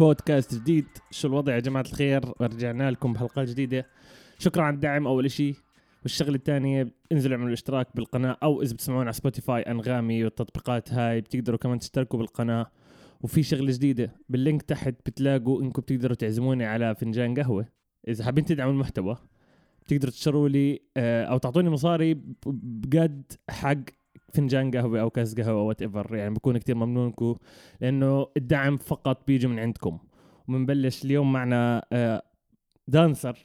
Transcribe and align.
بودكاست 0.00 0.54
جديد. 0.54 0.86
شو 1.10 1.28
الوضع 1.28 1.54
يا 1.54 1.60
جماعة 1.60 1.82
الخير؟ 1.82 2.22
رجعنا 2.40 2.90
لكم 2.90 3.12
بحلقات 3.12 3.48
جديدة. 3.48 3.86
شكرا 4.38 4.62
على 4.62 4.74
الدعم 4.74 5.06
أول 5.06 5.24
إشي. 5.24 5.54
والشغلة 6.02 6.34
الثانية 6.34 6.94
انزلوا 7.12 7.34
اعملوا 7.34 7.48
الاشتراك 7.48 7.96
بالقناة 7.96 8.36
أو 8.42 8.62
إذا 8.62 8.74
بتسمعونا 8.74 9.04
على 9.04 9.12
Spotify 9.12 9.62
أنغامي 9.62 10.24
والتطبيقات 10.24 10.92
هاي 10.92 11.20
بتقدروا 11.20 11.58
كمان 11.58 11.78
تشتركوا 11.78 12.18
بالقناة. 12.18 12.66
وفي 13.20 13.42
شغلة 13.42 13.72
جديدة 13.72 14.14
بال 14.28 14.39
link 14.39 14.62
تحت 14.62 14.94
بتلاقوا 15.06 15.62
إنكم 15.62 15.82
بتقدروا 15.82 16.16
تعزموني 16.16 16.64
على 16.64 16.94
فنجان 16.94 17.34
قهوة. 17.34 17.66
إذا 18.08 18.24
حابين 18.24 18.44
تدعموا 18.44 18.72
المحتوى 18.72 19.16
بتقدروا 19.82 20.12
تشتروا 20.12 20.48
لي 20.48 20.80
آه، 20.96 21.24
أو 21.24 21.38
تعطوني 21.38 21.70
مصاري 21.70 22.14
بجد 22.46 23.32
حق 23.50 23.99
فنجان 24.34 24.70
قهوة 24.70 25.00
أو 25.00 25.10
كاس 25.10 25.34
قهوة 25.34 25.62
whatever 25.62 26.14
يعني 26.16 26.34
بكون 26.34 26.58
كتير 26.58 26.74
ممنونكم 26.76 27.34
لأنه 27.80 28.26
الدعم 28.36 28.76
فقط 28.76 29.26
بيجي 29.26 29.46
من 29.46 29.58
عندكم. 29.58 29.98
وبنبلش 30.48 31.04
اليوم 31.04 31.32
معنا 31.32 31.82
dancer 32.88 33.38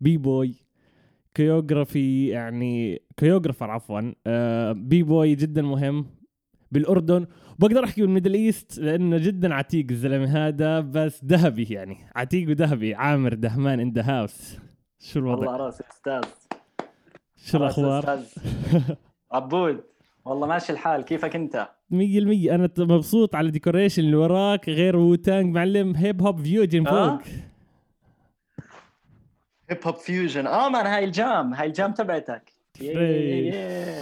b-boy 0.00 0.16
choreography 0.16 2.28
يعني 2.28 3.02
choreographer 3.16 3.70
عفوا 3.70 4.12
آه، 4.26 4.72
b-boy 4.72 5.34
جدا 5.34 5.62
مهم 5.62 6.06
بالأردن. 6.72 7.26
بقدر 7.58 7.84
أحكي 7.84 8.00
بال 8.00 8.09
Middle 8.09 8.34
East 8.34 8.78
لأنه 8.78 9.18
جدا 9.18 9.54
عتيق 9.54 9.86
الزلمة 9.90 10.46
هذا 10.46 10.80
بس 10.80 11.24
ذهبي 11.24 11.64
يعني 11.70 11.96
عتيق 12.16 12.48
وذهبي. 12.48 12.94
عامر 12.94 13.34
دهمان 13.34 13.80
in 13.80 13.92
the 13.92 14.02
house 14.02 14.58
شو 14.98 15.18
الوضع؟ 15.18 15.38
والله 15.38 15.56
راسي 15.56 15.84
أستاذ. 15.90 16.30
شو 17.36 17.56
الأخبار؟ 17.58 18.18
عبود. 19.32 19.80
والله 20.24 20.46
ماشي 20.46 20.72
الحال. 20.72 21.02
كيفك 21.04 21.36
انت؟ 21.36 21.68
مية 21.90 22.18
المية. 22.18 22.54
أنا 22.54 22.66
ت- 22.66 22.80
مبسوط 22.80 23.34
على 23.34 23.46
ال 23.46 23.51
decoration 23.51 24.02
اللي 24.02 24.16
وراك 24.16 24.68
غير 24.68 24.96
Wu-Tang 24.96 25.54
معلم. 25.54 25.94
hip 25.96 26.22
hop 26.22 26.40
fusion 26.40 26.86
آه؟ 26.86 26.90
فوق. 27.18 27.22
hip 29.70 29.78
hop 29.86 29.94
fusion 29.96 30.46
آه 30.46 30.68
man 30.68 30.86
هاي 30.86 31.04
ال 31.04 31.14
jam. 31.14 31.54
هاي 31.54 31.66
ال 31.66 31.73
jam 31.73 31.92
تبعتك. 31.92 32.52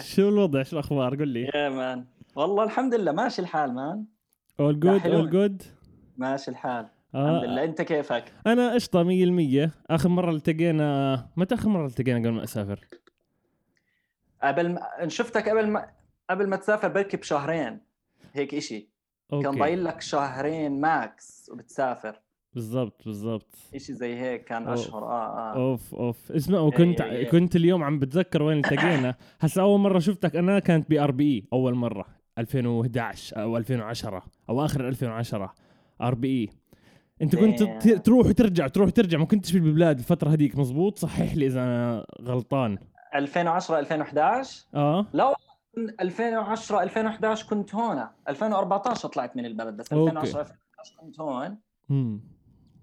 شو 0.01 0.29
الوضع؟ 0.29 0.63
شو 0.63 0.73
الأخبار؟ 0.77 1.17
قول 1.17 1.29
لي. 1.29 1.51
يا 1.55 1.69
man 1.69 2.05
والله 2.37 2.65
الحمد 2.65 2.95
لله. 2.95 3.13
ماشي 3.13 3.43
الحال 3.43 3.75
man 3.75 4.05
all 4.61 4.81
good. 4.81 5.07
all 5.07 5.31
good 5.31 5.63
ماشي 6.17 6.51
الحال. 6.51 6.87
الحمد 7.15 7.45
لله. 7.45 7.65
انت 7.65 7.83
كيفك؟ 7.83 8.25
قشطة 8.75 9.03
مية 9.03 9.25
المية. 9.25 9.71
آخر 9.91 10.09
مرة 10.09 10.31
التقينا 10.31 11.27
متى 11.37 11.55
آخر 11.55 11.69
مرة 11.69 11.87
التقينا 11.87 12.19
قبل 12.19 12.31
ما 12.31 12.45
أسافر؟ 12.45 12.81
قبل 14.43 14.69
ما 14.73 14.81
شفتك 15.09 15.49
قبل 15.49 15.67
ما 15.69 15.87
قبل 16.31 16.47
ما 16.49 16.57
تسافر 16.57 16.89
بركي 16.89 17.17
بشهرين 17.17 17.81
هيك 18.35 18.55
إشي. 18.55 18.89
كان 19.31 19.47
okay. 19.47 19.59
ضايل 19.59 19.85
لك 19.85 20.01
شهرين 20.01 20.81
max 20.81 21.51
وبتسافر. 21.53 22.21
بالضبط 22.55 23.03
بالضبط. 23.05 23.55
إشي 23.75 23.93
زي 23.93 24.15
هيك 24.21 24.45
كان 24.45 24.65
أوه. 24.65 24.75
أشهر 24.75 25.05
آه 25.05 25.39
آه. 25.39 25.55
أوف 25.57 25.95
أوف. 25.95 26.33
اسمع 26.33 26.59
وكنت 26.59 27.01
إيه، 27.01 27.11
إيه. 27.11 27.29
كنت 27.31 27.57
اليوم 27.57 27.83
عم 27.85 27.99
بتذكر 27.99 28.43
وين 28.43 28.59
التقينا. 28.59 29.15
هسا 29.41 29.63
أول 29.63 29.81
مرة 29.81 29.99
شفتك 29.99 30.37
أنا 30.37 30.59
كانت 30.59 30.91
ب 30.91 31.11
RBA 31.11 31.47
أول 31.53 31.75
مرة. 31.75 32.07
2011 32.39 33.43
أو 33.43 33.57
2010 33.57 34.23
أو 34.49 34.65
آخر 34.65 34.89
2010 34.89 35.55
RBA 36.03 36.49
أنت 37.23 37.37
كنت. 37.37 37.63
ت- 37.63 37.89
تروح 38.07 38.27
وترجع 38.27 38.67
تروح 38.69 38.87
وترجع. 38.89 39.19
ما 39.19 39.25
كنتش 39.27 39.53
بالبلاد 39.53 39.99
الفترة 39.99 40.31
هذيك 40.31 40.57
مزبوط؟ 40.59 40.99
صحح 40.99 41.35
لي 41.37 41.47
إذا 41.47 41.63
أنا 41.63 42.07
غلطان. 42.23 42.79
2010 43.15 43.79
2011 43.79 44.65
آه. 44.75 45.07
لا 45.13 45.35
2010 45.79 46.83
2011 46.83 47.49
كنت 47.49 47.75
هون. 47.75 48.07
2014 48.29 49.09
طلعت 49.09 49.37
من 49.37 49.47
البلد 49.47 49.77
بس 49.77 49.93
okay. 49.93 50.11
2010 50.11 50.41
2011 50.41 50.97
كنت 51.01 51.21
هون. 51.21 51.59
امم 51.91 52.21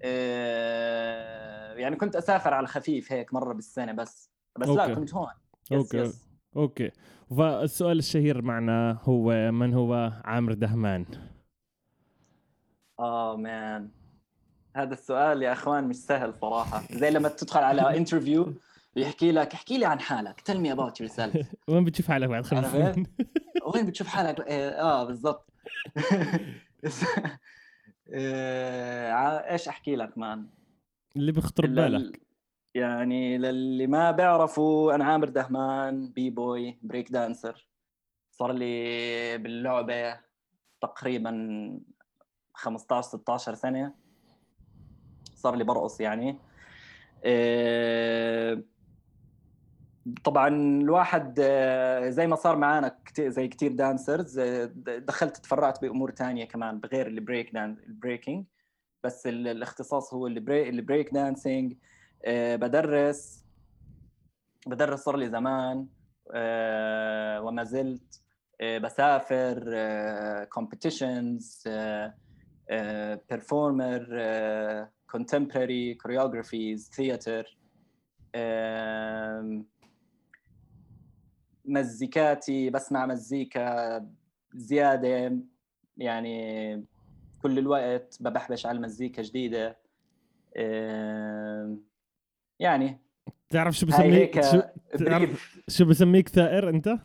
آه، 0.04 1.74
يعني 1.74 1.96
كنت 1.96 2.16
أسافر 2.16 2.54
على 2.54 2.64
الخفيف 2.64 3.12
هيك 3.12 3.34
مرة 3.34 3.54
بالسنة 3.54 3.92
بس. 3.92 4.32
بس 4.60 4.68
okay. 4.68 4.88
لا 4.88 4.96
كنت 4.96 5.14
هون. 5.14 5.28
yes 5.72 5.80
okay. 5.82 5.98
yes 5.98 6.26
okay. 6.56 6.92
فالسؤال 7.38 7.98
الشهير 8.00 8.42
معنا 8.42 8.98
هو 9.04 9.52
من 9.52 9.74
هو 9.74 10.12
عامر 10.26 10.54
دهمان؟ 10.54 11.06
آه 13.00 13.38
man 13.38 13.90
هذا 14.76 14.94
السؤال 14.94 15.44
يا 15.44 15.52
إخوان 15.54 15.84
مش 15.84 15.96
سهل 15.96 16.34
صراحة. 16.42 16.84
زي 16.92 17.10
لما 17.10 17.30
تدخل 17.30 17.60
على 17.60 17.82
interview 17.98 18.54
بيحكي 18.98 19.32
لك 19.32 19.54
احكي 19.54 19.78
لي 19.78 19.86
عن 19.86 20.00
حالك. 20.00 20.42
Tell 20.52 20.56
me 20.56 20.78
about 20.78 20.94
yourself. 21.06 21.46
وين 21.70 21.84
بتشوف 21.84 22.08
حالك 22.08 22.30
بعد 22.30 22.46
خمس؟ 22.46 22.72
سنين؟ 22.72 23.06
وين 23.76 23.86
بتشوف 23.86 24.08
حالك؟ 24.08 24.40
آه, 24.40 24.82
آه 24.82 25.04
بالضبط. 25.04 25.50
ع- 29.14 29.52
إيش 29.52 29.68
أحكي 29.68 29.96
لك 29.96 30.18
man؟ 30.18 30.48
اللي 31.16 31.32
بيخطر 31.32 31.68
ببالك. 31.68 32.22
يعني 32.76 33.38
للي 33.38 33.88
ما 33.88 34.12
بيعرفوا 34.12 34.96
أنا 34.96 35.06
عامر 35.06 35.30
دهمان 35.30 36.10
b-boy 36.10 36.30
break 36.30 37.12
dancer 37.12 37.68
صار 38.32 38.52
لي 38.52 39.38
باللعبة 39.38 40.20
تقريبا 40.82 41.80
15 42.54 43.08
16 43.08 43.56
سنة. 43.56 43.94
صار 45.36 45.56
لي 45.56 45.64
برقص 45.64 46.02
يعني. 46.02 46.38
إيه، 47.24 48.64
طبعا 50.24 50.48
الواحد 50.82 51.40
آه، 51.42 52.10
زي 52.10 52.28
ما 52.28 52.36
صار 52.36 52.56
معانا 52.56 52.98
كتير 53.06 53.30
زي 53.30 53.48
كتير 53.48 53.72
dancers 53.72 54.40
آه، 54.40 54.66
د- 54.66 55.06
دخلت 55.06 55.38
تفرعت 55.38 55.82
بأمور 55.82 56.12
تانية 56.12 56.46
كمان 56.46 56.80
بغير 56.80 57.08
ال 57.08 57.16
break 57.16 57.54
dan 57.54 57.78
ال 57.88 57.94
breaking 57.94 58.46
بس 59.04 59.28
ال- 59.28 59.48
الاختصاص 59.48 60.14
هو 60.14 60.28
ال 60.28 60.35
break 60.35 60.68
ال 60.70 60.77
break 60.77 61.14
dancing 61.14 61.76
بدرس. 62.28 63.44
بدرس 64.68 65.00
صار 65.00 65.18
لي 65.18 65.30
زمان 65.30 65.88
آه، 66.34 67.42
وما 67.42 67.64
زلت 67.64 68.22
بسافر 68.82 69.64
competitions 70.50 71.64
performer 73.30 74.06
choreographies 76.04 76.82
theater 76.98 77.46
آم، 78.36 79.66
مزيكاتي 81.68 82.70
بسمع 82.70 83.06
مزيكا 83.06 84.06
زيادة 84.54 85.38
يعني 85.98 86.86
كل 87.42 87.60
الوقت 87.60 88.18
ببحبش 88.20 88.66
على 88.66 88.76
المزيكا 88.76 89.22
جديدة 89.22 89.78
آم، 90.58 91.84
يعني 92.60 93.00
تعرف 93.50 93.76
شو 93.78 93.86
بسميك 93.86 94.42
شو 94.46 94.62
تعرف 95.06 95.60
شو 95.68 95.86
بسميك 95.86 96.30
ثائر 96.30 96.70
أنت؟ 96.70 96.98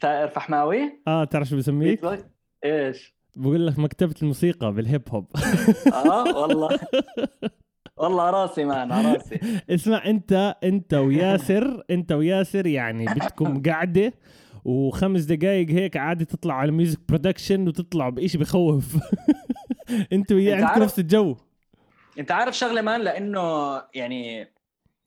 ثائر 0.00 0.28
فحماوي 0.28 1.02
آه 1.08 1.24
تعرف 1.24 1.48
شو 1.48 1.56
بسميك؟ 1.56 2.00
إيش؟ 2.64 3.14
بقول 3.36 3.66
لك 3.66 3.78
مكتبة 3.78 4.14
الموسيقى 4.22 4.72
بال 4.72 4.84
hip 4.84 5.02
hop 5.10 5.26
آه 5.92 6.38
والله 6.38 6.78
والله 7.96 8.30
راسي 8.30 8.64
man 8.64 8.92
راسي. 8.92 9.40
اسمع 9.74 10.04
انت 10.06 10.56
انت 10.64 10.94
وياسر 10.94 11.84
انت 11.90 12.12
وياسر 12.12 12.66
يعني 12.66 13.04
بدكم 13.04 13.62
قعدة 13.62 14.12
وخمس 14.64 15.22
دقائق 15.24 15.70
هيك 15.70 15.96
عادي 15.96 16.24
تطلع 16.24 16.54
على 16.54 16.72
music 16.72 16.98
production 17.08 17.68
وتطلعوا 17.68 18.10
بإشي 18.10 18.38
بخوف. 18.38 18.96
انت 20.12 20.32
وياه 20.32 20.56
عندكم 20.64 20.82
نفس 20.82 20.98
الجو. 20.98 21.36
انت 22.18 22.30
عارف 22.30 22.56
شغلة 22.56 22.82
man؟ 22.82 23.00
لأنه 23.00 23.74
يعني 23.94 24.42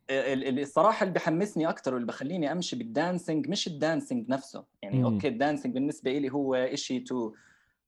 ال- 0.10 0.48
ال- 0.48 0.60
الصراحة 0.60 1.04
اللي 1.04 1.14
بحمسني 1.14 1.70
أكثر 1.70 1.94
واللي 1.94 2.08
بخليني 2.08 2.52
أمشي 2.52 2.76
بال 2.76 2.92
dancing 2.92 3.50
مش 3.50 3.68
ال 3.68 3.75
dancing 3.75 4.30
نفسه. 4.30 4.64
يعني 4.82 4.98
مم. 4.98 5.06
okay 5.06 5.28
ال 5.28 5.33
dancing 5.34 5.74
بالنسبة 5.74 6.12
لي 6.18 6.32
هو 6.32 6.70
شيء 6.76 7.04
to 7.04 7.34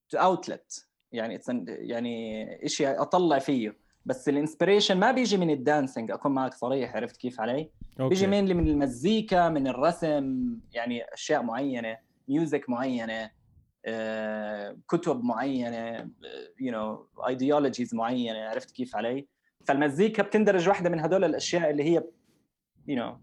to 0.09 0.17
outlet 0.17 0.85
يعني 1.11 1.39
يعني 1.67 2.45
شيء 2.65 3.01
أطلع 3.01 3.39
فيه. 3.39 3.88
بس 4.05 4.29
ال 4.29 4.35
inspiration 4.35 4.97
ما 4.99 5.11
بيجي 5.11 5.37
من 5.37 5.49
ال 5.49 5.57
dancing 5.57 6.11
أكون 6.11 6.31
معك 6.31 6.53
صريح 6.53 6.95
عرفت 6.95 7.17
كيف 7.17 7.41
علي؟ 7.41 7.69
بيجي 7.97 8.25
okay 8.25 8.27
مين 8.27 8.57
من 8.57 8.67
المزيكا 8.67 9.49
من 9.49 9.67
الرسم 9.67 10.55
يعني 10.73 11.13
أشياء 11.13 11.43
معينة 11.43 11.97
music 12.27 12.69
معينة 12.69 13.31
آه، 13.85 14.77
كتب 14.87 15.23
معينة 15.23 16.09
you 16.59 16.71
know 16.71 17.07
ideologies 17.27 17.95
معينة 17.95 18.39
عرفت 18.39 18.71
كيف 18.71 18.95
علي؟ 18.95 19.27
فالمزيكا 19.65 20.23
بتندرج 20.23 20.67
واحدة 20.67 20.89
من 20.89 20.99
هدول 20.99 21.23
الأشياء 21.23 21.69
اللي 21.69 21.83
هي 21.83 22.03
you 22.87 22.97
know 22.97 23.17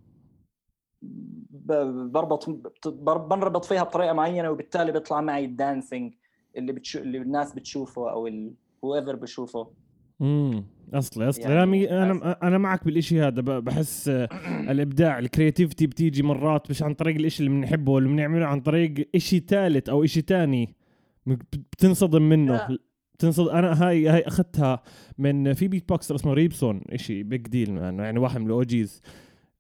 بربط 2.09 2.51
بنربط 2.87 3.65
فيها 3.65 3.83
بطريقة 3.83 4.13
معينة 4.13 4.51
وبالتالي 4.51 4.93
بيطلع 4.93 5.21
معي 5.21 5.45
ال 5.45 5.54
dancing 5.54 6.15
اللي 6.57 6.73
بتشو 6.73 6.99
اللي 6.99 7.19
الناس 7.19 7.55
بتشوفه 7.55 8.11
or 8.11 8.51
however 8.85 9.17
بشوفه 9.17 9.71
امم 10.23 10.65
أصلي 10.95 11.29
أصلي 11.29 11.45
يعني 11.55 11.85
بس- 11.87 11.93
أنا 11.93 12.37
أنا 12.43 12.59
معك 12.59 12.85
بالإشي 12.85 13.21
هذا 13.23 13.41
ب- 13.41 13.65
بحس 13.65 14.09
آه، 14.09 14.29
الإبداع 14.71 15.19
ال 15.19 15.25
creativity 15.25 15.87
بتيجي 15.87 16.23
مرات 16.23 16.71
مش 16.71 16.83
عن 16.83 16.95
طريق 16.95 17.17
الإشي 17.17 17.43
اللي 17.47 17.51
بنحبه 17.61 17.93
واللي 17.93 18.09
بنعمله 18.09 18.47
عن 18.47 18.61
طريق 18.61 19.09
إشي 19.15 19.39
ثالث 19.49 19.89
أو 19.89 20.05
إشي 20.05 20.23
تاني 20.23 20.75
بتنصدم 21.27 22.23
منه 22.29 22.53
لا. 22.53 22.79
تنصد 23.19 23.49
أنا 23.49 23.89
هاي 23.89 24.09
هاي 24.09 24.21
أخذتها 24.21 24.83
من 25.19 25.53
في 25.53 25.69
beatboxer 25.69 26.15
اسمه 26.15 26.33
ريبسون 26.33 26.81
شيء 26.97 27.23
big 27.23 27.41
deal 27.49 27.77
يعني 27.79 28.19
واحد 28.19 28.41
من 28.41 28.47
ال 28.47 28.61
OGs 28.61 29.03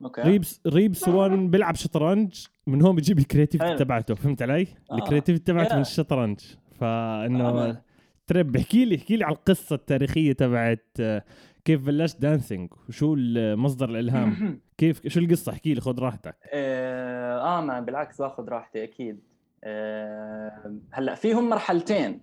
okay 0.05 0.23
ريبس 0.23 0.61
ريبس 0.67 1.08
1 1.08 1.31
بيلعب 1.50 1.75
شطرنج 1.75 2.35
من 2.67 2.82
هون 2.82 2.94
بيجيب 2.97 3.19
ال 3.19 3.23
creativity. 3.23 3.76
تبعته 3.76 4.14
فهمت 4.14 4.43
علي؟ 4.43 4.67
آه. 4.91 4.94
ال 4.94 4.99
creativity 4.99 5.44
تبعته 5.44 5.75
من. 5.75 5.81
الشطرنج 5.81 6.41
فإنه 6.81 7.49
آه. 7.49 7.82
ترب 8.26 8.56
احكي 8.56 8.84
لي 8.84 8.96
احكي 8.96 9.17
لي 9.17 9.25
على 9.25 9.34
القصة 9.37 9.75
التاريخية 9.76 10.32
تبعت 10.32 10.87
آه، 11.00 11.25
كيف 11.64 11.87
بلشت 11.87 12.20
dancing 12.20 12.70
وشو 12.88 13.14
مصدر 13.56 13.88
الإلهام؟ 13.90 14.61
كيف 14.78 15.08
شو 15.08 15.20
القصة؟ 15.20 15.52
احكي 15.52 15.75
لي 15.75 15.81
خذ 15.81 15.99
راحتك. 16.00 16.37
آه 16.52 17.61
ما 17.61 17.81
بالعكس 17.81 18.23
باخذ 18.23 18.49
راحتي 18.49 18.84
أكيد. 18.84 19.20
آه 19.64 20.76
هلأ 20.93 21.14
فيهم 21.14 21.49
مرحلتين. 21.49 22.20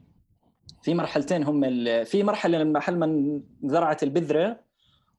في 0.82 0.94
مرحلتين 0.94 1.44
هم 1.44 1.64
ال- 1.64 2.06
في 2.06 2.24
مرحلة 2.24 2.58
لما 2.58 2.80
محل 2.80 2.98
ما 2.98 3.42
زرعت 3.64 4.04
البذرة 4.04 4.60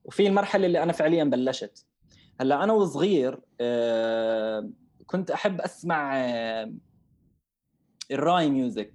وفي 0.05 0.27
المرحلة 0.27 0.67
اللي 0.67 0.83
أنا 0.83 0.93
فعليا 0.93 1.25
بلشت. 1.25 1.87
هلأ 2.41 2.65
أنا 2.65 2.73
وصغير 2.73 3.39
آه 3.61 4.71
كنت 5.07 5.31
أحب 5.31 5.61
أسمع 5.61 6.17
آه 6.17 6.73
الراي 8.11 8.51
music 8.51 8.93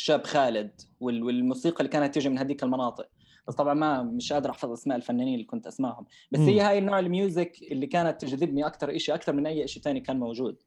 الشاب 0.00 0.24
خالد 0.24 0.80
وال- 1.00 1.22
والموسيقى 1.22 1.80
اللي 1.80 1.88
كانت 1.88 2.14
تيجي 2.14 2.28
من 2.28 2.38
هذيك 2.38 2.62
المناطق. 2.62 3.08
بس 3.48 3.54
طبعا 3.54 3.74
ما 3.74 4.02
مش 4.02 4.32
قادر 4.32 4.50
أحفظ 4.50 4.72
أسماء 4.72 4.96
الفنانين 4.96 5.34
اللي 5.34 5.44
كنت 5.44 5.66
أسمعهم. 5.66 6.06
بس. 6.32 6.40
هي 6.40 6.60
هاي 6.60 6.78
النوع 6.78 6.98
ال 6.98 7.07
music 7.07 7.52
اللي 7.62 7.86
كانت 7.86 8.20
تجذبني 8.20 8.66
أكثر 8.66 8.98
شيء 8.98 9.14
أكثر 9.14 9.32
من 9.32 9.46
أي 9.46 9.68
شيء 9.68 9.82
ثاني 9.82 10.00
كان 10.00 10.18
موجود. 10.18 10.62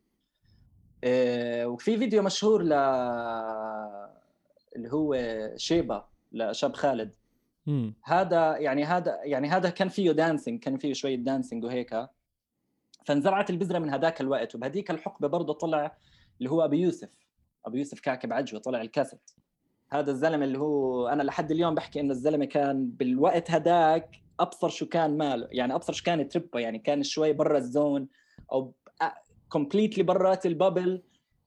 آه، 1.04 1.68
وفي 1.68 1.98
فيديو 1.98 2.22
مشهور 2.22 2.64
ل 2.64 2.74
اللي 4.76 4.92
هو 4.92 5.18
شيبا 5.58 6.06
للشاب 6.32 6.74
خالد. 6.74 7.12
هذا 8.04 8.58
يعني 8.58 8.84
هذا 8.84 9.20
يعني 9.24 9.48
هذا 9.48 9.70
كان 9.70 9.90
فيه 9.90 10.12
dancing 10.12 10.60
كان 10.60 10.78
فيه 10.78 10.94
شوية 10.94 11.16
dancing 11.16 11.64
وهيك. 11.64 12.08
فانزرعت 13.06 13.50
البذرة 13.50 13.80
من 13.80 13.90
هذاك 13.90 14.22
الوقت 14.22 14.56
وبهذيك 14.56 14.92
الحقبة 14.92 15.28
برضه 15.28 15.54
طلع 15.54 15.98
اللي 16.40 16.52
هو 16.52 16.66
ابو 16.66 16.76
يوسف. 16.76 17.10
أبو 17.66 17.78
يوسف 17.78 18.00
كعكب 18.00 18.34
عجوه 18.34 18.60
طلع 18.60 18.82
الكاسيت. 18.82 19.32
هذا 19.92 20.12
الزلمة 20.12 20.46
اللي 20.46 20.60
هو 20.60 21.08
أنا 21.08 21.24
لحد 21.24 21.52
اليوم 21.52 21.76
بحكي 21.76 22.00
إنه 22.00 22.12
الزلمة 22.12 22.46
كان 22.46 22.90
بالوقت 22.90 23.52
هذاك 23.52 24.22
أبصر 24.40 24.70
شو 24.70 24.86
كان 24.86 25.18
ماله 25.18 25.48
يعني 25.52 25.76
أبصر 25.76 25.94
شو 25.94 26.04
كان 26.04 26.28
تربه 26.28 26.60
يعني 26.60 26.80
كان 26.80 27.04
شوي 27.04 27.34
برا 27.34 27.58
ال 27.58 27.68
zone 27.68 28.08
or 28.52 28.74
completely 29.50 30.04
برات 30.04 30.46
ال 30.46 30.54
bubble 30.54 31.04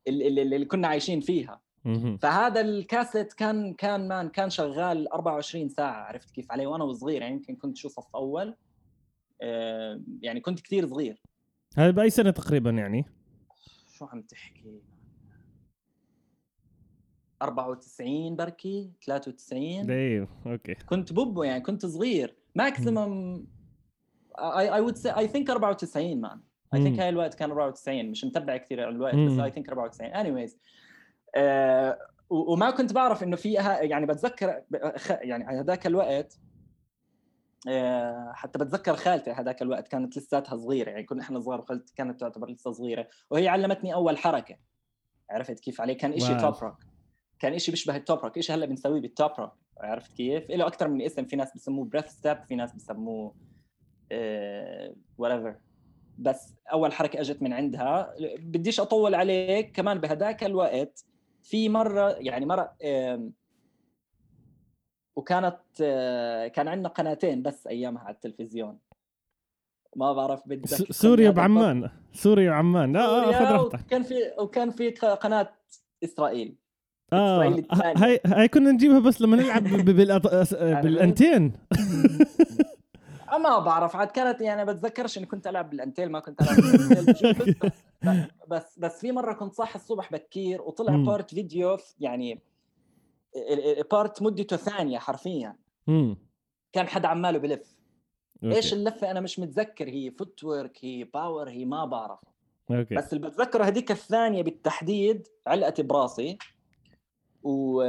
اللي, 0.08 0.28
اللي, 0.28 0.42
اللي 0.42 0.64
كنا 0.64 0.88
عايشين 0.88 1.20
فيها. 1.20 1.60
فهذا 2.18 2.60
الكاسيت 2.60 3.32
كان 3.32 3.74
كان 3.74 4.08
man 4.08 4.28
كان 4.28 4.50
شغال 4.50 5.08
24 5.12 5.68
ساعة 5.68 6.02
عرفت 6.04 6.30
كيف؟ 6.30 6.52
علي 6.52 6.66
وأنا 6.66 6.84
وصغير 6.84 7.22
يعني 7.22 7.34
يمكن 7.34 7.56
كنت 7.56 7.76
شو 7.76 7.88
صف 7.88 8.16
أول. 8.16 8.54
آه، 9.42 10.00
يعني 10.20 10.40
كنت 10.40 10.60
كثير 10.60 10.86
صغير. 10.86 11.22
هذا 11.76 11.90
بأي 11.90 12.10
سنة 12.10 12.30
تقريبا 12.30 12.70
يعني؟ 12.70 13.04
شو 13.98 14.04
عم 14.04 14.22
تحكي؟ 14.22 14.80
94 17.42 18.36
بركي 18.36 18.90
93 19.06 19.90
أيوه 19.90 20.28
okay. 20.46 20.74
كنت 20.74 21.12
بوبو 21.12 21.42
يعني 21.42 21.60
كنت 21.60 21.86
صغير. 21.86 22.36
maximum 22.54 23.46
I 24.38 24.74
I 24.74 24.80
would 24.80 25.06
I 25.06 25.28
think 25.28 25.50
94 25.50 26.20
man 26.20 26.40
I 26.74 26.82
think. 26.82 27.00
هاي 27.00 27.08
الوقت 27.08 27.34
كان 27.34 27.50
94 27.50 28.10
مش 28.10 28.24
متبع 28.24 28.56
كثير 28.56 28.88
الوقت 28.88 29.14
مم. 29.14 29.26
بس 29.34 29.38
I 29.40 29.50
think 29.50 29.68
94 29.68 30.10
anyways 30.10 30.58
آه 31.34 31.98
و- 32.30 32.52
وما 32.52 32.70
كنت 32.70 32.92
بعرف 32.92 33.22
إنه 33.22 33.36
في 33.36 33.52
يعني 33.52 34.06
بتذكر 34.06 34.62
يعني 35.10 35.60
هذاك 35.60 35.86
الوقت 35.86 36.38
آه، 37.68 38.32
حتى 38.34 38.58
بتذكر 38.58 38.96
خالتي 38.96 39.30
هذاك 39.30 39.62
الوقت 39.62 39.88
كانت 39.88 40.16
لساتها 40.18 40.56
صغيرة. 40.56 40.90
يعني 40.90 41.04
كنا 41.04 41.22
إحنا 41.22 41.40
صغار 41.40 41.60
وخالتي 41.60 41.94
كانت 41.94 42.20
تعتبر 42.20 42.50
لسه 42.50 42.72
صغيرة 42.72 43.08
وهي 43.30 43.48
علمتني 43.48 43.94
أول 43.94 44.18
حركة. 44.18 44.56
عرفت 45.30 45.60
كيف 45.60 45.80
علي؟ 45.80 45.94
كان 45.94 46.18
شيء. 46.18 46.38
top 46.38 46.54
rock 46.62 46.76
كان 47.38 47.58
شيء 47.58 47.70
بيشبه 47.74 47.96
ال 47.96 48.02
top 48.02 48.18
rock 48.18 48.40
شيء 48.40 48.56
هلأ 48.56 48.66
بنسويه 48.66 49.00
بال 49.00 49.12
top 49.12 49.30
rock 49.38 49.52
عرفت 49.78 50.12
كيف؟ 50.12 50.50
له 50.50 50.66
أكثر 50.66 50.88
من 50.88 51.02
اسم 51.02 51.24
في 51.24 51.36
ناس 51.36 51.54
بسموه 51.54 51.84
breath 51.84 52.08
step 52.08 52.44
في 52.48 52.54
ناس 52.54 52.72
بسموه 52.74 53.34
whatever 55.18 55.56
بس 56.18 56.54
أول 56.72 56.92
حركة 56.92 57.20
أجت 57.20 57.42
من 57.42 57.52
عندها 57.52 58.14
بديش 58.38 58.80
أطول 58.80 59.14
عليك 59.14 59.72
كمان 59.72 59.98
بهداك 59.98 60.44
الوقت. 60.44 61.04
في 61.42 61.68
مرة 61.68 62.10
يعني 62.10 62.46
مرة 62.46 62.76
وكانت 65.16 65.60
آه، 65.82 66.48
كان 66.48 66.68
عندنا 66.68 66.88
قناتين 66.88 67.42
بس 67.42 67.66
أيامها 67.66 68.02
على 68.02 68.14
التلفزيون. 68.14 68.78
ما 69.96 70.12
بعرف 70.12 70.48
بدك 70.48 70.92
سوريا 70.92 71.30
بعمان 71.30 71.90
سوريا 72.12 72.50
وعمان 72.50 72.92
لا 72.92 73.04
آه، 73.04 73.24
سوريا 73.24 73.38
خذ 73.38 73.44
راحتك. 73.44 73.86
وكان 73.86 74.02
في 74.02 74.14
وكان 74.38 74.70
في 74.70 74.90
قناة 74.90 75.52
إسرائيل. 76.04 76.56
آه. 77.12 77.62
هاي 77.72 78.20
هاي 78.26 78.48
كنا 78.48 78.70
نجيبها 78.70 78.98
بس 78.98 79.20
لما 79.20 79.36
نلعب 79.36 79.64
بالأنتين. 80.82 81.52
ما 83.42 83.58
بعرف. 83.58 83.96
عاد 83.96 84.08
كانت 84.08 84.40
يعني 84.40 84.64
بتذكرش 84.64 85.18
إني 85.18 85.26
كنت 85.26 85.46
ألعب 85.46 85.70
بالأنتين 85.70 86.10
ما 86.12 86.20
كنت 86.20 86.42
ألعب 86.42 86.56
بالأنتين 86.56 87.56
بس- 88.48 88.78
بس 88.78 89.00
في 89.00 89.12
مرة 89.12 89.32
كنت 89.32 89.54
صاحي 89.54 89.74
الصبح 89.78 90.12
بكير 90.12 90.62
وطلع 90.62 90.92
مم. 90.92 91.04
part 91.06 91.34
فيديو 91.34 91.76
يعني 92.00 92.40
part 93.90 94.22
مدته 94.22 94.56
ثانية 94.56 94.98
حرفيا. 94.98 95.56
كان 96.72 96.88
حد 96.88 97.04
عماله 97.04 97.38
بلف. 97.38 97.76
okay. 98.44 98.56
إيش 98.56 98.72
اللفة 98.72 99.10
أنا 99.10 99.20
مش 99.20 99.38
متذكر. 99.38 99.88
هي 99.88 100.10
footwork 100.10 100.78
هي 100.80 101.04
power 101.04 101.48
هي 101.50 101.64
ما 101.64 101.84
بعرف. 101.84 102.18
okay. 102.70 102.94
بس 102.94 103.12
اللي 103.12 103.28
بتذكره 103.28 103.64
هذيك 103.64 103.90
الثانية 103.90 104.42
بالتحديد 104.42 105.28
علقت 105.46 105.80
براسي. 105.80 106.38
و... 107.46 107.82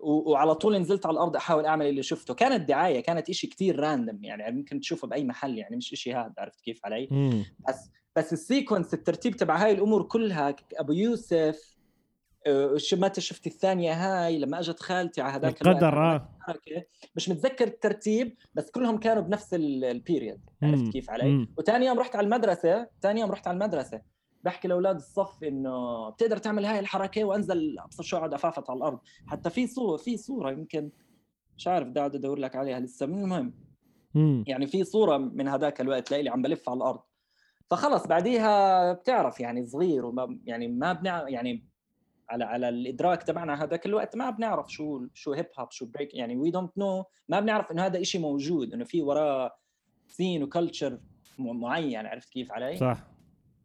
وعلى 0.00 0.54
طول 0.54 0.78
نزلت 0.80 1.06
على 1.06 1.14
الأرض 1.14 1.36
أحاول 1.36 1.66
أعمل 1.66 1.86
اللي 1.86 2.02
شفته. 2.02 2.34
كانت 2.34 2.68
دعاية 2.68 3.00
كانت 3.00 3.28
إشي 3.30 3.46
كتير 3.46 3.80
random 3.80 4.24
يعني 4.24 4.56
ممكن 4.56 4.80
تشوفه 4.80 5.08
بأي 5.08 5.24
محل 5.24 5.58
يعني 5.58 5.76
مش 5.76 5.92
إشي 5.92 6.14
هذا 6.14 6.32
عرفت 6.38 6.60
كيف 6.60 6.80
علي؟ 6.86 7.08
امم 7.12 7.44
بس 7.68 7.90
بس 8.16 8.32
ال 8.32 8.39
sequence 8.39 8.94
الترتيب 8.94 9.36
تبع 9.36 9.56
هاي 9.64 9.72
الأمور 9.72 10.02
كلها 10.02 10.56
أبو 10.76 10.92
يوسف 10.92 11.72
آه، 12.46 12.76
شو 12.76 12.96
متى 12.96 13.20
شفت 13.20 13.46
الثانية 13.46 13.92
هاي؟ 13.92 14.38
لما 14.38 14.58
أجت 14.60 14.80
خالتي 14.80 15.20
على 15.20 15.32
هذاك 15.32 15.62
القدر 15.62 16.16
الحركة. 16.16 16.84
مش 17.16 17.28
متذكر 17.28 17.66
الترتيب 17.66 18.36
بس 18.54 18.70
كلهم 18.70 18.98
كانوا 18.98 19.22
بنفس 19.22 19.54
ال- 19.54 19.84
ال 19.84 19.92
period 19.92 20.40
مم. 20.62 20.68
عرفت 20.70 20.92
كيف 20.92 21.10
علي؟ 21.10 21.30
مم. 21.30 21.54
وثاني 21.58 21.86
يوم 21.86 21.98
رحت 21.98 22.16
على 22.16 22.24
المدرسة 22.24 22.86
ثاني 23.02 23.20
يوم 23.20 23.30
رحت 23.32 23.46
على 23.48 23.54
المدرسة. 23.54 24.00
بحكي 24.42 24.68
لأولاد 24.68 24.96
الصف 24.96 25.44
إنه 25.44 26.08
بتقدر 26.10 26.36
تعمل 26.36 26.64
هاي 26.64 26.78
الحركة 26.78 27.24
وأنزل 27.24 27.78
ابصر 27.78 28.02
شو 28.02 28.16
اقعد 28.16 28.34
افافت 28.34 28.70
على 28.70 28.76
الأرض. 28.76 28.98
حتى 29.26 29.50
في 29.50 29.66
صوره 29.66 29.96
في 29.96 30.16
صورة 30.16 30.50
يمكن 30.50 30.90
مش 31.56 31.68
عارف 31.68 31.88
اقعد 31.88 32.14
ادور 32.14 32.38
لك 32.38 32.56
عليها 32.56 32.80
لسه 32.80 33.06
من 33.06 33.22
المهم 33.22 33.54
يعني 34.48 34.66
في 34.66 34.84
صورة 34.84 35.16
من 35.16 35.48
هذاك 35.48 35.80
الوقت 35.80 36.10
لإلي 36.10 36.30
عم 36.30 36.42
بلف 36.42 36.68
على 36.68 36.76
الأرض. 36.76 37.00
فخلص 37.70 38.06
بعديها 38.06 38.92
بتعرف 38.92 39.40
يعني 39.40 39.66
صغير 39.66 40.06
وما 40.06 40.38
يعني 40.44 40.68
ما 40.68 40.92
بنع 40.92 41.28
يعني 41.28 41.68
على 42.30 42.44
على 42.44 42.68
الإدراك 42.68 43.22
تبعنا 43.22 43.64
هذاك 43.64 43.86
الوقت 43.86 44.16
ما 44.16 44.30
بنعرف 44.30 44.72
شو 44.72 45.06
شو 45.14 45.32
hip 45.32 45.46
hop 45.58 45.70
شو 45.70 45.86
break 45.86 46.14
يعني 46.14 46.36
we 46.36 46.50
don't 46.50 46.78
know 46.78 47.04
ما 47.28 47.40
بنعرف 47.40 47.70
إنه 47.70 47.86
هذا 47.86 48.00
إشي 48.00 48.18
موجود 48.18 48.72
إنه 48.72 48.84
في 48.84 49.02
وراه 49.02 49.56
scene 50.08 50.42
و 50.42 50.49
culture 50.49 50.98
معين 51.38 52.06
عرفت 52.06 52.28
كيف 52.28 52.52
علي؟ 52.52 52.76
صح. 52.76 53.11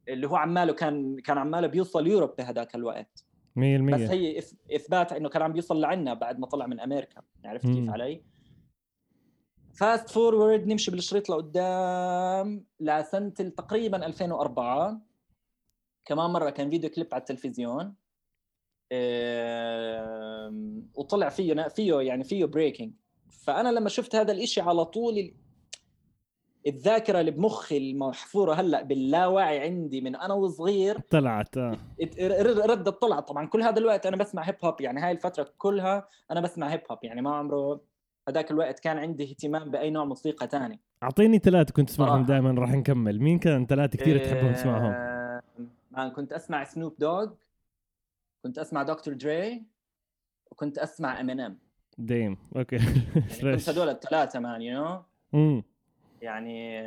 اللي 0.08 0.28
هو 0.28 0.36
عماله 0.36 0.74
كان 0.74 1.20
كان 1.20 1.38
عماله 1.38 1.68
بيوصل 1.68 2.08
Europe 2.08 2.36
بهذاك 2.38 2.76
الوقت. 2.76 3.26
100% 3.56 3.60
بس 3.60 4.02
هي 4.02 4.40
إثبات 4.76 5.14
إنه 5.14 5.30
كان 5.30 5.42
عم 5.42 5.54
بيوصل 5.54 5.82
لعنا 5.82 6.14
بعد 6.14 6.40
ما 6.40 6.48
طلع 6.48 6.68
من 6.68 6.80
أمريكا. 6.80 7.22
عرفت 7.46 7.66
كيف. 7.68 7.90
علي؟ 7.90 8.24
fast 9.74 10.10
forward 10.10 10.67
نمشي 10.68 10.92
بالشريط 10.92 11.30
لقدام 11.30 12.66
لسنه 12.80 13.30
تقريبا 13.30 14.06
2004 14.06 15.02
كمان 16.06 16.30
مرة 16.30 16.50
كان 16.50 16.70
فيديو 16.70 16.90
كليب 16.90 17.08
على 17.12 17.22
التلفزيون. 17.22 17.96
وطلع 20.96 21.30
فيه 21.30 21.68
فيه 21.68 22.02
يعني 22.02 22.24
فيه 22.24 22.46
breaking 22.46 22.94
فأنا 23.30 23.70
لما 23.70 23.90
شفت 23.90 24.16
هذا 24.16 24.32
الإشي 24.32 24.62
على 24.62 24.86
طول 24.86 25.34
الذاكرة 26.67 27.19
اللي 27.19 27.31
بمخي 27.31 27.77
المحفورة 27.77 28.53
هلأ 28.53 28.83
باللاوعي 28.83 29.59
عندي 29.59 30.01
من 30.01 30.15
أنا 30.15 30.33
وصغير 30.33 31.00
طلعت 31.00 31.57
آه. 31.57 31.77
ردت 32.65 32.89
طلعت 32.89 33.27
طبعا 33.27 33.45
كل 33.45 33.62
هذا 33.62 33.79
الوقت 33.79 34.05
أنا 34.05 34.17
بسمع 34.17 34.41
هيب 34.43 34.55
هوب 34.63 34.81
يعني 34.81 35.00
هاي 35.00 35.12
الفترة 35.12 35.50
كلها 35.57 36.07
أنا 36.31 36.41
بسمع 36.41 36.67
هيب 36.67 36.81
هوب 36.91 37.00
يعني 37.03 37.21
ما 37.21 37.36
عمره 37.36 37.81
هذاك 38.29 38.51
الوقت 38.51 38.79
كان 38.79 38.97
عندي 38.97 39.24
اهتمام 39.24 39.71
بأي 39.71 39.89
نوع 39.89 40.05
موسيقى 40.05 40.47
ثاني 40.47 40.79
أعطيني 41.03 41.39
ثلاثة 41.39 41.74
كنت 41.74 41.89
تسمعهم. 41.89 42.25
دائما 42.25 42.51
راح 42.51 42.71
نكمل. 42.71 43.21
مين 43.21 43.39
كان 43.39 43.65
ثلاثة 43.65 43.97
كثير 43.97 44.25
تحبهم 44.25 44.53
تسمعهم؟ 44.53 44.91
آه، 45.97 46.09
كنت 46.09 46.33
أسمع 46.33 46.63
سنوب 46.63 46.95
دوغ 47.00 47.27
كنت 48.43 48.57
أسمع 48.57 48.83
Dr. 48.84 49.13
Dre 49.13 49.63
وكنت 50.51 50.77
أسمع 50.77 51.19
Eminem 51.22 51.58
damn 51.98 52.38
okay 52.56 52.75
يعني 52.75 53.55
كنت 53.55 53.69
هدول 53.69 53.89
الثلاثة 53.89 54.39
man 54.39 54.62
you 54.62 55.03
know 55.34 55.63
يعني 56.21 56.81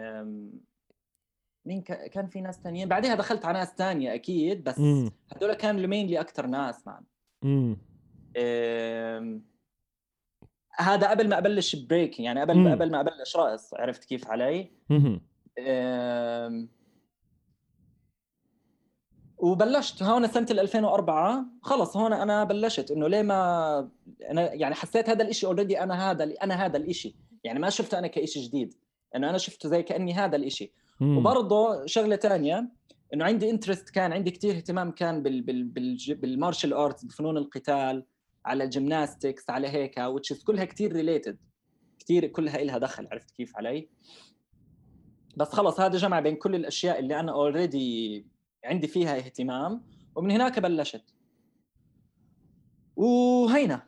مين 1.64 1.82
كا- 1.82 2.06
كان 2.06 2.26
في 2.26 2.40
ناس 2.40 2.60
تانيين. 2.62 2.88
بعدها 2.88 3.14
دخلت 3.14 3.44
على 3.44 3.58
ناس 3.58 3.74
تانية 3.74 4.14
أكيد 4.14 4.64
بس 4.64 4.78
هدول 5.32 5.54
كانوا 5.54 5.80
ال 5.80 5.86
mainly 5.86 6.20
أكثر 6.20 6.46
ناس 6.46 6.86
man 6.86 7.02
امم 7.44 7.76
أم، 8.36 9.42
هذا 10.78 11.10
قبل 11.10 11.28
ما 11.28 11.38
أبلش 11.38 11.76
breaking 11.76 12.20
يعني 12.26 12.40
قبل 12.40 12.54
مم. 12.56 12.68
قبل 12.72 12.90
ما 12.90 13.00
أبلش 13.00 13.36
رقص 13.36 13.74
عرفت 13.74 14.04
كيف 14.04 14.26
علي؟ 14.28 14.70
أم، 15.58 16.68
وبلشت 19.38 20.02
هون 20.02 20.26
سنة 20.26 20.46
ال 20.50 20.60
2004 20.60 21.44
خلص 21.62 21.96
هون 21.96 22.12
أنا 22.12 22.44
بلشت 22.44 22.90
إنه 22.90 23.08
ليه 23.08 23.22
ما 23.22 23.90
أنا 24.30 24.52
يعني 24.52 24.74
حسيت 24.74 25.10
هذا 25.10 25.22
الإشي 25.22 25.46
already 25.46 25.80
أنا 25.82 26.10
هذا 26.10 26.24
أنا 26.42 26.66
هذا 26.66 26.76
الإشي. 26.76 27.14
يعني 27.44 27.58
ما 27.58 27.70
شفته 27.70 27.98
أنا 27.98 28.06
كإشي 28.06 28.40
جديد. 28.40 28.74
إنه 29.16 29.30
أنا 29.30 29.38
شفته 29.38 29.68
زي 29.68 29.82
كأني 29.82 30.14
هذا 30.14 30.36
الإشي. 30.36 30.72
وبرضه 31.00 31.86
شغلة 31.86 32.16
تانية 32.16 32.68
إنه 33.14 33.24
عندي 33.24 33.50
interest 33.50 33.90
كان 33.90 34.12
عندي 34.12 34.30
كتير 34.30 34.56
اهتمام 34.56 34.90
كان 34.90 35.22
بال 35.22 35.42
بال 35.42 35.64
بال 35.64 35.96
بال 36.08 36.23
martial 36.23 36.72
arts 36.72 37.04
بفنون 37.04 37.36
القتال 37.36 38.04
على 38.44 38.64
ال 38.64 38.72
gymnastics 38.72 39.50
على 39.50 39.68
هيك 39.68 40.00
إشيا 40.00 40.44
كلها 40.44 40.64
كتير 40.64 40.92
related 40.92 41.38
كتير 41.98 42.26
كلها 42.26 42.62
إلها 42.62 42.78
دخل 42.78 43.08
عرفت 43.12 43.30
كيف 43.30 43.56
علي؟ 43.56 43.88
بس 45.36 45.48
خلص 45.48 45.80
هذا 45.80 45.98
جمع 45.98 46.20
بين 46.20 46.36
كل 46.36 46.54
الأشياء 46.54 46.98
اللي 46.98 47.20
أنا 47.20 47.32
already 47.32 48.26
عندي 48.64 48.88
فيها 48.88 49.16
اهتمام 49.16 49.82
ومن 50.14 50.30
هناك 50.30 50.58
بلشت. 50.58 51.04
وهينا. 52.96 53.82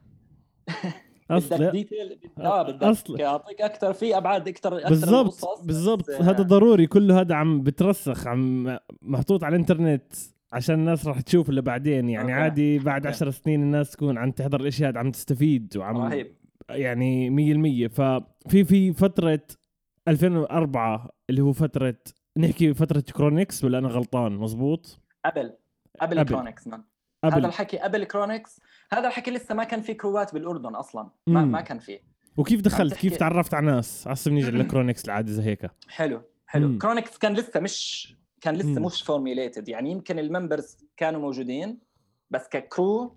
أصلا 1.38 1.70
detail 1.70 2.18
آه 2.38 2.62
بدك 2.62 2.94
أصل- 2.96 3.20
اعطيك 3.20 3.60
أكثر 3.60 3.92
في 3.92 4.16
أبعاد 4.16 4.48
أكثر 4.48 4.88
بالضبط 4.88 5.38
بالضبط 5.64 6.10
بس، 6.10 6.20
هذا 6.20 6.40
آه، 6.40 6.42
ضروري 6.42 6.86
كله 6.86 7.20
هذا 7.20 7.34
عم 7.34 7.62
بترسخ 7.62 8.26
عم 8.26 8.76
محطوط 9.02 9.44
على 9.44 9.54
الإنترنت 9.56 10.12
عشان 10.52 10.74
الناس 10.74 11.06
راح 11.06 11.20
تشوف 11.20 11.48
اللي 11.50 11.62
بعدين. 11.62 12.08
يعني 12.08 12.32
okay. 12.32 12.42
عادي 12.42 12.78
بعد 12.78 13.06
okay. 13.06 13.16
عشر 13.16 13.30
سنين 13.30 13.62
الناس 13.62 13.90
تكون 13.90 14.18
عم 14.18 14.30
تحضر 14.30 14.60
الأشياء 14.60 14.90
هذا 14.90 14.98
عم 14.98 15.10
تستفيد 15.10 15.76
وعم 15.76 15.96
رهيب 15.96 16.36
يعني 16.70 17.30
مية 17.30 17.52
المية 17.52 17.88
ففي 17.88 18.64
في 18.64 18.92
فترة 18.92 19.40
2004 20.08 21.10
اللي 21.30 21.40
هو 21.42 21.52
فترة 21.52 21.94
نحكي 22.38 22.74
فترة 22.74 23.04
كرونيكس 23.16 23.64
ولا 23.64 23.78
أنا 23.78 23.88
غلطان؟ 23.88 24.32
مزبوط 24.32 24.98
قبل 25.24 25.52
قبل. 26.00 26.24
كرونكس 26.24 26.66
man 26.66 26.84
هذا 27.24 27.46
الحكي 27.46 27.78
قبل 27.78 28.04
كرونكس 28.04 28.60
هذا 28.92 29.08
الحكي 29.08 29.30
لسه 29.30 29.54
ما 29.54 29.64
كان 29.64 29.80
في 29.80 29.94
crew 29.94 30.26
ات 30.26 30.34
بالأردن 30.34 30.74
أصلا. 30.74 31.10
ما, 31.26 31.44
مم. 31.44 31.52
ما 31.52 31.60
كان 31.60 31.78
في 31.78 31.98
وكيف 32.36 32.60
دخلت؟ 32.60 32.94
كيف 32.94 33.16
تعرفت 33.16 33.54
على 33.54 33.66
ناس؟ 33.66 34.06
عصر 34.06 34.30
نيجي 34.30 34.50
لكرونيكس 34.58 35.04
العادي 35.04 35.32
زي 35.32 35.42
هيك. 35.42 35.70
حلو 35.88 36.22
حلو. 36.46 36.68
مم. 36.68 36.78
كرونكس 36.78 37.18
كان 37.18 37.34
لسه 37.34 37.60
مش 37.60 38.14
كان 38.40 38.54
لسه 38.54 38.80
مم. 38.80 38.86
مش 38.86 39.02
formulated 39.02 39.68
يعني 39.68 39.90
يمكن 39.90 40.18
ال 40.18 40.25
members 40.25 40.76
كانوا 40.96 41.20
موجودين 41.20 41.78
بس 42.30 42.48
ك 42.48 42.62
crew 42.62 43.16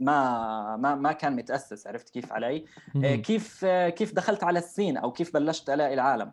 ما 0.00 0.76
ما 0.76 0.94
ما 0.94 1.12
كان 1.12 1.36
متأسس. 1.36 1.86
عرفت 1.86 2.10
كيف 2.10 2.32
علي؟ 2.32 2.64
آه، 3.04 3.14
كيف 3.14 3.64
كيف 3.64 4.14
دخلت 4.14 4.44
على 4.44 4.58
ال 4.58 4.64
scene 4.64 4.96
أو 4.96 5.12
كيف 5.12 5.34
بلشت 5.34 5.70
ألاقي 5.70 5.94
العالم. 5.94 6.32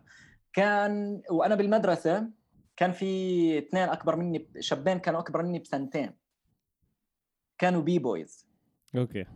كان 0.52 1.22
وأنا 1.30 1.54
بالمدرسة 1.54 2.28
كان 2.76 2.92
في 2.92 3.58
اثنين 3.58 3.88
أكبر 3.88 4.16
مني 4.16 4.48
شابين 4.60 4.98
كانوا 4.98 5.20
أكبر 5.20 5.42
مني 5.42 5.58
بسنتين. 5.58 6.23
كانوا 7.58 7.82
b-boys. 7.82 8.46
okay. 8.96 9.26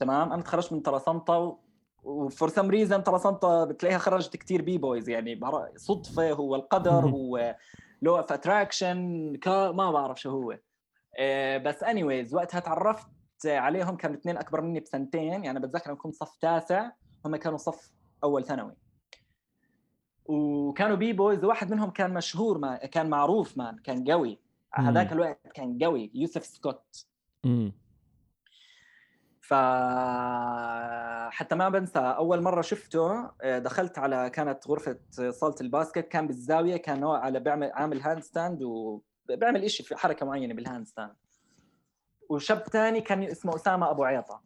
تمام؟ 0.00 0.32
أنا 0.32 0.42
تخرجت 0.42 0.72
من 0.72 0.82
تراسنطا 0.82 1.58
و 2.02 2.14
for 2.14 2.48
some 2.48 2.70
reason 2.70 3.04
تراسنطا 3.04 3.64
بتلاقيها 3.64 3.98
خرجت 3.98 4.36
كتير 4.36 4.62
b-boys 4.62 5.08
يعني 5.08 5.40
صدفة 5.76 6.32
هو 6.32 6.54
القدر. 6.54 7.06
هو 7.06 7.56
law 8.02 8.16
of 8.16 8.32
attraction 8.32 9.32
ما 9.46 9.90
بعرف 9.90 10.20
شو 10.20 10.30
هو. 10.30 10.58
آه، 11.18 11.58
بس 11.58 11.82
anyways 11.82 12.34
وقتها 12.34 12.60
تعرفت 12.60 13.06
عليهم 13.46 13.96
كانوا 13.96 14.16
اثنين 14.16 14.36
أكبر 14.36 14.60
مني 14.60 14.80
بسنتين 14.80 15.44
يعني 15.44 15.60
بتذكر 15.60 15.86
أنا 15.90 15.98
كنت 15.98 16.14
صف 16.14 16.36
تاسع 16.36 16.90
هم 17.26 17.36
كانوا 17.36 17.58
صف 17.58 17.92
أول 18.24 18.44
ثانوي. 18.44 18.74
وكانوا 20.24 20.96
b-boys 20.96 21.44
واحد 21.44 21.70
منهم 21.70 21.90
كان 21.90 22.14
مشهور 22.14 22.58
ما 22.58 22.76
كان 22.76 23.10
معروف 23.10 23.58
man 23.58 23.78
كان 23.78 24.10
قوي. 24.10 24.38
هذاك 24.74 25.12
الوقت 25.12 25.52
كان 25.54 25.78
قوي 25.84 26.10
يوسف 26.14 26.44
سكوت. 26.44 27.06
ف 29.40 29.54
حتى 31.30 31.54
ما 31.54 31.68
بنسى 31.68 31.98
أول 31.98 32.42
مرة 32.42 32.62
شفته 32.62 33.30
آه، 33.42 33.58
دخلت 33.58 33.98
على 33.98 34.30
كانت 34.30 34.68
غرفة 34.68 34.98
صالة 35.30 35.54
ال 35.60 35.67
basket 35.67 36.08
كان 36.08 36.26
بالزاوية 36.26 36.76
كان 36.76 37.04
هو 37.04 37.12
على 37.12 37.40
بيعمل 37.40 37.72
عامل 37.72 38.00
handstand 38.00 38.62
وبيعمل 38.62 39.70
شيء 39.70 39.86
في 39.86 39.96
حركة 39.96 40.26
معينة 40.26 40.54
بال 40.54 40.86
handstand 40.86 41.14
وشاب 42.28 42.58
ثاني 42.58 43.00
كان 43.00 43.22
اسمه 43.22 43.56
أسامة 43.56 43.90
أبو 43.90 44.04
عيطة. 44.04 44.42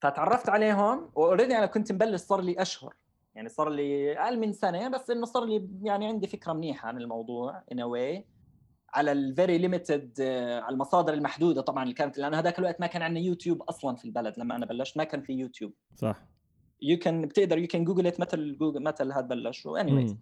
فتعرفت 0.00 0.48
عليهم 0.48 1.10
و 1.14 1.19
already 1.19 1.58
أنا 1.58 1.66
كنت 1.66 1.92
مبلش 1.92 2.20
صار 2.20 2.40
لي 2.40 2.62
أشهر. 2.62 2.94
يعني 3.34 3.48
صار 3.48 3.68
لي 3.68 4.18
أقل 4.18 4.38
من 4.38 4.52
سنة 4.52 4.88
بس 4.88 5.10
إنه 5.10 5.26
صار 5.26 5.44
لي 5.44 5.68
يعني 5.82 6.06
عندي 6.06 6.26
فكرة 6.26 6.52
منيحة 6.52 6.88
عن 6.88 6.98
الموضوع 6.98 7.62
in 7.72 7.82
a 7.82 7.93
way 7.93 8.26
على 8.94 9.12
ال 9.12 9.21
very 9.21 9.58
limited 9.58 10.20
على 10.62 10.74
المصادر 10.74 11.14
المحدودة 11.14 11.60
طبعا 11.60 11.82
اللي 11.82 11.94
كانت 11.94 12.18
لأنه 12.18 12.38
هذاك 12.38 12.58
الوقت 12.58 12.80
ما 12.80 12.86
كان 12.86 13.02
عندنا 13.02 13.20
يوتيوب 13.24 13.62
أصلا 13.62 13.96
في 13.96 14.04
البلد 14.04 14.38
لما 14.38 14.56
أنا 14.56 14.66
بلشت 14.66 14.96
ما 14.96 15.04
كان 15.04 15.22
في 15.22 15.32
يوتيوب 15.32 15.72
صح 15.96 16.22
you 16.82 16.98
can 16.98 17.26
بتقدر 17.26 17.58
you 17.58 17.66
can 17.66 17.84
Google 17.84 18.12
متى 18.18 18.36
جوجل 18.36 18.82
متى 18.82 19.02
هذا 19.02 19.20
بلش 19.20 19.66
anyway. 19.66 20.18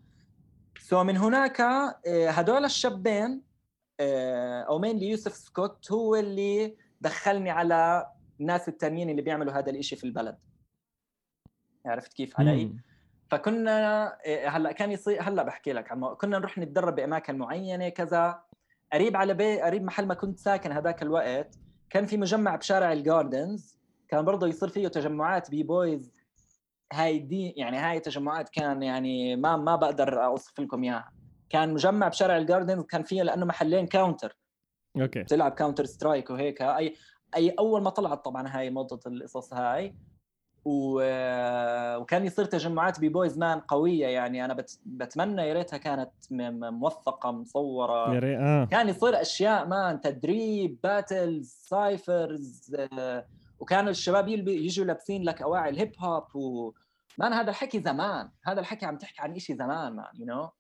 So 0.79 1.05
من 1.05 1.17
هناك 1.17 1.61
آه، 1.61 2.31
هدول 2.31 2.65
الشابين 2.65 3.43
آه، 4.01 4.63
أو 4.63 4.79
mainly 4.79 5.09
يوسف 5.09 5.35
سكوت 5.35 5.93
هو 5.93 6.17
اللي 6.17 6.77
دخلني 7.01 7.51
على 7.51 8.07
الناس 8.41 8.69
التانيين 8.69 9.11
اللي 9.11 9.23
بيعملوا 9.23 9.53
هذا 9.53 9.71
الإشي 9.71 9.97
في 9.97 10.05
البلد 10.05 10.39
عرفت 11.87 12.13
كيف 12.13 12.41
علي؟ 12.41 12.65
مم. 12.65 12.83
فكنا 13.31 14.07
آه، 14.27 14.49
هلا 14.49 14.73
كان 14.73 14.93
يصير 14.93 15.23
هلا 15.23 15.43
بحكي 15.43 15.73
لك 15.73 15.93
عن 15.93 16.15
كنا 16.15 16.39
نروح 16.39 16.59
نتدرب 16.59 16.95
بأماكن 16.95 17.39
معينة 17.39 17.89
كذا 17.89 18.43
قريب 18.93 19.17
على 19.17 19.35
بي 19.35 19.61
قريب 19.61 19.83
محل 19.83 20.07
ما 20.07 20.15
كنت 20.15 20.39
ساكن 20.39 20.73
هذاك 20.73 21.03
الوقت 21.03 21.55
كان 21.91 22.07
في 22.07 22.17
مجمع 22.17 22.57
بشارع 22.57 22.93
الجاردنز 22.93 23.79
كان 24.09 24.25
برضه 24.25 24.47
يصير 24.47 24.69
فيه 24.69 24.89
تجمعات 24.89 25.51
b-boys 25.51 26.13
هاي 26.93 27.19
دي 27.19 27.51
يعني 27.51 27.77
هاي 27.77 28.01
تجمعات 28.01 28.49
كان 28.49 28.83
يعني 28.83 29.37
ما 29.37 29.57
ما 29.57 29.77
بقدر 29.77 30.25
أوصف 30.25 30.61
لكم 30.61 30.85
إياها. 30.85 31.13
كان 31.51 31.75
مجمع 31.75 32.09
بشارع 32.09 32.37
الجاردنز 32.37 32.85
كان 32.85 33.03
فيه 33.03 33.23
لأنه 33.23 33.47
محلين 33.47 33.87
Counter 33.87 34.37
okay. 34.97 35.25
تلعب 35.25 35.53
Counter 35.53 35.85
Strike 35.85 36.31
وهيك. 36.31 36.63
اي 36.63 36.95
أي 37.37 37.51
أول 37.59 37.83
ما 37.83 37.91
طلعت 37.91 38.25
طبعا 38.25 38.49
هاي 38.49 38.71
موضة 38.71 39.01
القصص 39.07 39.53
هاي. 39.55 39.95
و... 40.65 41.03
وكان 41.97 42.25
يصير 42.25 42.45
تجمعات 42.45 43.01
b-boys 43.01 43.39
man 43.39 43.61
قوية 43.61 44.07
يعني. 44.07 44.45
أنا 44.45 44.55
بت... 44.55 44.79
بتمنى 44.87 45.43
يا 45.43 45.55
ريتها 45.55 45.77
كانت 45.77 46.13
موثقة 46.31 47.31
مصورة. 47.31 48.15
يا 48.15 48.19
ريت 48.19 48.39
آه. 48.39 48.65
كان 48.65 48.89
يصير 48.89 49.21
أشياء 49.21 49.67
man 49.67 50.01
تدريب 50.01 50.79
battles 50.83 51.49
cyphers 51.49 52.77
آه، 52.99 53.27
وكانوا 53.59 53.91
الشباب 53.91 54.29
يلبي 54.29 54.65
يجوا 54.65 54.85
لابسين 54.85 55.23
لك 55.23 55.43
أواعي 55.43 55.71
ال 55.71 55.76
hip 55.76 55.93
hop 55.99 56.37
و 56.37 56.73
man 57.19 57.33
هذا 57.33 57.51
الحكي 57.51 57.81
زمان. 57.81 58.31
هذا 58.45 58.61
الحكي 58.61 58.87
عم 58.87 58.99
تحكي 58.99 59.23
عن 59.23 59.39
شيء 59.39 59.57
زمان 59.57 59.97
man 59.97 60.07
you 60.15 60.27
know 60.27 60.51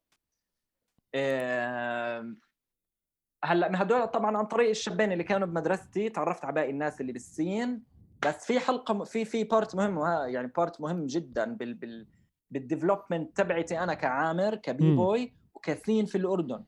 هلأ 3.44 3.68
من 3.68 3.76
هدول 3.76 4.06
طبعا 4.06 4.36
عن 4.36 4.44
طريق 4.46 4.68
الشابين 4.68 5.12
اللي 5.12 5.24
كانوا 5.24 5.46
بمدرستي 5.46 6.08
تعرفت 6.08 6.44
على 6.44 6.54
باقي 6.54 6.70
الناس 6.70 7.00
اللي 7.00 7.12
بال 7.12 7.30
scene. 7.30 7.82
بس 8.26 8.46
في 8.46 8.60
حلقة 8.60 9.04
في 9.04 9.24
في 9.24 9.44
part 9.44 9.74
مهم 9.74 9.98
يعني 10.28 10.46
part 10.56 10.80
مهم 10.80 11.06
جدا 11.06 11.54
بال 11.54 11.74
بال 11.74 12.06
بال 12.50 12.63
development 12.63 13.36
تبعتي 13.36 13.78
أنا 13.78 13.94
كعامر 13.94 14.54
ك 14.54 14.96
b-boy 14.96 15.32
وك 15.54 15.69
scene 15.69 16.06
في 16.06 16.18
الأردن. 16.18 16.64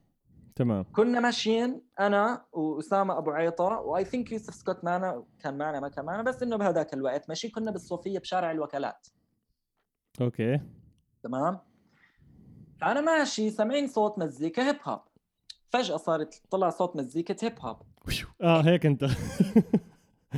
تمام. 0.56 0.85
كنا 0.92 1.21
ماشيين 1.21 1.82
أنا 2.00 2.44
وأسامة 2.52 3.18
أبو 3.18 3.30
عيطة 3.30 3.64
و 3.64 4.04
I 4.04 4.09
think 4.09 4.32
يوسف 4.32 4.54
سكوت 4.54 4.85
معنا 4.85 5.25
كان 5.38 5.59
معنا 5.59 5.80
ما 5.80 5.88
كان 5.88 6.04
معنا 6.04 6.23
بس 6.23 6.42
إنه 6.42 6.56
بهذاك 6.56 6.94
الوقت 6.94 7.28
ماشيين 7.28 7.52
كنا 7.52 7.71
بالصوفية 7.71 8.18
بشارع 8.18 8.50
الوكالات. 8.50 9.06
Okay. 10.21 10.61
تمام؟ 11.23 11.59
فأنا 12.80 13.00
ماشي 13.00 13.50
سامعين 13.50 13.87
صوت 13.87 14.18
مزيكا 14.18 14.68
hip 14.68 14.76
hop 14.85 15.00
فجأة 15.71 15.97
صارت 15.97 16.42
طلع 16.50 16.71
صوت 16.71 16.97
مزيكا 16.97 17.37
هيب 17.42 17.61
هوب 17.61 17.76
آه 18.42 18.61
هيك 18.61 18.87
أنت. 18.87 19.04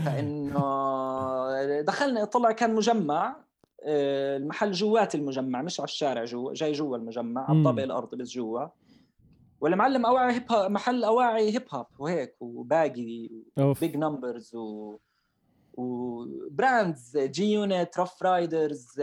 فإنه 0.05 0.61
دخلنا 1.81 2.25
طلع 2.25 2.53
كان 2.53 2.75
مجمع 2.75 3.37
آه، 3.87 4.37
المحل 4.37 4.73
جوات 4.73 5.15
المجمع 5.15 5.63
مش 5.63 5.81
على 5.81 5.85
الشارع 5.85 6.25
جوا 6.25 6.55
جاي 6.55 6.73
جوا 6.73 6.97
المجمع 6.97 7.45
على 7.49 7.59
مم. 7.59 7.65
طابق 7.65 7.83
الأرض 7.83 8.15
بس 8.15 8.29
جوا 8.31 8.67
ولا 9.61 9.77
معلم 9.77 10.07
أواعي 10.07 10.35
hip 10.35 10.53
hop 10.53 10.71
محل 10.71 11.05
أواعي 11.05 11.55
hip 11.55 11.65
hop 11.71 11.87
وهيك 11.99 12.37
و 12.41 12.55
baggy 12.55 13.29
big 13.57 13.97
numbers 13.97 14.55
و 14.55 14.99
و 15.75 17.19
brands 17.19 17.53
G-Unit 17.53 17.99
Ruff 17.99 18.23
Ryders 18.23 19.03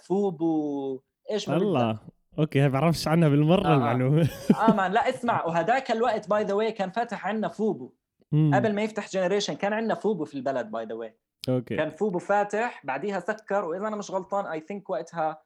FUBU 0.00 1.00
إيش. 1.30 1.50
الله 1.50 1.98
okay 2.38 2.60
ما 2.60 2.68
بعرفش 2.68 3.08
عنها 3.08 3.28
بالمرة 3.28 3.66
آه. 3.66 3.74
المعلومة 3.74 4.28
آه 4.68 4.74
man 4.74 4.92
لا 4.92 5.08
اسمع 5.08 5.44
وهداك 5.44 5.90
الوقت 5.90 6.28
by 6.28 6.44
the 6.44 6.54
way 6.54 6.72
كان 6.72 6.90
فاتح 6.90 7.26
عندنا 7.26 7.48
FUBU 7.48 7.92
مم. 8.36 8.54
قبل 8.54 8.74
ما 8.74 8.82
يفتح 8.82 9.08
Generation. 9.08 9.54
كان 9.54 9.72
عندنا 9.72 9.94
FUBU 9.94 10.24
في 10.24 10.34
البلد 10.34 10.70
by 10.70 10.84
the 10.84 10.94
way 10.94 11.16
okay. 11.48 11.76
كان 11.76 11.90
FUBU 11.90 12.18
فاتح 12.18 12.86
بعديها 12.86 13.20
سكر 13.20 13.64
وإذا 13.64 13.88
أنا 13.88 13.96
مش 13.96 14.10
غلطان 14.10 14.46
I 14.46 14.60
think 14.60 14.90
وقتها 14.90 15.42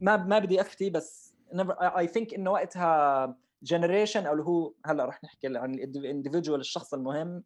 ما 0.00 0.16
ما 0.16 0.38
بدي 0.38 0.60
أفتي 0.60 0.90
بس 0.90 1.34
I 1.80 2.06
think 2.06 2.34
إنه 2.34 2.50
وقتها 2.50 3.36
Generation 3.62 4.26
أو 4.26 4.32
اللي 4.32 4.44
هو 4.44 4.74
هلأ 4.86 5.04
رح 5.04 5.24
نحكي 5.24 5.46
عن 5.46 5.74
ال 5.74 5.82
individual 5.82 6.60
الشخص 6.60 6.94
المهم 6.94 7.44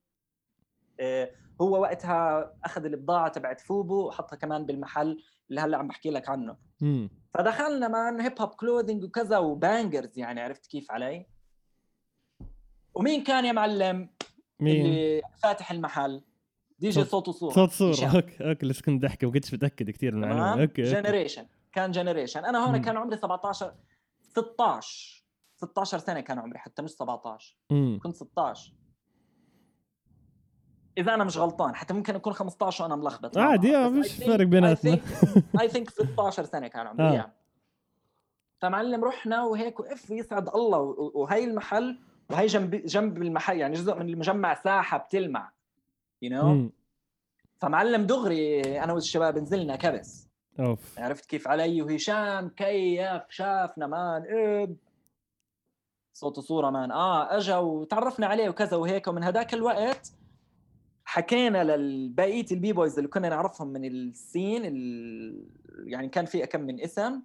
آه، 1.01 1.31
هو 1.61 1.81
وقتها 1.81 2.53
أخذ 2.65 2.85
البضاعة 2.85 3.29
تبعت 3.29 3.61
FUBU 3.61 4.07
وحطها 4.07 4.37
كمان 4.37 4.67
بالمحل 4.67 5.23
اللي 5.51 5.61
هلأ 5.61 5.79
عم 5.79 5.89
بحكي 5.89 6.11
لك 6.11 6.29
عنه. 6.29 6.57
مم. 6.81 7.11
فدخلنا 7.35 7.89
man 7.89 8.21
hip 8.21 8.41
hop 8.41 8.49
clothing 8.49 9.05
وكذا 9.05 9.39
و 9.39 9.49
bangers 9.49 10.19
يعني 10.19 10.41
عرفت 10.41 10.67
كيف 10.67 10.91
علي؟ 10.91 11.27
ومين 12.95 13.25
كان 13.25 13.45
يا 13.45 13.53
معلم؟ 13.53 14.09
مين؟ 14.61 14.87
اللي 14.87 15.23
فاتح 15.43 15.71
المحل. 15.73 16.23
دي 16.79 16.89
جي 16.89 17.05
صوت- 17.05 17.29
وصوره 17.29 17.53
صوت 17.67 17.83
هشام. 17.83 18.17
okay 18.17 18.49
okay 18.51 18.67
لسه 18.67 18.83
كنت 18.83 19.05
احكي 19.05 19.27
ما 19.27 19.33
كنتش 19.33 19.55
متأكد 19.55 19.91
كثير 19.91 20.15
من 20.15 20.25
المعلومة. 20.25 20.63
أوكي 20.63 20.83
جنريشن 20.83 21.47
كان 21.73 21.91
جنريشن 21.91 22.45
أنا 22.45 22.67
هون. 22.67 22.77
كان 22.83 22.97
عمري 22.97 23.17
17 23.17 23.75
16 24.21 25.25
16 25.57 25.99
سنة 25.99 26.21
كان 26.21 26.39
عمري 26.39 26.59
حتى 26.59 26.83
مش 26.83 26.91
17 26.91 27.57
مم. 27.71 27.99
كنت 28.03 28.17
16 28.17 28.73
إذا 30.99 31.15
أنا 31.15 31.25
مش 31.25 31.39
غلطان 31.39 31.75
حتى 31.75 31.95
ممكن 31.95 32.15
أكون 32.15 32.33
15 32.33 32.85
وأنا 32.85 32.97
ملخبط. 32.97 33.39
عادي 33.39 33.77
آه، 33.77 33.89
مش 33.89 34.13
فرق 34.13 34.47
بيناتنا. 34.47 34.99
I 35.61 35.69
think 35.69 35.91
16 35.91 36.45
سنة 36.45 36.69
كان 36.69 36.87
عمري 36.87 37.05
آه. 37.07 37.21
آه. 37.21 37.33
فمعلم 38.63 39.05
رحنا 39.05 39.45
وهيك 39.45 39.81
وإف 39.81 40.11
يسعد 40.11 40.49
الله 40.49 40.79
وهي 41.15 41.45
المحل 41.45 41.99
وهي 42.31 42.47
جنب 42.47 42.75
جنب 42.75 43.23
المحل 43.23 43.57
يعني 43.57 43.75
جزء 43.75 43.95
من 43.95 44.09
المجمع 44.09 44.55
ساحة 44.55 44.99
بتلمع 44.99 45.53
you 46.23 46.31
you 46.31 46.35
know? 46.35 46.45
مم. 46.45 46.71
فمعلم 47.59 48.07
دغري 48.07 48.61
أنا 48.85 48.93
والشباب 48.93 49.39
نزلنا 49.39 49.77
كبس. 49.77 50.29
أوف. 50.61 50.99
عرفت 50.99 51.27
كيف 51.27 51.49
علي 51.49 51.83
وهشام؟ 51.83 52.49
كيف 52.49 53.23
شافنا 53.29 53.87
man؟ 53.87 54.25
اب 54.29 54.77
صوت 56.13 56.39
وصورة 56.39 56.71
man. 56.71 56.93
آه 56.93 57.37
أجا 57.37 57.57
وتعرفنا 57.57 58.27
عليه 58.27 58.49
وكذا 58.49 58.77
وهيك 58.77 59.09
ومن 59.09 59.25
هذاك 59.25 59.55
الوقت 59.55 60.13
حكينا 61.05 61.65
للبقية 61.77 62.47
ال 62.53 62.73
b-boys 62.73 62.99
اللي 62.99 63.09
كنا 63.09 63.29
نعرفهم 63.29 63.69
من 63.69 63.85
ال 63.85 63.98
scene 63.98 64.63
ال... 64.65 65.49
يعني 65.85 66.09
كان 66.09 66.25
في 66.25 66.47
كم 66.47 66.61
من 66.61 66.81
اسم 66.81 67.23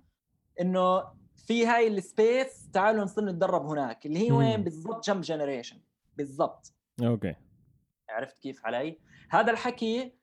إنه 0.61 1.03
في 1.41 1.65
هاي 1.65 1.87
ال 1.87 2.01
space 2.01 2.69
تعالوا 2.73 3.03
نصير 3.03 3.25
نتدرب 3.25 3.65
هناك 3.65 4.05
اللي 4.05 4.19
هي. 4.19 4.31
وين 4.31 4.63
بالضبط 4.63 5.05
جنب 5.05 5.21
Generation 5.21 5.81
بالضبط 6.17 6.73
okay 7.03 7.35
عرفت 8.09 8.37
كيف 8.39 8.65
علي؟ 8.65 8.99
هذا 9.29 9.51
الحكي 9.51 10.13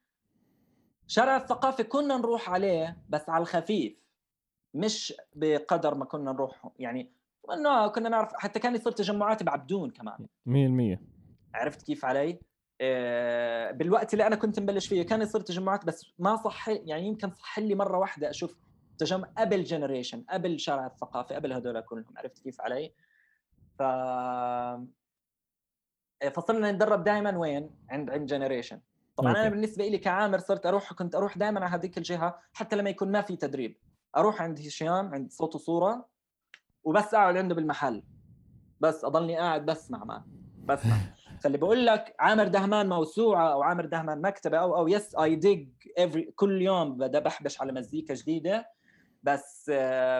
شارع 1.07 1.37
الثقافة 1.37 1.83
كنا 1.83 2.17
نروح 2.17 2.49
عليه 2.49 2.97
بس 3.09 3.29
على 3.29 3.41
الخفيف 3.41 3.99
مش 4.73 5.13
بقدر 5.35 5.95
ما 5.95 6.05
كنا 6.05 6.31
نروح 6.31 6.71
يعني 6.79 7.11
إنه 7.53 7.87
كنا 7.87 8.09
نعرف 8.09 8.33
حتى 8.35 8.59
كان 8.59 8.75
يصير 8.75 8.91
تجمعات 8.91 9.43
بعبدون 9.43 9.91
كمان 9.91 10.27
100% 10.95 10.99
عرفت 11.53 11.81
كيف 11.81 12.05
علي؟ 12.05 12.39
آه، 12.81 13.71
بالوقت 13.71 14.13
اللي 14.13 14.27
أنا 14.27 14.35
كنت 14.35 14.59
مبلش 14.59 14.87
فيه 14.87 15.03
كان 15.03 15.21
يصير 15.21 15.41
تجمعات 15.41 15.85
بس 15.85 16.13
ما 16.19 16.35
صح 16.35 16.69
يعني 16.69 17.07
يمكن 17.07 17.29
صح 17.29 17.59
لي 17.59 17.75
مرة 17.75 17.97
واحدة 17.97 18.29
أشوف 18.29 18.55
تجمع 18.99 19.29
قبل 19.37 19.63
Generation 19.63 20.25
قبل 20.29 20.59
شارع 20.59 20.85
الثقافة 20.85 21.35
قبل 21.35 21.53
هدول 21.53 21.81
كلهم 21.81 22.17
عرفت 22.17 22.39
كيف 22.39 22.61
علي؟ 22.61 22.93
ف 23.79 23.83
فصرنا 26.33 26.71
نتدرب 26.71 27.03
دائما 27.03 27.37
وين؟ 27.37 27.71
عند 27.89 28.09
عند 28.09 28.25
Generation 28.25 28.79
طبعا 29.17 29.31
أنا. 29.31 29.49
بالنسبة 29.49 29.87
لي 29.87 29.97
كعامر 29.97 30.37
صرت 30.37 30.65
أروح 30.65 30.93
كنت 30.93 31.15
أروح 31.15 31.37
دائما 31.37 31.59
على 31.59 31.75
هذيك 31.75 31.97
الجهة 31.97 32.39
حتى 32.53 32.75
لما 32.75 32.89
يكون 32.89 33.11
ما 33.11 33.21
في 33.21 33.35
تدريب 33.35 33.77
أروح 34.17 34.41
عند 34.41 34.59
هشام 34.59 35.13
عند 35.13 35.31
صوت 35.31 35.55
وصورة 35.55 36.05
وبس 36.83 37.13
أقعد 37.13 37.37
عنده 37.37 37.55
بالمحل 37.55 38.03
بس 38.79 39.05
أضلني 39.05 39.37
قاعد 39.37 39.65
بسمع 39.65 40.03
ما 40.03 40.25
بسمع 40.65 40.97
فاللي 41.41 41.57
بقول 41.63 41.85
لك 41.85 42.15
عامر 42.19 42.47
دهمان 42.47 42.89
موسوعة 42.89 43.53
أو 43.53 43.63
عامر 43.63 43.85
دهمان 43.85 44.21
مكتبة 44.21 44.57
أو 44.57 44.77
oh 44.77 44.87
yes 44.87 45.15
I 45.15 45.35
dig 45.35 45.69
كل 46.35 46.61
يوم 46.61 46.97
بحبش 46.97 47.61
على 47.61 47.71
مزيكا 47.71 48.13
جديدة 48.13 48.78
بس 49.23 49.71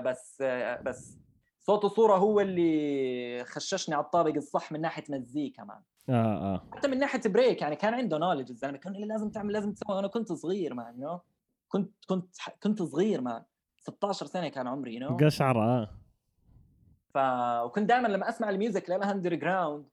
بس 0.06 0.42
بس 0.86 1.18
صوت 1.60 1.86
وصورة 1.86 2.18
هو 2.18 2.40
اللي 2.40 3.44
خششني 3.46 3.96
على 3.96 4.06
الطابق 4.06 4.36
الصح 4.36 4.72
من 4.72 4.82
ناحية 4.82 5.04
مزيكا 5.10 5.64
man 5.64 5.82
آه 6.10 6.54
آه 6.56 6.62
حتى 6.76 6.88
من 6.88 7.00
ناحية 7.00 7.22
break 7.26 7.62
يعني 7.62 7.76
كان 7.76 7.94
عنده 7.94 8.18
knowledge 8.18 8.50
الزلمة 8.50 8.78
كان 8.78 8.94
لي 8.94 9.06
لازم 9.06 9.30
تعمل 9.30 9.54
لازم 9.54 9.74
تسوي 9.74 10.00
أنا 10.00 10.08
كنت 10.08 10.34
صغير 10.34 10.74
man 10.74 11.02
you? 11.02 11.20
كنت 11.68 12.06
كنت 12.08 12.36
كنت 12.64 12.84
صغير 12.84 13.22
man 13.22 13.44
16 13.82 14.26
سنة 14.26 14.48
كان 14.48 14.68
عمري 14.68 14.96
you 14.96 15.18
know? 15.18 15.24
قشعر 15.24 15.62
آه 15.64 15.90
ف 17.14 17.18
وكنت 17.66 17.90
دائما 17.90 18.08
لما 18.08 18.30
أسمع 18.30 18.50
ال 18.50 18.56
music 18.56 18.84
ال 18.84 18.90
underground 18.90 19.86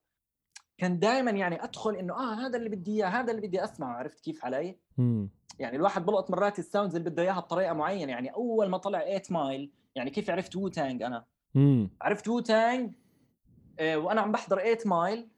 كان 0.79 0.99
دائما 0.99 1.31
يعني 1.31 1.64
أدخل 1.64 1.95
إنه 1.95 2.14
آه 2.14 2.35
هذا 2.35 2.59
اللي 2.59 2.69
بدي 2.69 2.97
إياه 2.97 3.09
هذا 3.09 3.31
اللي 3.33 3.47
بدي 3.47 3.64
أسمعه 3.64 3.92
عرفت 3.97 4.21
كيف 4.21 4.45
علي؟ 4.45 4.79
مم. 4.99 5.31
يعني 5.59 5.77
الواحد 5.77 6.07
بلقط 6.07 6.31
مرات 6.31 6.59
ال 6.59 6.64
sounds 6.64 6.96
اللي 6.97 7.11
بده 7.11 7.23
إياها 7.23 7.40
بطريقة 7.40 7.73
معينة. 7.73 8.12
يعني 8.12 8.35
أول 8.35 8.69
ما 8.69 8.79
طلع 8.79 9.01
8 9.01 9.23
Mile 9.31 9.70
يعني 9.95 10.11
كيف 10.11 10.31
عرفت 10.31 10.57
Wu-Tang 10.57 11.03
أنا؟ 11.03 11.25
مم. 11.55 11.90
عرفت 12.03 12.29
Wu-Tang 12.29 12.94
آه، 13.79 13.97
وأنا 13.97 14.21
عم 14.21 14.33
بحضر 14.33 14.59
8 14.59 14.79
Mile 14.87 15.29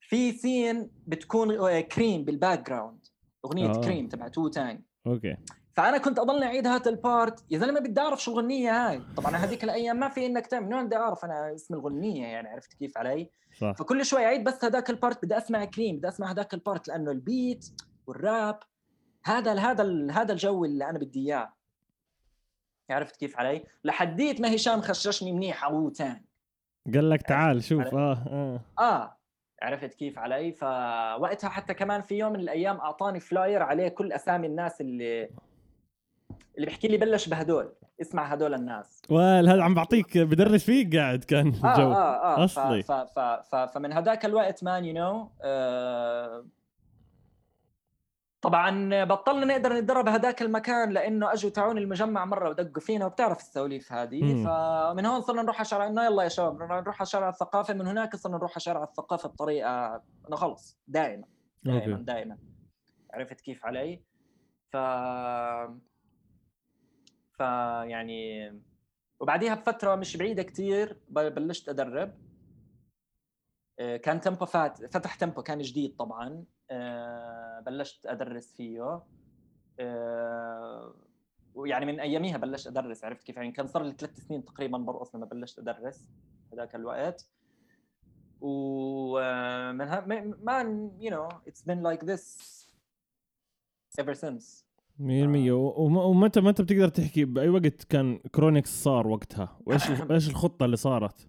في 0.00 0.32
scene 0.32 0.90
بتكون 1.06 1.80
C.R.E.A.M. 1.80 2.24
بال 2.24 2.70
background 2.70 3.06
أغنية. 3.44 3.68
آه. 3.70 3.80
C.R.E.A.M. 3.80 4.08
تبعت 4.08 4.38
Wu-Tang 4.38 4.80
okay. 5.06 5.36
فأنا 5.72 5.98
كنت 5.98 6.18
أضلني 6.18 6.46
أعيد 6.46 6.66
هذا 6.66 6.90
ال 6.90 7.01
part 7.01 7.44
يا 7.50 7.58
زلمة 7.58 7.80
بدي 7.80 8.00
أعرف 8.00 8.22
شو 8.22 8.32
الغنية 8.32 8.88
هاي. 8.88 9.02
طبعا 9.16 9.36
هذيك 9.36 9.64
الأيام 9.64 9.96
ما 9.96 10.08
في 10.08 10.26
إنك 10.26 10.46
تعمل 10.46 10.68
من 10.68 10.86
بدي 10.86 10.96
أعرف 10.96 11.24
أنا 11.24 11.54
اسم 11.54 11.74
الغنية؟ 11.74 12.26
يعني 12.26 12.48
عرفت 12.48 12.74
كيف 12.74 12.98
علي؟ 12.98 13.30
صح. 13.60 13.72
فكل 13.72 14.04
شوي 14.04 14.24
أعيد 14.24 14.44
بس 14.44 14.64
هذاك 14.64 14.90
ال 14.90 14.97
part 14.97 15.24
بدي 15.24 15.38
أسمع 15.38 15.64
C.R.E.A.M. 15.64 15.96
بدي 15.96 16.08
أسمع 16.08 16.30
هذاك 16.30 16.54
ال 16.54 16.61
part 16.61 16.88
لأنه 16.88 17.10
ال 17.10 17.21
beat 17.21 17.66
وال 18.06 18.28
rap 18.28 18.60
هذا 19.24 19.54
هذا 19.54 20.12
هذا 20.12 20.32
الجو 20.32 20.64
اللي 20.64 20.90
أنا 20.90 20.98
بدي 20.98 21.26
إياه. 21.26 21.52
عرفت 22.90 23.16
كيف 23.16 23.38
علي؟ 23.38 23.64
لحديت 23.84 24.40
ما 24.40 24.54
هشام 24.54 24.80
خششني 24.80 25.32
منيح 25.32 25.70
Wu-Tang 25.70 26.20
قال 26.94 27.10
لك 27.10 27.22
تعال 27.22 27.64
شوف؟ 27.64 27.94
آه 27.94 28.12
آه. 28.12 28.60
آه. 28.78 29.16
عرفت 29.62 29.94
كيف 29.94 30.18
علي؟ 30.18 30.52
فوقتها 30.52 31.50
حتى 31.50 31.74
كمان 31.74 32.02
في 32.02 32.18
يوم 32.18 32.32
من 32.32 32.40
الأيام 32.40 32.76
أعطاني 32.76 33.20
flyer 33.20 33.62
عليه 33.62 33.88
كل 33.88 34.12
أسامي 34.12 34.46
الناس 34.46 34.80
اللي 34.80 35.30
اللي 36.56 36.66
بيحكي 36.66 36.88
لي 36.88 36.96
بلش 36.96 37.28
بهدول. 37.28 37.72
اسمع 38.00 38.24
هدول 38.24 38.54
الناس. 38.54 39.02
وال 39.10 39.48
هذا 39.48 39.62
عم 39.62 39.74
بعطيك 39.74 40.18
بدرس 40.18 40.64
فيك 40.64 40.96
قاعد 40.96 41.24
كان 41.24 41.46
آه 41.64 41.72
الجو. 41.72 41.92
آه 41.92 42.42
آه. 42.42 42.46
ف 42.46 42.58
أصلي. 42.58 42.82
ف 42.82 42.92
ف 42.92 43.18
ف 43.20 43.54
فمن 43.54 43.92
هذاك 43.92 44.24
الوقت 44.24 44.64
man 44.64 44.84
you 44.84 44.94
know 44.94 45.30
طبعا 48.42 49.04
بطلنا 49.04 49.44
نقدر 49.46 49.72
نتدرب 49.72 50.08
هذاك 50.08 50.42
المكان 50.42 50.90
لأنه 50.90 51.32
أجوا 51.32 51.50
تعون 51.50 51.78
المجمع 51.78 52.24
مرة 52.24 52.48
ودقوا 52.48 52.82
فينا 52.82 53.06
وبتعرف 53.06 53.38
السواليف 53.38 53.92
هذه. 53.92 54.20
فمن 54.44 55.06
هون 55.06 55.20
صرنا 55.20 55.42
نروح 55.42 55.56
على 55.56 55.64
شارع 55.64 55.86
إنه 55.86 56.04
يلا 56.04 56.22
يا 56.22 56.28
شباب 56.28 56.54
نروح 56.62 57.00
على 57.00 57.06
شارع 57.06 57.28
الثقافة 57.28 57.74
من 57.74 57.86
هناك 57.86 58.16
صرنا 58.16 58.36
نروح 58.36 58.50
على 58.50 58.60
شارع 58.60 58.82
الثقافة 58.84 59.28
بطريقة 59.28 60.02
إنه 60.28 60.36
خلص 60.36 60.78
دائما 60.88 61.24
دائما 61.62 61.96
دائما. 61.96 62.38
عرفت 63.14 63.40
كيف 63.40 63.66
علي؟ 63.66 64.02
ف 64.72 64.76
ف 67.32 67.40
يعني 67.84 68.50
وبعديها 69.20 69.54
بفترة 69.54 69.94
مش 69.94 70.16
بعيدة 70.16 70.42
كتير 70.42 71.00
ب- 71.08 71.34
بلشت 71.34 71.68
أدرب. 71.68 72.14
آه، 73.78 73.96
كان 73.96 74.20
تمبو 74.20 74.44
فات 74.46 74.94
فتح 74.94 75.14
تمبو 75.14 75.42
كان 75.42 75.58
جديد 75.58 75.96
طبعا. 75.96 76.44
بلشت 77.66 78.06
أدرس 78.06 78.52
فيه. 78.56 79.02
ويعني 81.54 81.86
من 81.86 82.00
أياميها 82.00 82.36
بلشت 82.36 82.66
أدرس 82.66 83.04
عرفت 83.04 83.22
كيف؟ 83.26 83.36
يعني 83.36 83.52
كان 83.52 83.66
صار 83.66 83.82
لي 83.82 83.92
ثلاث 83.98 84.20
سنين 84.20 84.44
تقريبا 84.44 84.78
برقص 84.78 85.14
لما 85.14 85.26
بلشت 85.26 85.58
أدرس 85.58 86.08
هذاك 86.52 86.74
الوقت. 86.74 87.28
ومن 88.40 89.80
ها 89.80 90.00
man 90.42 90.60
you 91.00 91.10
know 91.10 91.28
it's 91.48 91.62
been 91.62 91.82
like 91.82 92.04
this 92.04 92.60
ever 94.00 94.14
since. 94.14 94.64
100% 94.98 95.02
وم- 95.50 95.96
ومتى 95.96 96.40
متى 96.40 96.62
بتقدر 96.62 96.88
تحكي 96.88 97.24
بأي 97.24 97.48
وقت 97.48 97.84
كان 97.84 98.18
Chronics 98.18 98.82
صار 98.84 99.06
وقتها؟ 99.08 99.58
وإيش 99.66 99.82
إيش 100.10 100.28
الخطة 100.30 100.64
اللي 100.64 100.76
صارت؟ 100.76 101.28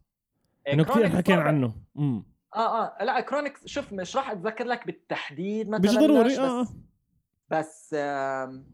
إنه 0.73 0.83
كثير 0.83 1.09
حكينا 1.09 1.41
عنه. 1.41 1.73
امم 1.97 2.23
آه 2.55 2.83
آه. 2.83 3.03
لأ 3.03 3.19
Chronics 3.19 3.67
شوف 3.67 3.93
مش 3.93 4.15
راح 4.15 4.31
أتذكر 4.31 4.65
لك 4.65 4.85
بالتحديد 4.85 5.69
متى 5.69 5.87
مش 5.87 5.95
ضروري 5.97 6.39
آه 6.39 6.61
بس 6.61 6.73
بس 7.49 7.95
آم، 7.97 8.65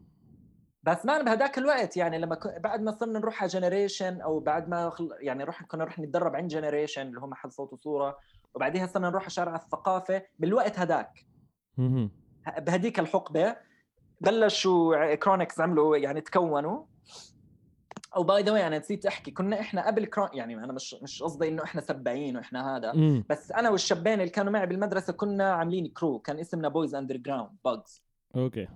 بس 0.82 1.06
ما 1.06 1.22
بهداك 1.22 1.58
الوقت. 1.58 1.96
يعني 1.96 2.18
لما 2.18 2.34
ك... 2.34 2.60
بعد 2.60 2.80
ما 2.82 2.92
صرنا 2.92 3.18
نروح 3.18 3.42
على 3.42 3.48
Generation 3.50 4.20
أو 4.20 4.40
بعد 4.40 4.68
ما 4.68 4.90
خل... 4.90 5.10
يعني 5.20 5.44
روح 5.44 5.62
كنا 5.62 5.84
نروح 5.84 5.98
نتدرب 5.98 6.36
عند 6.36 6.50
Generation 6.50 7.02
اللي 7.02 7.20
هو 7.20 7.26
محل 7.26 7.52
صوت 7.52 7.72
وصورة 7.72 8.18
وبعديها 8.54 8.86
صرنا 8.86 9.08
نروح 9.10 9.22
على 9.22 9.30
شارع 9.30 9.56
الثقافة. 9.56 10.22
بالوقت 10.38 10.78
هداك. 10.78 11.26
بهديك 12.58 12.98
الحقبة. 13.00 13.56
بلشوا 14.20 15.14
Chronics 15.14 15.60
عملوا 15.60 15.96
يعني 15.96 16.20
تكونوا. 16.20 16.84
oh 18.18 18.22
by 18.22 18.42
the 18.42 18.66
أنا 18.66 18.78
نسيت 18.78 19.06
أحكي. 19.06 19.30
كنا 19.30 19.60
إحنا 19.60 19.86
قبل 19.86 20.04
Chron 20.04 20.28
يعني 20.32 20.54
أنا 20.54 20.72
مش 20.72 20.94
مش 21.02 21.22
قصدي 21.22 21.48
إنه 21.48 21.64
إحنا 21.64 21.80
سبعين 21.80 22.36
وإحنا 22.36 22.76
هذا. 22.76 22.92
مم. 22.92 23.24
بس 23.30 23.52
أنا 23.52 23.70
والشبين 23.70 24.12
اللي 24.12 24.28
كانوا 24.28 24.52
معي 24.52 24.66
بالمدرسة 24.66 25.12
كنا 25.12 25.52
عاملين 25.52 25.86
crew 25.86 26.18
كان 26.18 26.38
اسمنا 26.38 26.68
Boys 26.68 26.94
Underground 26.94 27.50
Bugs 27.64 28.02
okay. 28.36 28.68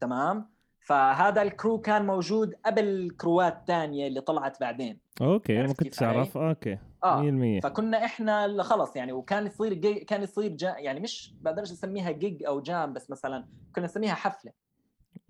تمام؟ 0.00 0.52
فهذا 0.80 1.42
ال 1.42 1.50
crew 1.50 1.80
كان 1.80 2.06
موجود 2.06 2.54
قبل 2.66 3.14
crewات 3.20 3.62
تانية 3.66 4.06
اللي 4.06 4.20
طلعت 4.20 4.60
بعدين. 4.60 4.98
okay 5.22 5.54
ما 5.54 5.62
عرفت 5.62 5.78
كنت 5.78 5.88
كيف 5.88 6.02
علي؟ 6.02 6.18
أعرف. 6.18 6.36
okay. 6.36 6.74
100% 6.74 6.78
آه 7.04 7.60
فكنا 7.62 8.04
إحنا 8.04 8.62
خلص 8.62 8.96
يعني 8.96 9.12
وكان 9.12 9.46
يصير 9.46 9.74
je 9.74 9.94
كان 9.94 10.22
يصير 10.22 10.52
ja 10.52 10.74
يعني 10.78 11.00
مش 11.00 11.34
بقدرش 11.40 11.72
أسميها 11.72 12.10
جيج 12.10 12.44
أو 12.44 12.60
jam 12.60 12.92
بس 12.92 13.10
مثلا 13.10 13.44
كنا 13.74 13.84
نسميها 13.84 14.14
حفلة. 14.14 14.52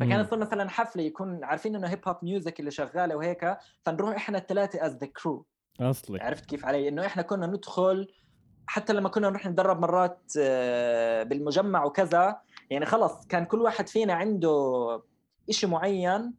فكان. 0.00 0.20
يصير 0.20 0.38
مثلا 0.38 0.70
حفلة 0.70 1.02
يكون 1.02 1.44
عارفين 1.44 1.76
إنه 1.76 1.88
hip 1.88 2.08
hop 2.08 2.16
music 2.22 2.60
اللي 2.60 2.70
شغالة 2.70 3.16
وهيك 3.16 3.56
فنروح 3.82 4.16
إحنا 4.16 4.38
الثلاثه 4.38 4.86
as 4.86 4.96
the 4.96 5.06
crew 5.06 5.46
أصلي. 5.80 6.20
عرفت 6.20 6.46
كيف 6.46 6.64
علي؟ 6.64 6.88
إنه 6.88 7.06
إحنا 7.06 7.22
كنا 7.22 7.46
ندخل 7.46 8.08
حتى 8.66 8.92
لما 8.92 9.08
كنا 9.08 9.28
نروح 9.30 9.46
نتدرب 9.46 9.80
مرات 9.80 10.32
آه، 10.38 11.22
بالمجمع 11.22 11.84
وكذا 11.84 12.40
يعني 12.70 12.86
خلص 12.86 13.26
كان 13.26 13.44
كل 13.44 13.60
واحد 13.60 13.88
فينا 13.88 14.12
عنده 14.12 15.02
إشي 15.50 15.66
معين 15.66 16.34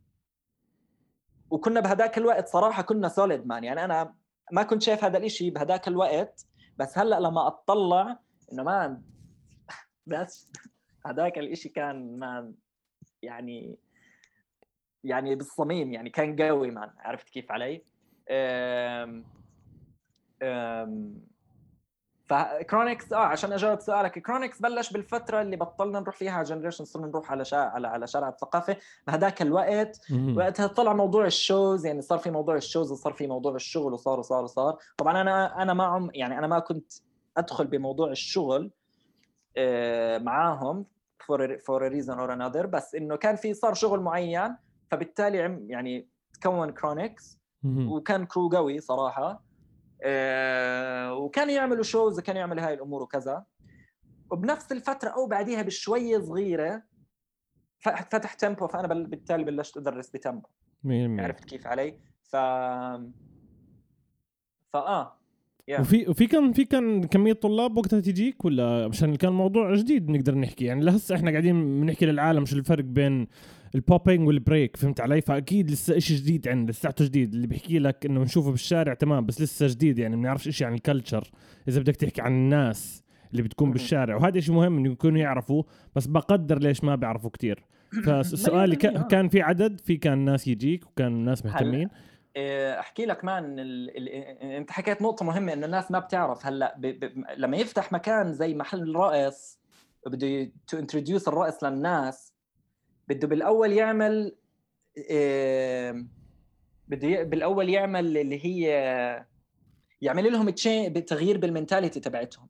وكنا 1.50 1.80
بهداك 1.80 2.18
الوقت 2.18 2.48
صراحة 2.48 2.84
كنا 2.84 3.08
solid 3.08 3.48
man 3.48 3.64
يعني 3.64 3.86
أنا 3.86 4.16
ما 4.52 4.64
كنت 4.64 4.82
شايف 4.82 5.04
هذا 5.04 5.18
الإشي 5.18 5.50
بهداك 5.50 5.88
الوقت 5.88 6.46
بس 6.78 6.98
هلأ 6.98 7.20
لما 7.20 7.48
أطلع 7.48 8.20
إنه 8.54 8.64
man 8.64 9.02
بس 10.08 10.50
هذاك 11.06 11.38
الإشي 11.38 11.70
كان 11.70 12.20
man 12.20 12.54
يعني 13.24 13.78
يعني 15.04 15.36
بالصميم 15.36 15.94
يعني 15.94 16.10
كان 16.10 16.42
قوي 16.42 16.72
man 16.72 16.90
عرفت 17.00 17.30
كيف 17.30 17.52
علي؟ 17.52 17.82
أم 18.30 19.26
أم 20.44 21.24
ف 22.26 22.35
Chronics 22.35 23.14
آه 23.14 23.18
عشان 23.18 23.54
أجاوب 23.54 23.80
سؤالك. 23.80 24.20
Chronics 24.20 24.62
بلش 24.62 24.92
بالفترة 24.94 25.42
اللي 25.42 25.56
بطلنا 25.56 26.00
نروح 26.00 26.16
فيها 26.16 26.32
على 26.32 26.44
Generation 26.44 26.86
صرنا 26.86 27.08
نروح 27.08 27.32
على 27.32 27.46
شا... 27.46 27.58
على 27.58 27.88
على 27.88 28.08
شارع 28.08 28.30
الثقافة. 28.30 28.78
بهذاك 29.08 29.42
الوقت. 29.42 30.00
وقتها 30.36 30.68
طلع 30.68 30.94
موضوع 30.94 31.26
ال 31.26 31.36
shows 31.36 31.86
يعني 31.86 32.02
صار 32.02 32.18
في 32.20 32.32
موضوع 32.32 32.56
ال 32.56 32.62
shows 32.62 32.92
وصار 32.92 33.14
في 33.14 33.28
موضوع 33.28 33.56
الشغل 33.56 33.94
وصار 33.94 34.20
وصار 34.20 34.44
وصار. 34.44 34.78
طبعا 34.98 35.22
أنا 35.22 35.62
أنا 35.62 35.74
ما 35.74 35.84
عم 35.84 36.10
يعني 36.14 36.38
أنا 36.38 36.48
ما 36.48 36.60
كنت 36.60 36.92
أدخل 37.38 37.68
بموضوع 37.68 38.12
الشغل 38.12 38.72
آه، 39.58 40.18
معاهم. 40.18 40.86
For 41.66 41.82
a 41.82 41.90
reason 41.90 42.16
or 42.16 42.30
another 42.30 42.66
بس 42.66 42.96
إنه 42.96 43.16
كان 43.16 43.36
في 43.36 43.54
صار 43.54 43.74
شغل 43.74 44.00
معين 44.00 44.56
فبالتالي 44.92 45.42
عم 45.42 45.70
يعني 45.70 46.10
تكون 46.42 46.72
Chronics. 46.72 47.40
وكان 47.90 48.26
crew 48.26 48.50
قوي 48.50 48.80
صراحة. 48.80 49.44
آه، 50.04 51.14
وكانوا 51.14 51.54
يعملوا 51.54 51.84
shows 51.84 52.20
وكانوا 52.20 52.40
يعملوا 52.40 52.68
هاي 52.68 52.74
الأمور 52.74 53.04
وكذا. 53.04 53.46
وبنفس 54.32 54.72
الفترة 54.72 55.10
أو 55.10 55.28
بعديها 55.28 55.62
بشوية 55.62 56.20
صغيرة 56.20 56.84
فتح 57.80 58.34
Tempo 58.34 58.68
فأنا 58.68 58.88
بالتالي 58.88 59.44
بلشت 59.44 59.78
أدرس 59.78 60.10
ب 60.10 60.16
Tempo 60.16 60.48
100% 60.84 60.90
عرفت 61.22 61.46
كيف 61.46 61.68
علي؟ 61.68 62.00
ف 62.24 62.36
فآه. 64.74 65.20
yeah. 65.68 65.80
وفي 65.80 66.10
وفي 66.10 66.28
كان 66.28 66.52
في 66.52 66.66
كان 66.66 67.04
كمية 67.04 67.34
طلاب 67.34 67.78
وقتها 67.78 68.00
تجيك 68.00 68.46
ولا؟ 68.46 68.90
عشان 68.92 69.16
كان 69.16 69.34
موضوع 69.34 69.76
جديد 69.76 70.06
بنقدر 70.06 70.36
نحكي. 70.36 70.66
يعني 70.66 70.86
لهسه 70.86 71.16
إحنا 71.16 71.32
قاعدين 71.32 71.82
بنحكي 71.82 72.06
للعالم 72.06 72.46
شو 72.46 72.56
الفرق 72.58 72.84
بين 72.84 73.28
ال 73.76 73.82
popping 73.82 74.28
وال 74.28 74.42
break 74.42 74.78
فهمت 74.78 75.02
علي؟ 75.02 75.22
فأكيد 75.22 75.72
لسه 75.72 75.98
إشي 75.98 76.16
جديد 76.16 76.48
عندنا 76.48 76.72
لساته 76.72 77.06
جديد. 77.06 77.34
اللي 77.34 77.48
بيحكي 77.48 77.80
لك 77.80 78.06
إنه 78.06 78.20
بنشوفه 78.20 78.52
بالشارع 78.52 78.94
تمام 78.94 79.26
بس 79.26 79.42
لسه 79.42 79.68
جديد. 79.68 80.00
يعني 80.00 80.16
بنعرفش 80.16 80.48
إشي 80.48 80.66
عن 80.66 80.74
ال 80.74 80.81
culture 80.81 81.32
إذا 81.68 81.80
بدك 81.80 81.96
تحكي 81.96 82.22
عن 82.22 82.32
الناس 82.32 83.04
اللي 83.32 83.44
بتكون. 83.44 83.72
بالشارع. 83.72 84.16
وهذا 84.16 84.40
شيء 84.40 84.56
مهم 84.56 84.78
إنه 84.78 84.92
يكونوا 84.92 85.20
يعرفوا 85.20 85.64
بس 85.96 86.08
بقدر 86.08 86.60
ليش 86.60 86.84
ما 86.84 86.96
بيعرفوا 86.96 87.30
كتير. 87.30 87.64
فسؤالي 88.06 88.76
كان 89.10 89.28
في 89.28 89.42
عدد 89.42 89.82
في 89.82 89.98
كان 89.98 90.18
ناس 90.18 90.48
يجيك 90.48 90.88
وكان 90.88 91.26
ناس 91.26 91.46
مهتمين. 91.46 91.88
أحكي 92.80 93.06
لك 93.06 93.24
man 93.24 93.60
ال... 93.60 93.98
ال... 93.98 94.10
أنت 94.42 94.72
حكيت 94.72 95.02
نقطة 95.02 95.26
مهمة 95.26 95.54
انه 95.54 95.66
الناس 95.66 95.92
ما 95.92 96.00
بتعرف 96.00 96.46
هلأ 96.46 96.76
ب... 96.78 96.82
ب... 96.82 97.26
لما 97.38 97.58
يفتح 97.58 97.92
مكان 97.92 98.34
زي 98.34 98.54
محل 98.54 98.96
رقص 98.96 99.60
بده 100.08 100.52
to 100.68 100.78
introduce 100.78 101.28
الرقص 101.28 101.64
للناس 101.64 102.34
بده 103.08 103.28
بالأول 103.28 103.72
يعمل 103.72 104.36
إيه... 104.98 106.06
بده 106.88 107.08
ي... 107.08 107.26
بالأول 107.26 107.70
يعمل 107.70 108.18
اللي 108.18 108.46
هي 108.46 109.26
يعمل 110.02 110.32
لهم. 110.32 110.50
تغيير 110.50 111.38
بال 111.38 111.49
mentality 111.49 112.00
تبعتهم 112.00 112.50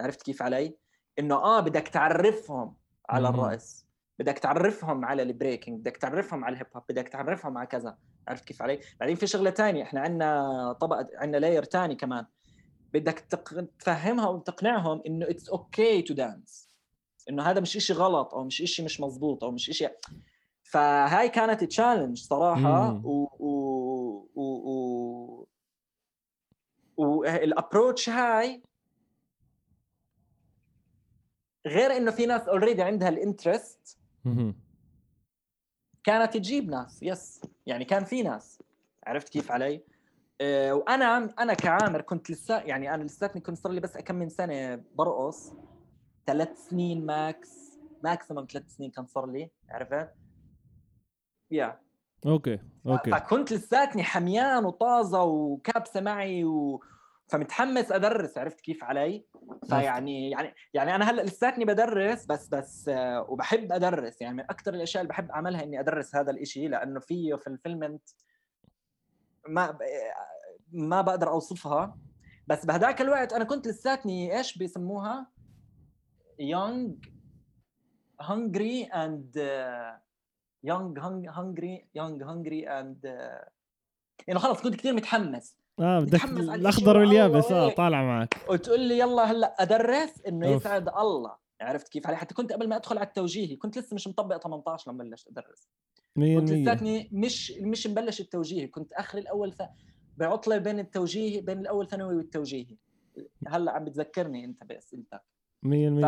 عرفت 0.00 0.22
كيف 0.22 0.42
علي؟ 0.42 0.76
إنه 1.18 1.34
آه 1.34 1.60
بدك 1.60 1.88
تعرفهم 1.88 2.76
على. 3.08 3.28
الرقص 3.28 3.86
بدك 4.18 4.38
تعرفهم 4.38 5.04
على 5.04 5.22
ال 5.22 5.28
breaking 5.28 5.80
بدك 5.80 5.96
تعرفهم 5.96 6.44
على 6.44 6.52
ال 6.52 6.56
hip 6.56 6.66
hop 6.76 6.84
بدك 6.88 7.08
تعرفهم 7.08 7.58
على 7.58 7.66
كذا 7.66 7.98
عرفت 8.28 8.44
كيف 8.44 8.62
علي؟ 8.62 8.80
بعدين 9.00 9.16
في 9.16 9.26
شغلة 9.26 9.50
تانية 9.50 9.82
إحنا 9.82 10.00
عندنا 10.00 10.72
طبقه 10.72 11.08
عندنا 11.14 11.40
layer 11.40 11.62
تاني 11.62 11.94
كمان 11.94 12.26
بدك. 12.94 13.18
تفهمها 13.78 14.28
وتقنعهم 14.28 15.02
إنه 15.06 15.30
it's 15.30 15.48
okay 15.48 16.02
to 16.02 16.14
dance 16.14 16.70
إنه 17.30 17.42
هذا 17.42 17.60
مش 17.60 17.76
إشي 17.76 17.92
غلط 17.92 18.34
أو 18.34 18.44
مش 18.44 18.62
إشي 18.62 18.84
مش 18.84 19.00
مزبوط 19.00 19.44
أو 19.44 19.50
مش 19.50 19.70
إشي 19.70 19.88
فهاي 20.62 21.28
كانت 21.28 21.64
challenge 21.64 22.18
صراحة 22.18 22.92
مم. 22.92 23.06
و 23.06 23.28
و 23.38 23.48
و, 24.34 24.42
و... 24.42 25.46
وال 26.96 27.18
approach 27.18 28.08
هاي 28.08 28.62
غير 31.66 31.96
إنه 31.96 32.10
في 32.10 32.26
ناس 32.26 32.42
already 32.48 32.82
عندها 32.82 33.08
ال 33.08 33.17
interest. 33.17 33.98
كانت 36.06 36.34
تجيب 36.34 36.70
ناس 36.70 37.02
yes. 37.02 37.40
يعني 37.66 37.84
كان 37.84 38.04
في 38.04 38.22
ناس. 38.22 38.62
عرفت 39.06 39.28
كيف 39.28 39.50
علي؟ 39.52 39.82
آه، 40.40 40.74
وأنا 40.74 41.34
أنا 41.38 41.54
كعامر 41.54 42.00
كنت 42.00 42.30
لسه 42.30 42.58
يعني 42.58 42.94
أنا 42.94 43.02
لساتني 43.02 43.40
كنت 43.40 43.58
صار 43.58 43.72
لي 43.72 43.80
بس 43.80 43.96
كم 43.98 44.14
من 44.14 44.28
سنة 44.28 44.84
برقص. 44.94 45.52
ثلاث 46.26 46.68
سنين 46.68 47.06
max 47.06 47.78
maximum 48.04 48.46
ثلاث 48.50 48.76
سنين 48.76 48.90
كان 48.90 49.06
صار 49.06 49.26
لي 49.26 49.50
عرفت؟ 49.70 50.08
yeah 51.50 51.80
okay 52.26 52.58
okay. 52.86 53.10
فكنت 53.10 53.52
لساتني 53.52 54.02
حميان 54.02 54.64
وطازة 54.64 55.22
وكابسة 55.22 56.00
معي 56.00 56.44
و... 56.44 56.82
فمتحمس 57.28 57.92
أدرس 57.92 58.38
عرفت 58.38 58.60
كيف 58.60 58.84
علي؟ 58.84 59.26
فيعني 59.68 60.30
يعني 60.30 60.54
يعني 60.74 60.94
أنا 60.94 61.10
هلأ 61.10 61.22
لساتني 61.22 61.64
بدرس 61.64 62.26
بس 62.26 62.48
بس 62.48 62.88
آه، 62.88 63.26
وبحب 63.28 63.72
أدرس 63.72 64.20
يعني 64.20 64.34
من 64.36 64.40
أكثر 64.40 64.74
الأشياء 64.74 65.02
اللي 65.02 65.08
بحب 65.08 65.30
أعملها 65.30 65.62
إني 65.62 65.80
أدرس 65.80 66.16
هذا 66.16 66.30
الإشي 66.30 66.68
لأنه 66.68 67.00
فيه 67.00 67.34
في 67.34 67.46
fulfillment 67.46 68.02
ما 69.48 69.70
ب- 69.70 69.78
ما 70.72 71.00
بقدر 71.00 71.28
أوصفها 71.28 71.98
بس 72.46 72.66
بهداك 72.66 73.00
الوقت 73.00 73.32
أنا 73.32 73.44
كنت 73.44 73.68
لساتني 73.68 74.36
إيش 74.38 74.58
بيسموها؟ 74.58 75.26
هungry 78.22 78.88
and 78.92 79.38
يونج 80.64 80.98
هungry 80.98 81.84
يونج 81.94 82.22
هungry 82.24 82.64
and 82.68 83.06
آه، 83.06 83.50
يعني 84.28 84.40
خلص 84.40 84.62
كنت 84.62 84.74
كثير 84.76 84.92
متحمس 84.94 85.56
آه 85.80 86.00
بدك 86.00 86.24
الأخضر 86.24 86.96
واليابس. 86.96 87.52
آه 87.52 87.64
وهيك. 87.64 87.76
طالع 87.76 88.02
معك. 88.02 88.34
وتقول 88.48 88.80
لي 88.80 88.98
يلا 88.98 89.30
هلأ 89.30 89.62
أدرس 89.62 90.26
إنه. 90.28 90.48
يسعد 90.48 90.88
الله. 90.88 91.36
عرفت 91.60 91.88
كيف؟ 91.88 92.06
علي 92.06 92.16
حتى 92.16 92.34
كنت 92.34 92.52
قبل 92.52 92.68
ما 92.68 92.76
أدخل 92.76 92.98
على 92.98 93.06
التوجيهي 93.06 93.56
كنت 93.56 93.78
لسه 93.78 93.94
مش 93.94 94.08
مطبق 94.08 94.36
18 94.36 94.92
لما 94.92 95.04
بلشت 95.04 95.28
أدرس. 95.28 95.68
100% 96.18 96.20
كنت 96.20 96.50
لساتني 96.50 97.08
مش 97.12 97.52
مش 97.52 97.86
مبلش 97.86 98.20
التوجيهي. 98.20 98.66
كنت 98.66 98.92
آخر 98.92 99.18
الأول 99.18 99.52
ث... 99.52 99.62
بعطلة 100.16 100.58
بين 100.58 100.78
التوجيهي 100.78 101.40
بين 101.40 101.58
الأول 101.58 101.88
ثانوي 101.88 102.16
والتوجيهي. 102.16 102.76
هلأ 103.48 103.72
عم 103.72 103.84
بتذكرني 103.84 104.44
أنت 104.44 104.64
باسئلتك 104.64 105.22
100% 105.66 105.68
ف... 105.68 106.06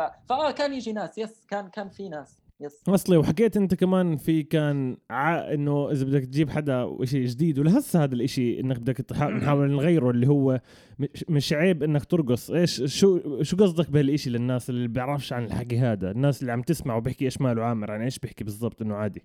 ف... 0.00 0.10
فآه 0.28 0.50
كان 0.50 0.72
يجي 0.72 0.92
ناس 0.92 1.18
يس 1.18 1.46
كان 1.46 1.68
كان 1.68 1.88
في 1.88 2.08
ناس. 2.08 2.40
يس. 2.60 2.82
أصلي 2.88 3.16
وحكيت 3.16 3.56
أنت 3.56 3.74
كمان 3.74 4.16
في 4.16 4.42
كان 4.42 4.96
ع... 5.10 5.54
إنه 5.54 5.90
إذا 5.90 6.04
بدك 6.04 6.24
تجيب 6.24 6.50
حدا 6.50 6.96
شيء 7.04 7.26
جديد 7.26 7.58
ولهسه 7.58 8.04
هذا 8.04 8.14
الإشي 8.14 8.60
إنك 8.60 8.78
بدك 8.80 8.96
تح... 8.96 9.22
نحاول 9.22 9.70
نغيره 9.70 10.10
اللي 10.10 10.26
هو 10.28 10.60
مش- 10.98 11.24
مش 11.28 11.52
عيب 11.52 11.82
إنك 11.82 12.04
ترقص. 12.04 12.50
إيش؟ 12.50 12.82
شو 12.82 13.42
شو 13.42 13.56
قصدك 13.56 13.90
بهالإشي 13.90 14.30
للناس 14.30 14.70
اللي 14.70 14.88
بيعرفش 14.88 15.32
عن 15.32 15.44
الحكي 15.44 15.78
هذا؟ 15.78 16.10
الناس 16.10 16.40
اللي 16.40 16.52
عم 16.52 16.62
تسمع 16.62 16.96
وبيحكي 16.96 17.24
إيش 17.24 17.40
ماله 17.40 17.62
عامر 17.62 17.90
عن 17.90 18.02
إيش 18.02 18.18
بيحكي 18.18 18.44
بالضبط 18.44 18.82
إنه 18.82 18.94
عادي؟ 18.94 19.22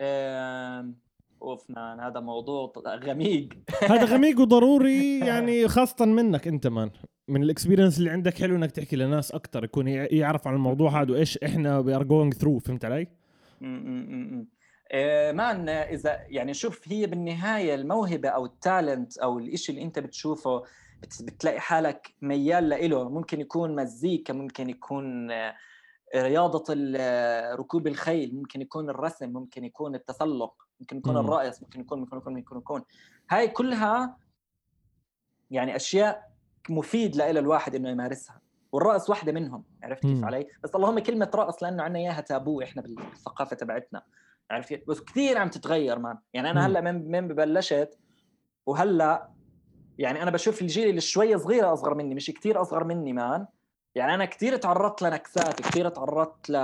آم، 0.00 0.94
اوف 1.42 1.70
man 1.70 2.00
هذا 2.00 2.20
موضوع 2.20 2.72
غميق. 2.86 3.48
هذا 3.90 4.04
غميق 4.04 4.40
وضروري 4.40 5.18
يعني 5.18 5.68
خاصة 5.68 6.06
منك 6.06 6.48
أنت 6.48 6.66
man. 6.66 6.90
من 7.28 7.42
ال 7.42 7.47
experience 7.47 7.98
اللي 7.98 8.10
عندك 8.10 8.38
حلو 8.38 8.56
إنك 8.56 8.70
تحكي 8.70 8.96
لناس 8.96 9.32
أكثر 9.32 9.64
يكون 9.64 9.88
يع- 9.88 10.08
يعرف 10.10 10.48
عن 10.48 10.54
الموضوع 10.54 11.02
هذا 11.02 11.12
وإيش 11.12 11.38
إحنا 11.38 11.78
we 11.78 11.94
are 11.94 12.02
going 12.02 12.34
through 12.34 12.58
فهمت 12.58 12.84
علي؟ 12.84 13.06
آه، 14.92 15.32
man 15.32 15.68
إذا 15.68 16.18
يعني 16.28 16.54
شوف 16.54 16.80
هي 16.88 17.06
بالنهاية 17.06 17.74
الموهبة 17.74 18.28
أو 18.28 18.44
ال 18.46 18.56
talent 18.56 19.18
أو 19.18 19.38
الإشي 19.38 19.72
اللي 19.72 19.82
أنت 19.82 19.98
بتشوفه 19.98 20.62
بت- 21.02 21.22
بتلاقي 21.22 21.60
حالك 21.60 22.14
ميال 22.22 22.68
له 22.90 23.08
ممكن 23.08 23.40
يكون 23.40 23.74
مزيكا 23.76 24.32
ممكن 24.32 24.70
يكون 24.70 25.30
آه، 25.30 25.54
رياضة 26.16 26.74
آه، 26.96 27.54
ركوب 27.54 27.86
الخيل 27.86 28.36
ممكن 28.36 28.60
يكون 28.60 28.90
الرسم 28.90 29.30
ممكن 29.32 29.64
يكون 29.64 29.94
التسلق 29.94 30.54
ممكن 30.80 30.96
يكون. 30.96 31.16
الرقص 31.16 31.62
ممكن 31.62 31.80
يكون 31.80 32.00
ممكن 32.00 32.16
يكون 32.16 32.34
ممكن 32.34 32.56
يكون 32.56 32.82
هاي 33.30 33.48
كلها 33.48 34.16
يعني 35.50 35.76
أشياء 35.76 36.30
مفيد 36.70 37.16
لإله 37.16 37.40
الواحد 37.40 37.74
إنه 37.74 37.90
يمارسها 37.90 38.40
والرقص 38.72 39.10
واحدة 39.10 39.32
منهم 39.32 39.64
عرفت 39.82 40.02
كيف. 40.02 40.24
علي 40.24 40.46
بس 40.64 40.74
اللهم 40.74 40.98
كلمة 40.98 41.30
رقص 41.34 41.62
لأنه 41.62 41.82
عندنا 41.82 41.98
إياها 41.98 42.20
تابو 42.20 42.62
إحنا 42.62 42.82
بالثقافة 42.82 43.56
تبعتنا 43.56 44.02
عرفت 44.50 44.82
بس 44.88 45.00
كثير 45.00 45.38
عم 45.38 45.48
تتغير 45.48 45.98
مان 45.98 46.18
يعني 46.32 46.50
أنا. 46.50 46.66
هلأ 46.66 46.80
من 46.80 47.10
من 47.10 47.28
ببلشت 47.28 47.98
وهلأ 48.66 49.30
يعني 49.98 50.22
أنا 50.22 50.30
بشوف 50.30 50.62
الجيل 50.62 50.88
اللي 50.88 51.00
شوي 51.00 51.38
صغيرة 51.38 51.72
أصغر 51.72 51.94
مني 51.94 52.14
مش 52.14 52.30
كثير 52.30 52.60
أصغر 52.60 52.84
مني 52.84 53.12
مان 53.12 53.46
يعني 53.94 54.14
أنا 54.14 54.24
كثير 54.24 54.56
تعرضت 54.56 55.02
لنكسات 55.02 55.60
كثير 55.60 55.88
تعرضت 55.88 56.50
ل 56.50 56.56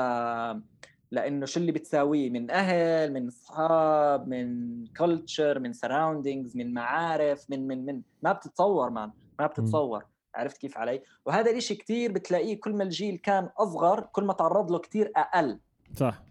لإنه 1.10 1.46
شو 1.46 1.60
اللي 1.60 1.72
بتساويه؟ 1.72 2.30
من 2.30 2.50
أهل 2.50 3.12
من 3.12 3.26
اصحاب 3.26 4.28
من 4.28 4.86
culture 4.86 5.58
من 5.58 5.72
surroundings 5.72 6.56
من 6.56 6.74
معارف 6.74 7.50
من 7.50 7.68
من 7.68 7.86
من. 7.86 8.02
ما 8.22 8.32
بتتصور 8.32 8.90
man 8.90 9.10
ما 9.38 9.46
بتتصور. 9.46 10.04
عرفت 10.34 10.56
كيف 10.56 10.78
علي؟ 10.78 11.02
وهذا 11.26 11.50
الإشي 11.50 11.74
كثير 11.74 12.12
بتلاقيه 12.12 12.60
كل 12.60 12.72
ما 12.74 12.84
الجيل 12.84 13.16
كان 13.16 13.50
أصغر 13.58 14.00
كل 14.00 14.24
ما 14.24 14.32
تعرض 14.32 14.70
له 14.70 14.78
كثير 14.78 15.12
أقل. 15.16 15.58
صح. 15.94 16.22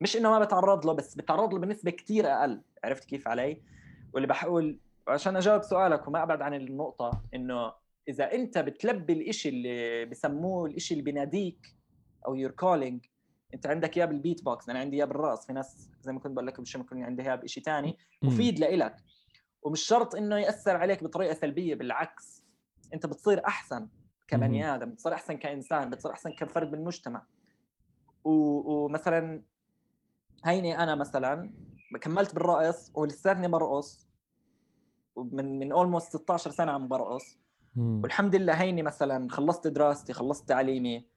مش 0.00 0.16
إنه 0.16 0.30
ما 0.30 0.38
بتعرض 0.38 0.86
له 0.86 0.92
بس 0.92 1.14
بتعرض 1.14 1.54
له 1.54 1.60
بنسبة 1.60 1.90
كثير 1.90 2.32
أقل. 2.32 2.60
عرفت 2.84 3.04
كيف 3.04 3.28
علي؟ 3.28 3.62
واللي 4.12 4.28
بحاول 4.28 4.78
عشان 5.08 5.36
أجاوب 5.36 5.62
سؤالك 5.62 6.08
وما 6.08 6.22
أبعد 6.22 6.42
عن 6.42 6.54
النقطة 6.54 7.22
إنه 7.34 7.72
إذا 8.08 8.32
أنت 8.34 8.58
بتلبي 8.58 9.12
الإشي 9.12 9.48
اللي 9.48 10.04
بسموه 10.04 10.66
الإشي 10.66 10.94
اللي 10.94 11.02
بيناديك 11.04 11.74
أو 12.26 12.34
your 12.34 12.50
calling 12.50 13.06
أنت 13.54 13.66
عندك 13.66 13.96
إياه 13.96 14.06
بالبيت 14.06 14.44
بوكس 14.44 14.68
أنا 14.68 14.78
عندي 14.78 14.96
إياه 14.96 15.04
بالرأس 15.04 15.46
في 15.46 15.52
ناس 15.52 15.90
زي 16.02 16.12
ما 16.12 16.20
كنت 16.20 16.32
بقول 16.32 16.46
لك 16.46 16.60
مش 16.60 16.76
ممكن 16.76 17.02
عندي 17.02 17.22
إياه 17.22 17.34
بشيء 17.34 17.62
ثاني. 17.62 17.98
مفيد 18.22 18.58
لإلك 18.58 18.96
ومش 19.62 19.80
شرط 19.80 20.14
إنه 20.14 20.38
يأثر 20.38 20.76
عليك 20.76 21.04
بطريقة 21.04 21.34
سلبية 21.34 21.74
بالعكس 21.74 22.44
أنت 22.94 23.06
بتصير 23.06 23.46
أحسن. 23.46 23.88
كبني 24.28 24.74
آدم 24.74 24.90
بتصير 24.90 25.12
أحسن 25.14 25.34
كإنسان 25.36 25.90
بتصير 25.90 26.12
أحسن 26.12 26.30
كفرد 26.32 26.70
بالمجتمع 26.70 27.26
و- 28.24 28.84
ومثلا 28.84 29.42
هيني 30.44 30.78
أنا 30.78 30.94
مثلا 30.94 31.52
كملت 32.00 32.34
بالرقص 32.34 32.90
ولساتني 32.94 33.48
برقص 33.48 34.08
من 35.16 35.58
من 35.58 35.72
almost 35.72 36.16
16 36.16 36.50
سنة 36.50 36.72
عم 36.72 36.88
برقص. 36.88 37.38
والحمد 37.76 38.36
لله 38.36 38.52
هيني 38.52 38.82
مثلا 38.82 39.28
خلصت 39.30 39.66
دراستي 39.66 40.12
خلصت 40.12 40.48
تعليمي 40.48 41.08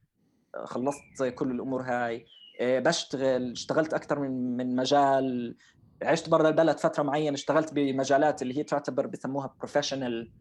خلصت 0.65 1.23
كل 1.35 1.51
الأمور 1.51 1.81
هاي 1.81 2.25
إيه، 2.59 2.79
بشتغل 2.79 3.51
اشتغلت 3.51 3.93
أكثر 3.93 4.19
من 4.19 4.57
من 4.57 4.75
مجال 4.75 5.57
عشت 6.03 6.29
برا 6.29 6.49
البلد 6.49 6.79
فترة 6.79 7.03
معينة 7.03 7.33
اشتغلت 7.33 7.73
بمجالات 7.73 8.41
اللي 8.41 8.57
هي 8.57 8.63
تعتبر 8.63 9.07
بسموها 9.07 9.55
professional 9.59 10.31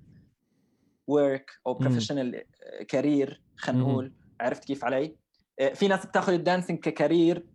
work 1.07 1.51
أو. 1.67 1.75
professional 1.75 2.45
career 2.89 3.43
خلينا. 3.57 3.83
نقول 3.83 4.15
عرفت 4.41 4.65
كيف 4.65 4.85
علي؟ 4.85 5.17
إيه، 5.61 5.75
في 5.75 5.89
ناس 5.89 6.07
بتاخذ 6.07 6.33
ال 6.33 6.38
dancing 6.38 6.79
ك 6.79 6.88
career 6.88 7.47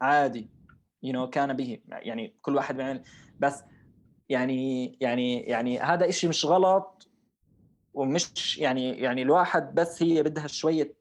عادي 0.00 0.50
you 1.02 1.12
you 1.12 1.26
know, 1.26 1.30
كان 1.30 1.56
به 1.56 1.80
يعني 1.88 2.36
كل 2.42 2.56
واحد 2.56 2.76
بيعمل 2.76 3.02
بس 3.40 3.62
يعني 4.28 4.96
يعني 5.00 5.40
يعني 5.40 5.78
هذا 5.78 6.08
إشي 6.08 6.28
مش 6.28 6.44
غلط 6.46 7.08
ومش 7.94 8.58
يعني 8.58 8.90
يعني 8.90 9.22
الواحد 9.22 9.74
بس 9.74 10.02
هي 10.02 10.22
بدها 10.22 10.46
شوية 10.46 10.96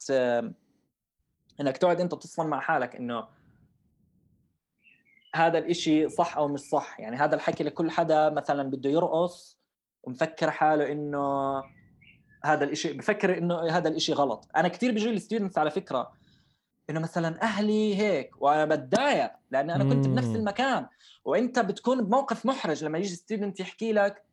إنك 1.61 1.77
تقعد 1.77 2.01
أنت 2.01 2.15
تصفن 2.15 2.47
مع 2.47 2.59
حالك 2.59 2.95
إنه 2.95 3.27
هذا 5.35 5.57
الإشي 5.57 6.09
صح 6.09 6.37
أو 6.37 6.47
مش 6.47 6.59
صح. 6.59 6.99
يعني 6.99 7.15
هذا 7.15 7.35
الحكي 7.35 7.63
لكل 7.63 7.91
حدا 7.91 8.29
مثلا 8.29 8.69
بده 8.69 8.89
يرقص 8.89 9.59
ومفكر 10.03 10.51
حاله 10.51 10.91
إنه 10.91 11.57
هذا 12.45 12.63
الإشي 12.63 12.93
بفكر 12.93 13.37
إنه 13.37 13.69
هذا 13.69 13.89
الإشي 13.89 14.13
غلط. 14.13 14.47
أنا 14.55 14.67
كثير 14.67 14.91
بيجي 14.91 15.11
لي 15.11 15.19
students 15.19 15.57
على 15.57 15.71
فكرة 15.71 16.11
إنه 16.89 16.99
مثلا 16.99 17.41
أهلي 17.41 17.95
هيك 17.97 18.41
وأنا 18.41 18.65
بتضايق 18.65 19.31
لأن 19.51 19.69
أنا 19.69 19.83
كنت 19.83 20.07
بنفس. 20.07 20.35
المكان 20.35 20.85
وأنت 21.25 21.59
بتكون 21.59 22.03
بموقف 22.03 22.45
محرج 22.45 22.83
لما 22.83 22.97
يجي 22.97 23.15
student 23.15 23.59
يحكي 23.59 23.93
لك 23.93 24.23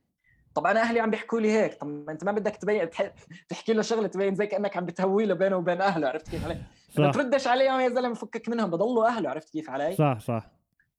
طب 0.54 0.66
أنا 0.66 0.80
أهلي 0.80 1.00
عم 1.00 1.10
بيحكوا 1.10 1.40
لي 1.40 1.52
هيك 1.52 1.74
طب 1.74 1.86
ما 1.86 2.12
أنت 2.12 2.24
ما 2.24 2.32
بدك 2.32 2.56
تبين 2.56 2.90
تح- 2.90 3.12
تحكي 3.48 3.72
له 3.72 3.82
شغلة 3.82 4.08
تبين 4.08 4.34
زي 4.34 4.46
كأنك 4.46 4.76
عم 4.76 4.86
بتهوي 4.86 5.26
له 5.26 5.34
بينه 5.34 5.56
وبين 5.56 5.80
أهله 5.80 6.08
عرفت 6.08 6.28
كيف 6.30 6.44
علي؟ 6.44 6.54
ما 6.98 7.10
تردش 7.12 7.46
عليهم 7.46 7.80
يا 7.80 7.88
زلمة 7.88 8.14
فكك 8.14 8.48
منهم 8.48 8.70
بضلوا 8.70 9.06
أهله 9.06 9.30
عرفت 9.30 9.50
كيف 9.50 9.70
علي؟ 9.70 9.94
صح 9.96 10.18
صح 10.20 10.46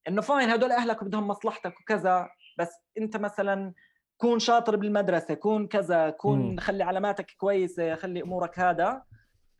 إنه 0.08 0.22
fine 0.22 0.50
هدول 0.50 0.72
أهلك 0.72 1.02
وبدهم 1.02 1.28
مصلحتك 1.28 1.80
وكذا 1.80 2.30
بس 2.60 2.70
أنت 2.98 3.18
مثلا 3.18 3.74
كون 4.18 4.40
شاطر 4.40 4.76
بالمدرسة 4.76 5.34
كون 5.34 5.68
كذا 5.68 6.06
مم. 6.06 6.12
كون 6.12 6.60
خلي 6.60 6.84
علاماتك 6.84 7.32
كويسة 7.38 7.96
خلي 7.96 8.22
أمورك 8.24 8.60
هذا 8.60 9.04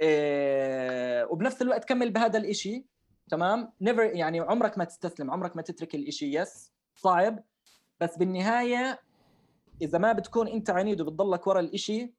إيه 0.02 1.24
وبنفس 1.32 1.62
الوقت 1.62 1.86
كمل 1.86 2.12
بهذا 2.12 2.38
الإشي 2.40 2.86
تمام؟ 3.30 3.74
never 3.82 4.04
يعني 4.04 4.40
عمرك 4.40 4.78
ما 4.78 4.84
تستسلم 4.84 5.32
عمرك 5.32 5.56
ما 5.56 5.62
تترك 5.62 5.96
الإشي 5.96 6.34
yes 6.38 6.72
صعب. 6.96 7.44
بس 8.02 8.18
بالنهاية 8.18 9.00
إذا 9.82 9.98
ما 9.98 10.14
بتكون 10.14 10.48
أنت 10.48 10.70
عنيد 10.70 11.02
وبتضلك 11.02 11.48
ورا 11.48 11.60
الإشي 11.60 12.14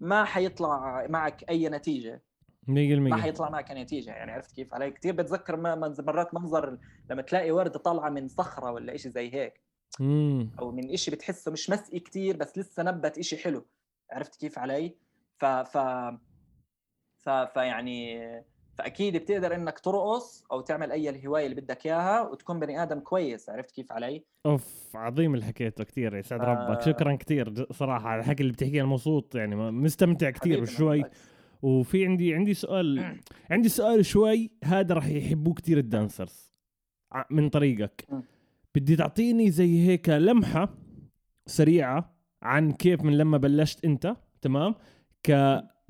ما 0.00 0.24
حيطلع 0.24 1.06
معك 1.08 1.44
أي 1.50 1.68
نتيجة. 1.68 2.22
100% 2.68 2.70
ما 2.72 3.16
حيطلع 3.16 3.50
معك 3.50 3.70
نتيجة 3.70 4.10
يعني 4.10 4.32
عرفت 4.32 4.54
كيف؟ 4.56 4.74
علي 4.74 4.90
كثير 4.90 5.14
بتذكر 5.14 5.56
ما- 5.56 5.94
مرات 5.98 6.34
منظر 6.34 6.78
لما 7.10 7.22
تلاقي 7.22 7.50
ورده 7.50 7.78
طالعة 7.78 8.08
من 8.08 8.28
صخرة 8.28 8.72
ولا 8.72 8.94
إشي 8.94 9.10
زي 9.10 9.34
هيك. 9.34 9.60
مم. 10.00 10.50
أو 10.58 10.70
من 10.72 10.90
إشي 10.92 11.10
بتحسه 11.10 11.50
مش 11.52 11.70
مسقي 11.70 11.98
كتير 12.00 12.36
بس 12.36 12.58
لسه 12.58 12.82
نبت 12.82 13.18
إشي 13.18 13.36
حلو. 13.36 13.66
عرفت 14.10 14.36
كيف 14.40 14.58
علي؟ 14.58 14.96
ف 15.38 15.44
ف 15.44 15.76
فيعني 17.24 18.20
فأكيد 18.78 19.16
بتقدر 19.16 19.54
إنك 19.54 19.78
ترقص 19.78 20.44
أو 20.52 20.60
تعمل 20.60 20.92
أي 20.92 21.08
الهواية 21.10 21.46
اللي 21.46 21.60
بدك 21.60 21.86
إياها 21.86 22.22
وتكون 22.22 22.60
بني 22.60 22.82
آدم 22.82 23.00
كويس 23.00 23.50
عرفت 23.50 23.70
كيف 23.70 23.92
علي 23.92 24.24
أوف 24.46 24.96
عظيم 24.96 25.34
اللي 25.34 25.44
حكيته 25.44 25.84
كثير 25.84 26.16
يسعد 26.16 26.40
آه. 26.40 26.44
ربك 26.44 26.82
شكرا 26.82 27.16
كثير 27.16 27.66
صراحة 27.72 28.08
على 28.08 28.20
الحكي 28.20 28.42
اللي 28.42 28.52
بتحكيه 28.52 28.80
أنا 28.80 28.88
مبسوط 28.88 29.34
يعني 29.34 29.56
مستمتع 29.56 30.30
كثير 30.30 30.64
بالعكس. 30.64 31.18
وفي 31.62 32.06
عندي 32.06 32.34
عندي 32.34 32.54
سؤال 32.54 33.16
عندي 33.50 33.68
سؤال 33.68 34.06
شوي 34.06 34.50
هذا 34.64 34.94
راح 34.94 35.08
يحبوه 35.08 35.54
كثير 35.54 35.78
ال 35.78 35.88
dancers 35.88 36.54
من 37.30 37.48
طريقك. 37.48 38.08
بدي 38.74 38.96
تعطيني 38.96 39.50
زي 39.50 39.88
هيك 39.88 40.08
لمحة 40.08 40.74
سريعة 41.46 42.16
عن 42.42 42.72
كيف 42.72 43.02
من 43.02 43.18
لما 43.18 43.38
بلشت 43.38 43.84
أنت 43.84 44.16
تمام 44.42 44.74
ك 45.22 45.30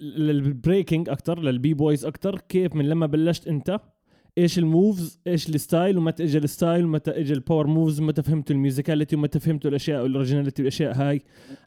لل 0.01 0.22
breaking 0.22 1.09
أكثر 1.09 1.41
لل 1.41 1.75
b-boys 1.75 2.07
أكثر 2.07 2.41
كيف 2.41 2.75
من 2.75 2.89
لما 2.89 3.07
بلشت 3.07 3.49
أنت؟ 3.49 3.81
إيش 4.39 4.59
ال 4.59 4.68
moves؟ 4.68 5.21
إيش 5.27 5.49
ال 5.49 5.56
style؟ 5.56 5.99
ومتى 5.99 6.25
اجى 6.25 6.39
ال 6.39 6.45
style؟ 6.45 6.85
ومتى 6.85 7.11
اجى 7.11 7.33
ال 7.33 7.39
power 7.39 7.67
moves 7.67 8.01
ومتى 8.01 8.23
فهمتوا 8.23 8.57
ال 8.57 8.62
musicality 8.62 9.17
ومتى 9.17 9.41
فهمتوا 9.41 9.71
الأشياء 9.71 10.03
وال 10.03 10.12
originality 10.12 10.63
والأشياء 10.63 10.95
هاي؟ 10.95 11.23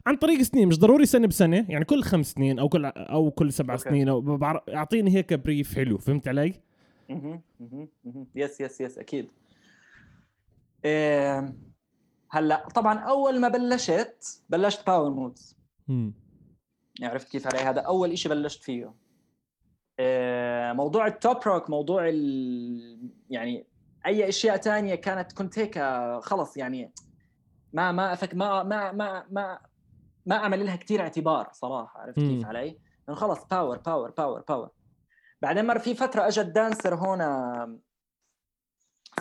عن 0.06 0.16
طريق 0.16 0.42
سنين 0.42 0.68
مش 0.68 0.78
ضروري 0.78 1.06
سنة 1.06 1.26
بسنة 1.26 1.66
يعني 1.68 1.84
كل 1.84 2.02
خمس 2.02 2.32
سنين 2.32 2.58
أو 2.58 2.68
كل 2.68 2.84
أو 2.84 3.30
كل 3.30 3.52
سبع 3.52 3.74
okay. 3.74 3.84
سنين 3.84 4.08
أو 4.08 4.38
أعطيني 4.74 5.10
هيك 5.10 5.34
brief 5.34 5.74
حلو 5.74 5.98
فهمت 5.98 6.28
علي؟ 6.28 6.54
مهم. 7.08 7.42
yes 8.34 8.60
yes 8.60 8.80
yes 8.80 8.98
أكيد. 8.98 9.28
إيه 10.84 11.54
هلأ 12.30 12.68
طبعا 12.74 12.98
أول 12.98 13.40
ما 13.40 13.48
بلشت 13.48 14.42
بلشت 14.50 14.86
power 14.86 15.10
moves. 15.10 15.56
عرفت 17.02 17.28
كيف 17.28 17.46
علي 17.46 17.58
هذا 17.58 17.80
أول 17.80 18.12
إشي 18.12 18.28
بلشت 18.28 18.62
فيه 18.62 18.94
آه، 19.98 20.72
موضوع 20.72 21.06
ال 21.06 21.13
top 21.13 21.36
rock 21.46 21.70
موضوع 21.70 22.08
ال... 22.08 23.10
يعني 23.30 23.66
أي 24.06 24.28
أشياء 24.28 24.56
تانية 24.56 24.94
كانت 24.94 25.32
كنت 25.32 25.58
هيك 25.58 25.78
خلص 26.22 26.56
يعني 26.56 26.92
ما 27.72 27.92
ما 27.92 28.12
أفك 28.12 28.34
ما 28.34 28.62
ما 28.62 28.92
ما 28.92 29.26
ما 29.30 29.60
ما 30.26 30.36
أعمل 30.36 30.66
لها 30.66 30.76
كثير 30.76 31.00
اعتبار 31.00 31.48
صراحة 31.52 32.00
عرفت 32.00 32.18
كيف. 32.18 32.46
علي؟ 32.46 32.78
لأنه 33.08 33.20
خلص 33.20 33.44
power 33.50 33.78
power 33.78 34.10
power 34.10 34.40
power 34.40 34.70
بعدين 35.42 35.66
مر 35.66 35.78
في 35.78 35.94
فترة 35.94 36.28
اجت 36.28 36.46
dancer 36.46 36.94
هون 36.94 37.20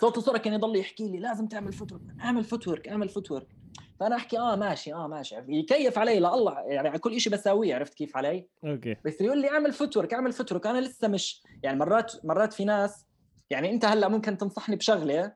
صوت 0.01 0.17
وصورة 0.17 0.37
كان 0.37 0.53
يضل 0.53 0.75
يحكي 0.75 1.07
لي 1.07 1.19
لازم 1.19 1.47
تعمل 1.47 1.73
footwork 1.73 2.01
أعمل 2.21 2.43
footwork 2.43 2.87
أعمل 2.87 3.09
footwork 3.09 3.62
فأنا 4.03 4.15
أحكي 4.15 4.39
آه 4.39 4.55
ماشي 4.55 4.93
آه 4.93 5.07
ماشي. 5.07 5.35
يكيف 5.47 5.97
علي 5.99 6.19
لا 6.19 6.33
الله 6.33 6.59
يعني 6.59 6.89
على 6.89 6.99
كل 6.99 7.21
شيء 7.21 7.33
بساويه 7.33 7.75
عرفت 7.75 7.93
كيف 7.93 8.17
علي؟ 8.17 8.47
okay. 8.65 8.95
بس 9.05 9.21
يقول 9.21 9.41
لي 9.41 9.49
اعمل 9.49 9.73
footwork 9.73 10.13
اعمل 10.13 10.31
footwork 10.31 10.67
أنا 10.67 10.79
لسه 10.79 11.07
مش 11.07 11.43
يعني 11.63 11.79
مرات 11.79 12.25
مرات 12.25 12.53
في 12.53 12.65
ناس 12.65 13.05
يعني 13.49 13.71
أنت 13.71 13.85
هلأ 13.85 14.07
ممكن 14.07 14.37
تنصحني 14.37 14.75
بشغلة 14.75 15.33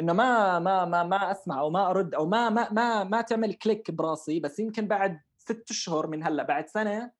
إنه 0.00 0.12
ما 0.12 0.58
ما 0.58 0.84
ما 0.84 1.02
ما 1.02 1.30
أسمع 1.30 1.60
أو 1.60 1.70
ما 1.70 1.90
أرد 1.90 2.14
أو 2.14 2.26
ما 2.26 2.48
ما 2.50 2.72
ما 2.72 3.04
ما 3.04 3.20
تعمل 3.20 3.54
click 3.54 3.90
براسي 3.90 4.40
بس 4.40 4.58
يمكن 4.58 4.86
بعد 4.88 5.20
ست 5.38 5.70
أشهر 5.70 6.06
من 6.06 6.24
هلأ 6.24 6.42
بعد 6.42 6.68
سنة 6.68 7.10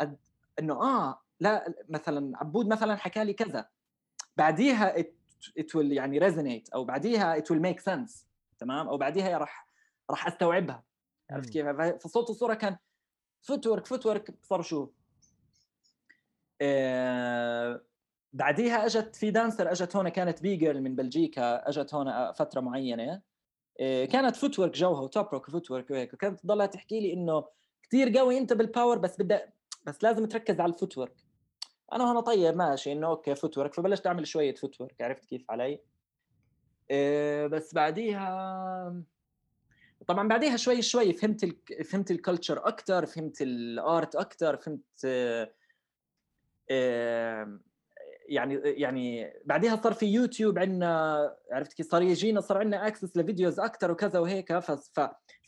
أد... 0.00 0.16
إنه 0.58 0.74
آه 0.74 1.22
لا 1.40 1.74
مثلا 1.88 2.38
عبود 2.38 2.68
مثلا 2.68 2.96
حكى 2.96 3.24
لي 3.24 3.32
كذا. 3.32 3.68
بعديها 4.36 4.94
it, 4.96 5.06
it 5.60 5.66
will 5.74 5.92
يعني 5.92 6.20
resonate 6.20 6.74
أو 6.74 6.84
بعديها 6.84 7.40
it 7.40 7.44
will 7.44 7.62
make 7.62 7.80
sense 7.92 8.24
تمام؟ 8.58 8.88
أو 8.88 8.96
بعديها 8.98 9.38
راح 9.38 9.67
راح 10.10 10.26
أستوعبها 10.26 10.84
عرفت. 11.30 11.50
كيف؟ 11.50 11.66
فصوت 12.04 12.30
وصورة 12.30 12.54
كان 12.54 12.76
footwork 13.42 13.86
footwork 13.86 14.34
صار 14.42 14.62
شو؟ 14.62 14.88
آه 16.60 17.80
بعديها 18.32 18.86
أجت 18.86 19.16
في 19.16 19.30
dancer 19.30 19.72
أجت 19.72 19.96
هون 19.96 20.08
كانت 20.08 20.42
b-girl 20.42 20.82
من 20.82 20.96
بلجيكا 20.96 21.68
أجت 21.68 21.94
هون 21.94 22.32
فترة 22.32 22.60
معينة 22.60 23.22
آه 23.80 24.04
كانت 24.04 24.36
footwork 24.36 24.72
جوها 24.72 25.00
و 25.00 25.26
top 25.32 25.50
rock 25.50 25.70
footwork 25.70 25.90
وهيك 25.90 26.14
وكانت 26.14 26.40
تضلها 26.40 26.66
تحكي 26.66 27.00
لي 27.00 27.12
إنه 27.12 27.44
كثير 27.82 28.18
قوي 28.18 28.38
انت 28.38 28.52
بال 28.52 28.65
power 28.65 28.98
بس 28.98 29.20
بدك 29.20 29.52
بس 29.86 30.02
لازم 30.04 30.26
تركز 30.26 30.60
على 30.60 30.72
ال 30.72 30.98
footwork 30.98 31.24
أنا 31.92 32.04
هون 32.04 32.20
طيب 32.20 32.56
ماشي 32.56 32.92
إنه 32.92 33.06
okay 33.06 33.34
footwork 33.34 33.74
فبلشت 33.74 34.06
أعمل 34.06 34.26
شوية 34.26 34.54
footwork 34.54 35.02
عرفت 35.02 35.24
كيف 35.24 35.50
علي؟ 35.50 35.80
آه 36.90 37.46
بس 37.46 37.74
بعديها 37.74 39.02
طبعا 40.06 40.28
بعديها 40.28 40.56
شوي 40.56 40.82
شوي 40.82 41.12
فهمت 41.12 41.44
ال... 41.44 41.84
فهمت 41.84 42.10
ال 42.10 42.17
culture 42.17 42.68
أكثر 42.68 43.06
فهمت 43.06 43.42
ال 43.42 43.61
art 43.61 44.16
أكثر 44.16 44.56
فهمت 44.56 45.04
يعني 48.28 48.54
يعني 48.64 49.32
بعديها 49.44 49.76
صار 49.76 49.92
في 49.92 50.06
يوتيوب 50.06 50.58
عندنا 50.58 51.36
عرفت 51.52 51.72
كيف 51.72 51.90
صار 51.90 52.02
يجينا 52.02 52.40
صار 52.40 52.58
عندنا 52.58 52.86
access 52.86 53.16
لفيديوز 53.16 53.60
أكثر 53.60 53.90
وكذا 53.90 54.18
وهيك. 54.18 54.58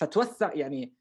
فتوسع 0.01 0.55
يعني 0.55 0.95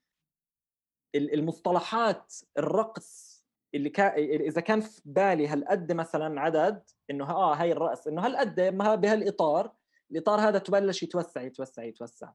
ال- 1.15 1.33
المصطلحات 1.33 2.33
الرقص 2.57 3.39
اللي 3.75 3.89
كان 3.89 4.11
إذا 4.41 4.61
كان 4.61 4.81
في 4.81 5.01
بالي 5.05 5.47
هالقد 5.47 5.91
مثلا 5.91 6.41
عدد 6.41 6.83
إنه 7.09 7.31
آه 7.31 7.53
هاي 7.53 7.71
الرقص 7.71 8.07
إنه 8.07 8.25
هالقد 8.25 8.55
بهالإطار 9.01 9.73
الإطار 10.11 10.39
هذا 10.39 10.59
تبلش 10.59 11.03
يتوسع 11.03 11.41
يتوسع 11.41 11.83
يتوسع 11.83 12.31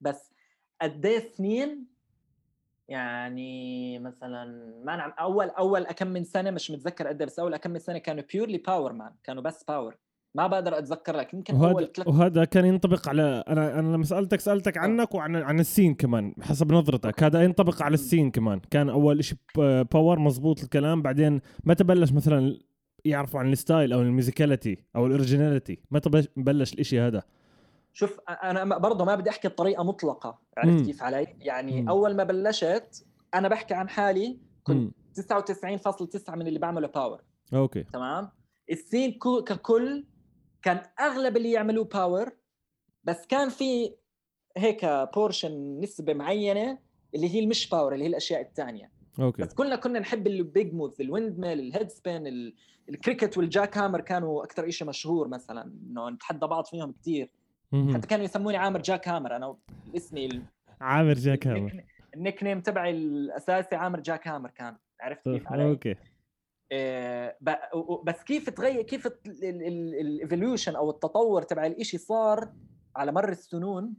بس 0.00 0.32
قد 0.82 1.06
إيه 1.06 1.18
سنين؟ 1.18 1.86
يعني 2.88 3.98
مثلا 3.98 4.44
ما 4.84 4.96
نعم 4.96 5.12
اول 5.18 5.48
أول 5.48 5.84
كم 5.84 6.06
من 6.06 6.24
سنة 6.24 6.50
مش 6.50 6.70
متذكر 6.70 7.08
قد 7.08 7.20
إيه، 7.20 7.26
بس 7.26 7.38
أول 7.38 7.56
كم 7.56 7.70
من 7.70 7.78
سنة 7.78 7.98
كانوا 7.98 8.24
purely 8.32 8.58
power 8.58 8.92
man 8.92 9.12
كانوا 9.24 9.42
بس 9.42 9.64
power 9.64 9.96
ما 10.34 10.46
بقدر 10.46 10.78
أتذكر 10.78 11.16
لك 11.16 11.34
يمكن 11.34 11.54
أول 11.54 11.64
وهذا 11.64 11.92
ثلاث 11.92 12.08
وهذا 12.08 12.44
كان 12.44 12.64
ينطبق 12.64 13.08
على 13.08 13.44
أنا 13.48 13.78
أنا 13.78 13.94
لما 13.94 14.04
سالتك 14.04 14.40
سألتك 14.40 14.78
عنك 14.78 15.14
وعن 15.14 15.36
عن 15.36 15.60
السين 15.60 15.94
كمان 15.94 16.34
حسب 16.42 16.72
نظرتك. 16.72 17.22
هذا 17.22 17.42
ينطبق 17.42 17.82
على 17.82 17.94
السين 17.94 18.30
كمان. 18.30 18.60
كان 18.70 18.88
أول 18.88 19.24
شيء 19.24 19.38
power 19.92 20.18
مزبوط 20.18 20.62
الكلام. 20.62 21.02
بعدين 21.02 21.40
متى 21.64 21.84
بلش 21.84 22.12
مثلا 22.12 22.58
يعرفوا 23.04 23.40
عن 23.40 23.52
ال 23.52 23.59
style 23.59 23.92
أو 23.92 24.02
ال 24.02 24.09
musicality 24.09 24.78
أو 24.96 25.06
ال 25.06 25.12
originality 25.12 25.78
متى 25.90 26.26
بلش 26.36 26.74
الإشي 26.74 27.00
هذا؟ 27.00 27.22
شوف 27.96 28.20
أنا 28.28 28.78
برضه 28.78 29.04
ما 29.04 29.14
بدي 29.14 29.30
أحكي 29.30 29.48
بطريقة 29.48 29.82
مطلقة 29.84 30.38
عرفت 30.56 30.72
مم. 30.80 30.84
كيف 30.84 31.02
علي 31.02 31.36
يعني 31.40 31.82
مم. 31.82 31.88
أول 31.88 32.16
ما 32.16 32.24
بلشت 32.24 33.06
أنا 33.34 33.48
بحكي 33.48 33.74
عن 33.74 33.88
حالي 33.88 34.38
كنت 34.64 34.76
مم. 34.76 34.92
99.9 35.48 36.30
من 36.34 36.46
اللي 36.46 36.58
بعمله 36.58 36.88
power 36.88 37.22
okay 37.54 37.82
تمام 37.82 38.30
السين 38.70 39.18
ككل 39.46 40.06
كان 40.62 40.82
أغلب 41.00 41.36
اللي 41.36 41.52
يعملوه 41.52 41.84
power 41.84 42.32
بس 43.04 43.26
كان 43.26 43.48
في 43.48 43.94
هيك 44.56 44.86
portion 45.14 45.80
نسبة 45.80 46.14
معينة 46.14 46.78
اللي 47.14 47.34
هي 47.34 47.40
المش 47.40 47.68
power 47.68 47.92
اللي 47.94 48.04
هي 48.04 48.08
الأشياء 48.08 48.40
الثانية 48.40 48.90
okay 49.20 49.42
بس 49.42 49.54
كلنا 49.54 49.76
كنا 49.76 49.98
نحب 49.98 50.26
ال 50.26 50.38
big 50.38 50.74
moves 50.74 51.00
ال 51.00 51.04
windmill 51.04 51.38
ال 51.38 51.60
headspin 51.60 52.26
ال- 52.26 52.54
ال 52.88 52.93
cricket 52.93 53.28
وال 53.28 53.38
jackhammer 53.38 54.00
كانوا 54.00 54.44
أكثر 54.44 54.70
شيء 54.70 54.88
مشهور 54.88 55.28
مثلا 55.28 55.62
إنه 55.62 56.10
نتحدى 56.10 56.46
بعض 56.46 56.64
فيهم 56.66 56.92
كثير. 56.92 57.30
حتى 57.94 58.06
كانوا 58.06 58.24
يسموني 58.24 58.56
عامر 58.56 58.82
jackhammer 58.82 59.36
أنا 59.36 59.56
اسمي 59.96 60.26
ال- 60.26 60.42
عامر 60.80 61.14
جاك 61.14 61.46
هامر. 61.46 61.84
النيك- 62.14 62.42
نيم 62.42 62.60
تبعي 62.60 62.90
الأساسي 62.90 63.76
عامر 63.76 64.00
jackhammer 64.00 64.50
كان. 64.50 64.76
عرفت 65.00 65.24
كيف 65.24 65.52
علي؟ 65.52 65.64
okay. 65.64 65.94
و- 67.74 68.02
بس 68.02 68.22
كيف 68.22 68.50
تغير 68.50 68.82
كيف 68.82 69.06
ال 69.26 69.41
evolution 69.41 70.76
أو 70.76 70.90
التطور 70.90 71.42
تبع 71.42 71.66
الإشي 71.66 71.98
صار 71.98 72.52
على 72.96 73.12
مر 73.12 73.28
السنون؟ 73.28 73.94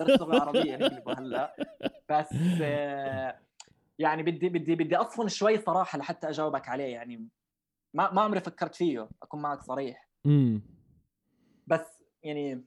لغه 0.00 0.40
عربية 0.40 0.76
هلا. 1.18 1.56
بس 2.10 2.26
آه، 2.62 3.38
يعني 3.98 4.22
بدي 4.22 4.48
بدي 4.48 4.74
بدي 4.74 4.96
أصفن 4.96 5.28
شوي 5.28 5.58
صراحة 5.58 5.98
لحتى 5.98 6.28
أجاوبك 6.28 6.68
عليه 6.68 6.92
يعني 6.92 7.28
ما 7.94 8.12
ما 8.12 8.20
عمري 8.20 8.40
فكرت 8.40 8.74
فيه 8.74 9.08
أكون 9.22 9.42
معك 9.42 9.62
صريح. 9.62 10.08
امم 10.26 10.62
بس 11.66 11.95
يعني 12.26 12.64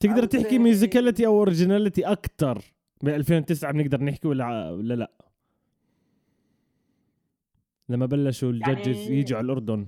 تقدر 0.00 0.24
تحكي 0.24 0.58
musicality 0.58 1.26
أو 1.26 1.38
originality 1.38 2.04
أكثر 2.06 2.62
ب 3.02 3.08
2009 3.08 3.72
بنقدر 3.72 4.02
نحكي 4.04 4.28
ولا 4.28 4.70
ولا 4.70 4.94
لا؟ 4.94 5.10
لما 7.88 8.06
بلشوا 8.06 8.50
ال 8.50 8.57
judges 8.57 8.96
يعني- 8.98 9.18
يجوا 9.18 9.38
على 9.38 9.44
الأردن 9.44 9.86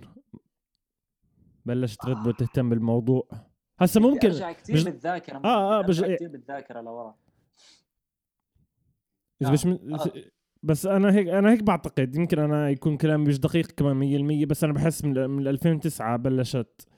بلشت 1.66 2.04
ريد 2.06 2.16
بول 2.16 2.34
تهتم 2.34 2.68
بالموضوع. 2.70 3.28
هسا 3.80 4.00
بدي 4.00 4.08
ممكن 4.08 4.28
أرجع 4.28 4.52
كثير 4.52 4.76
بج- 4.76 4.84
بالذاكرة 4.84 5.36
آه، 5.44 5.78
آه، 5.78 5.82
بدي 5.82 5.86
أرجع 5.92 6.06
بج- 6.06 6.14
كثير 6.14 6.28
بالذاكرة 6.28 6.80
لورا. 6.80 7.14
آه، 9.44 9.50
مش 9.52 9.66
من... 9.66 9.94
آه. 9.94 10.12
بس 10.62 10.86
أنا 10.86 11.14
هيك 11.14 11.28
أنا 11.28 11.50
هيك 11.52 11.62
بعتقد. 11.62 12.16
يمكن 12.16 12.38
أنا 12.38 12.70
يكون 12.70 12.96
كلامي 12.96 13.28
مش 13.28 13.38
دقيق 13.40 13.66
كمان 13.66 13.96
100% 13.96 14.46
بس 14.46 14.64
أنا 14.64 14.72
بحس 14.72 15.04
من 15.04 15.30
من 15.30 15.48
2009 15.48 16.16
بلشت 16.16 16.88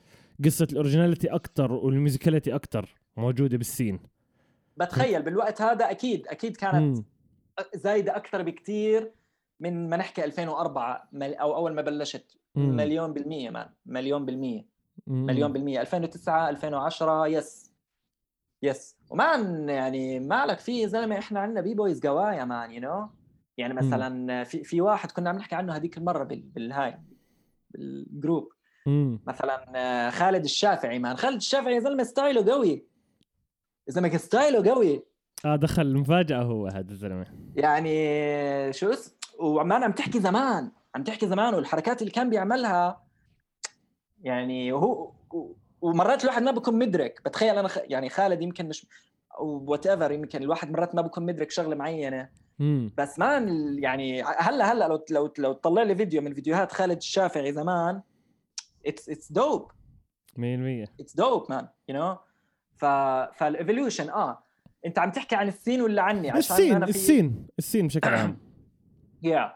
قصة 0.45 0.67
ال 0.71 0.76
originality 0.76 1.27
أكثر 1.27 1.71
وال 1.71 1.85
musicality 1.85 2.55
أكثر 2.55 2.95
موجودة 3.17 3.57
بالسين. 3.57 3.99
بتخيل 4.77 5.21
بالوقت 5.21 5.61
هذا 5.61 5.91
أكيد 5.91 6.27
أكيد 6.27 6.57
كانت. 6.57 7.05
زايدة 7.75 8.15
أكثر 8.15 8.41
بكثير 8.41 9.11
من 9.59 9.89
ما 9.89 9.97
نحكي 9.97 10.25
2004 10.25 11.09
مل- 11.11 11.35
أو 11.35 11.55
أول 11.55 11.73
ما 11.75 11.81
بلشت. 11.81 12.37
مليون 12.55 13.13
بالمية 13.13 13.49
man 13.49 13.69
مليون 13.85 14.25
بالمية. 14.25 14.65
مم. 15.07 15.25
مليون 15.25 15.53
بالمية. 15.53 15.81
2009 15.81 16.49
2010 16.49 17.27
yes. 17.27 17.71
yes. 18.63 18.97
و 19.09 19.24
man 19.24 19.69
يعني 19.69 20.19
مالك 20.19 20.59
في 20.59 20.87
زلمة 20.87 21.17
إحنا 21.19 21.39
عندنا 21.39 21.61
b-boys 21.61 22.05
قوايا 22.07 22.45
man 22.45 22.71
you 22.71 22.81
know 22.81 23.09
يعني 23.57 23.73
مثلا 23.73 24.43
في 24.43 24.63
في 24.63 24.81
واحد 24.81 25.11
كنا 25.11 25.29
عم 25.29 25.35
نحكي 25.35 25.55
عنه 25.55 25.75
هذيك 25.75 25.97
المرة 25.97 26.23
بال- 26.23 26.41
بالهاي 26.55 26.99
بالجروب. 27.69 28.49
مم. 28.85 29.19
مثلا 29.27 29.65
آه، 29.75 30.09
خالد 30.09 30.43
الشافعي 30.43 30.99
man 30.99 31.15
خالد 31.17 31.35
الشافعي 31.35 31.75
يا 31.75 31.79
زلمة 31.79 32.03
style 32.03 32.43
ه 32.43 32.51
قوي. 32.51 32.85
يا 33.87 33.93
زلمة 33.93 34.17
style 34.17 34.62
ه 34.62 34.71
قوي. 34.71 35.03
آه 35.45 35.55
دخل 35.55 35.97
مفاجأة 35.97 36.41
هو 36.41 36.67
هذا 36.67 36.91
الزلمة. 36.91 37.25
يعني 37.55 38.73
شو 38.73 38.89
اس 38.89 39.15
وعمان 39.39 39.83
عم 39.83 39.91
تحكي 39.91 40.19
زمان 40.19 40.71
عم 40.95 41.03
تحكي 41.03 41.27
زمان 41.27 41.53
والحركات 41.53 42.01
اللي 42.01 42.11
كان 42.11 42.29
بيعملها 42.29 43.03
يعني 44.21 44.71
وهو 44.71 45.11
ومرات 45.81 46.23
الواحد 46.23 46.43
ما 46.43 46.51
بكون 46.51 46.79
مدرك. 46.79 47.21
بتخيل 47.25 47.57
أنا 47.57 47.67
خ... 47.67 47.77
يعني 47.83 48.09
خالد 48.09 48.41
يمكن 48.41 48.69
مش 48.69 48.85
whatever 49.39 50.11
يمكن 50.11 50.43
الواحد 50.43 50.71
مرات 50.71 50.95
ما 50.95 51.01
بكون 51.01 51.25
مدرك 51.25 51.51
شغلة 51.51 51.75
معينة. 51.75 52.29
مم. 52.59 52.93
بس 52.97 53.19
ما 53.19 53.37
يعني 53.79 54.23
هلأ 54.23 54.71
هلأ 54.71 54.87
لو 54.87 55.05
لو 55.11 55.33
لو 55.37 55.53
تطلع 55.53 55.83
لي 55.83 55.95
فيديو 55.95 56.21
من 56.21 56.33
فيديوهات 56.33 56.71
خالد 56.71 56.97
الشافعي 56.97 57.53
زمان 57.53 58.01
it's 58.85 59.09
it's 59.09 59.31
dope 59.31 59.71
100% 60.37 60.39
it's 60.99 61.15
dope 61.15 61.45
man 61.49 61.67
you 61.89 61.95
know 61.95 62.17
فال 63.33 63.47
evolution 63.47 64.09
آه. 64.09 64.43
أنت 64.85 64.99
عم 64.99 65.11
تحكي 65.11 65.35
عن 65.35 65.47
السين 65.47 65.81
ولا 65.81 66.01
عني؟ 66.01 66.29
عشان 66.29 66.55
السين 66.55 66.75
أنا 66.75 66.85
في 66.85 66.91
السين 66.91 67.47
السين 67.59 67.87
بشكل 67.87 68.09
عام. 68.09 68.37
yeah 69.23 69.55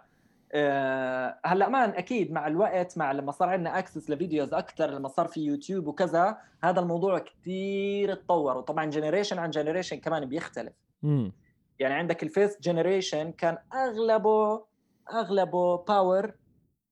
آه، 0.51 1.39
هلأ 1.45 1.69
man 1.69 1.89
أكيد 1.89 2.31
مع 2.31 2.47
الوقت 2.47 2.97
مع 2.97 3.11
لما 3.11 3.31
صار 3.31 3.49
عندنا 3.49 3.79
access 3.79 4.09
ل 4.09 4.16
videos 4.16 4.53
أكثر 4.53 4.91
لما 4.91 5.07
صار 5.07 5.27
في 5.27 5.41
يوتيوب 5.41 5.87
وكذا 5.87 6.37
هذا 6.63 6.79
الموضوع 6.79 7.19
كثير 7.19 8.13
تطور. 8.13 8.57
وطبعا 8.57 8.85
generation 8.85 9.39
عن 9.39 9.49
generation 9.49 9.99
كمان 9.99 10.25
بيختلف. 10.25 10.73
مم. 11.03 11.33
يعني 11.79 11.93
عندك 11.93 12.23
الفيست 12.23 12.61
جنريشن 12.61 13.31
كان 13.31 13.57
أغلبه 13.73 14.65
أغلبه 15.13 15.77
باور 15.77 16.31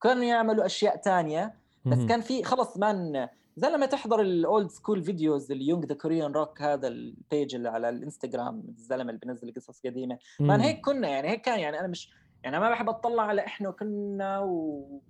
كانوا 0.01 0.23
يعملوا 0.23 0.65
أشياء 0.65 0.95
تانية. 0.95 1.55
بس. 1.85 2.05
كان 2.05 2.21
في 2.21 2.43
خلص 2.43 2.77
مان 2.77 3.27
زي 3.57 3.67
لما 3.69 3.85
تحضر 3.85 4.21
الاولد 4.21 4.69
سكول 4.69 5.03
فيديوز 5.03 5.51
اليونج 5.51 5.85
ذا 5.85 5.95
كوريان 5.95 6.31
روك 6.31 6.61
هذا 6.61 6.87
البيج 6.87 7.55
اللي 7.55 7.69
على 7.69 7.89
الإنستغرام 7.89 8.63
الزلمه 8.69 9.09
اللي 9.09 9.19
بينزل 9.25 9.53
قصص 9.55 9.81
قديمة 9.85 10.17
مان. 10.39 10.59
هيك 10.61 10.85
كنا 10.85 11.07
يعني 11.07 11.29
هيك 11.29 11.41
كان 11.41 11.59
يعني 11.59 11.79
أنا 11.79 11.87
مش 11.87 12.09
يعني 12.43 12.59
ما 12.59 12.69
بحب 12.69 12.89
أطلع 12.89 13.23
على 13.23 13.45
إحنا 13.45 13.71
كنا 13.71 14.39
و 14.39 15.01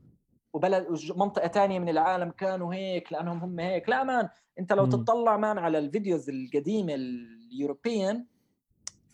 وبلد 0.53 0.87
منطقه 1.15 1.47
تانية 1.47 1.79
من 1.79 1.89
العالم 1.89 2.29
كانوا 2.31 2.73
هيك 2.73 3.13
لأنهم 3.13 3.37
هم 3.37 3.59
هيك 3.59 3.89
لا 3.89 4.03
مان 4.03 4.29
أنت 4.59 4.73
لو. 4.73 4.85
تطلع 4.85 5.37
man 5.37 5.57
على 5.57 5.77
ال 5.77 5.85
videos 5.85 6.29
القديمة 6.29 6.93
ال 6.95 7.10
European 7.10 8.25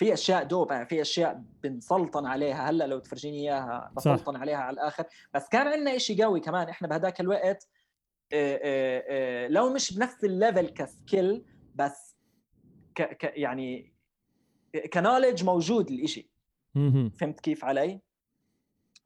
في 0.02 0.14
أشياء 0.14 0.44
dope 0.44 0.72
يعني 0.72 0.86
في 0.86 1.02
أشياء 1.02 1.44
بنسلطن 1.64 2.26
عليها 2.26 2.70
هلأ 2.70 2.88
لو 2.88 3.00
تفرجيني 3.00 3.38
إياها 3.38 3.92
صح. 3.98 4.14
بسلطن 4.14 4.36
عليها 4.36 4.58
على 4.58 4.74
الآخر 4.74 5.06
بس 5.34 5.48
كان 5.50 5.68
عندنا 5.68 5.98
شيء 5.98 6.24
قوي 6.24 6.40
كمان 6.40 6.70
إحنا 6.70 6.88
بهداك 6.88 7.22
الوقت 7.22 7.70
آه، 8.34 8.62
آه، 8.64 9.48
لو 9.48 9.74
مش 9.74 9.98
بنفس 9.98 10.24
ال 10.24 10.31
level 10.31 10.70
ك 10.70 10.82
skill 10.82 11.46
بس 11.76 12.18
ك 12.96 13.02
ك 13.02 13.34
يعني 13.36 13.94
knowledge 14.94 15.44
موجود 15.44 15.92
الإشي. 15.92 16.30
فهمت 17.20 17.40
كيف 17.40 17.66
علي؟ 17.66 18.00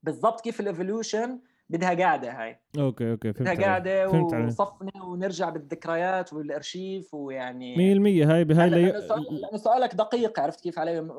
بالضبط 0.03 0.41
كيف 0.41 0.59
ال 0.59 0.67
evolution 0.67 1.41
بدها 1.69 1.93
قاعدة 1.93 2.31
هاي 2.43 2.59
okay 2.77 3.11
okay 3.11 3.33
فهمت 3.33 3.49
بدها. 3.51 3.65
قاعدة. 3.65 4.09
وصفنا 4.09 5.03
ونرجع 5.03 5.49
بالذكريات 5.49 6.33
والأرشيف 6.33 7.13
ويعني 7.13 7.75
100% 7.75 8.27
هاي 8.31 8.43
بهاي 8.43 8.69
لي... 8.69 8.85
لأنه 8.85 9.07
سؤال- 9.07 9.41
لأنه 9.41 9.57
سؤالك 9.57 9.95
دقيق 9.95 10.39
عرفت 10.39 10.61
كيف 10.61 10.79
علي 10.79 10.99
و- 10.99 11.13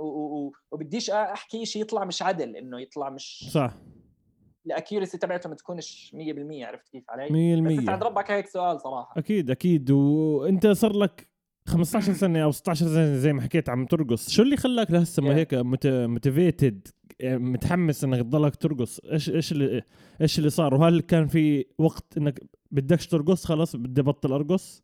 و- 0.46 0.52
وبديش 0.70 1.10
أحكي 1.10 1.64
شيء 1.64 1.82
يطلع 1.82 2.04
مش 2.04 2.22
عدل 2.22 2.56
إنه 2.56 2.80
يطلع 2.80 3.10
مش 3.10 3.48
صح 3.52 3.74
ال 4.66 4.72
accuracy 4.72 5.18
تبعته 5.18 5.48
ما 5.48 5.54
تكونش 5.54 6.14
100% 6.14 6.66
عرفت 6.66 6.88
كيف 6.88 7.04
علي؟ 7.10 7.24
بس 7.24 7.78
100% 7.78 7.82
يسعد 7.82 8.02
ربك 8.02 8.30
هيك 8.30 8.46
سؤال 8.46 8.80
صراحة 8.80 9.14
أكيد 9.16 9.50
أكيد 9.50 9.90
وأنت 9.90 10.66
صار 10.66 10.92
لك 10.92 11.28
15 11.68 12.12
سنة 12.22 12.42
أو 12.44 12.50
16 12.50 12.86
سنة 12.86 13.14
زي 13.14 13.32
ما 13.32 13.42
حكيت 13.42 13.68
عم 13.68 13.86
ترقص 13.86 14.30
شو 14.30 14.42
اللي 14.42 14.56
خلاك 14.56 14.90
لهسه 14.90 15.22
ما 15.22 15.34
Yeah. 15.34 15.36
هيك 15.36 15.54
motivated 15.84 16.88
متحمس 17.22 18.04
إنك 18.04 18.18
تضلك 18.20 18.56
ترقص. 18.56 19.00
إيش 19.00 19.30
إيش 19.30 19.52
اللي 19.52 19.82
إيش 20.20 20.38
اللي 20.38 20.50
صار؟ 20.50 20.74
وهل 20.74 21.00
كان 21.00 21.26
في 21.26 21.66
وقت 21.78 22.16
إنك 22.18 22.40
بدكش 22.70 23.06
ترقص؟ 23.06 23.44
خلاص 23.44 23.76
بدي 23.76 24.02
بطل 24.02 24.32
أرقص؟ 24.32 24.82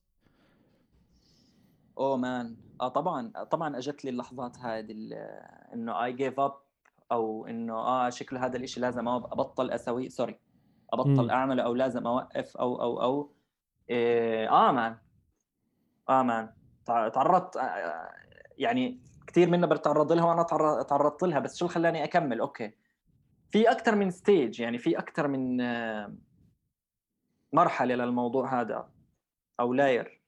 oh 1.99 2.17
man 2.17 2.57
آه 2.81 2.89
طبعا. 2.89 3.33
طبعا 3.51 3.79
أجت 3.79 4.05
لي 4.05 4.11
اللحظات 4.11 4.59
هذه 4.59 4.95
إنه 5.75 6.05
I 6.05 6.13
give 6.13 6.41
up 6.41 6.55
أو 7.13 7.47
إنه 7.47 7.75
آه 7.75 8.11
شكله 8.11 8.47
هذا 8.47 8.57
الإشي 8.57 8.81
لازم 8.81 9.09
أبطل 9.09 9.71
اسويه 9.71 10.09
سوري 10.09 10.39
أبطل 10.93 11.25
مم. 11.25 11.31
أعمله 11.31 11.63
أو 11.63 11.75
لازم 11.75 12.07
أوقف 12.07 12.57
أو 12.57 12.83
أو 12.83 13.03
أو. 13.03 13.33
إيه 13.91 14.51
آه 14.51 14.73
man 14.73 14.97
آه 16.09 16.23
man 16.23 16.49
تع- 16.87 17.09
تعرضت 17.09 17.57
آه، 17.57 18.13
يعني 18.59 19.01
كثير 19.27 19.51
منا 19.51 19.67
بتعرض 19.67 20.13
لها 20.13 20.25
وأنا 20.25 20.43
تعر- 20.43 20.83
تعرضت 20.83 21.23
لها 21.23 21.39
بس 21.39 21.57
شو 21.57 21.65
اللي 21.65 21.75
خلاني 21.75 22.05
أكمل؟ 22.05 22.41
okay. 22.41 22.73
في 23.51 23.71
أكثر 23.71 23.95
من 23.95 24.11
stage 24.11 24.61
يعني 24.61 24.79
في 24.79 24.99
أكثر 24.99 25.29
من 25.29 25.61
آه، 25.61 26.15
مرحلة 27.53 27.95
للموضوع 27.95 28.61
هذا 28.61 28.89
أو 29.61 29.73
layer 29.75 30.21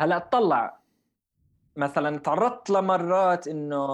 هلأ 0.00 0.16
أطلع. 0.16 0.80
مثلا 1.76 2.18
تعرضت 2.18 2.70
لمرات 2.70 3.48
إنه 3.48 3.86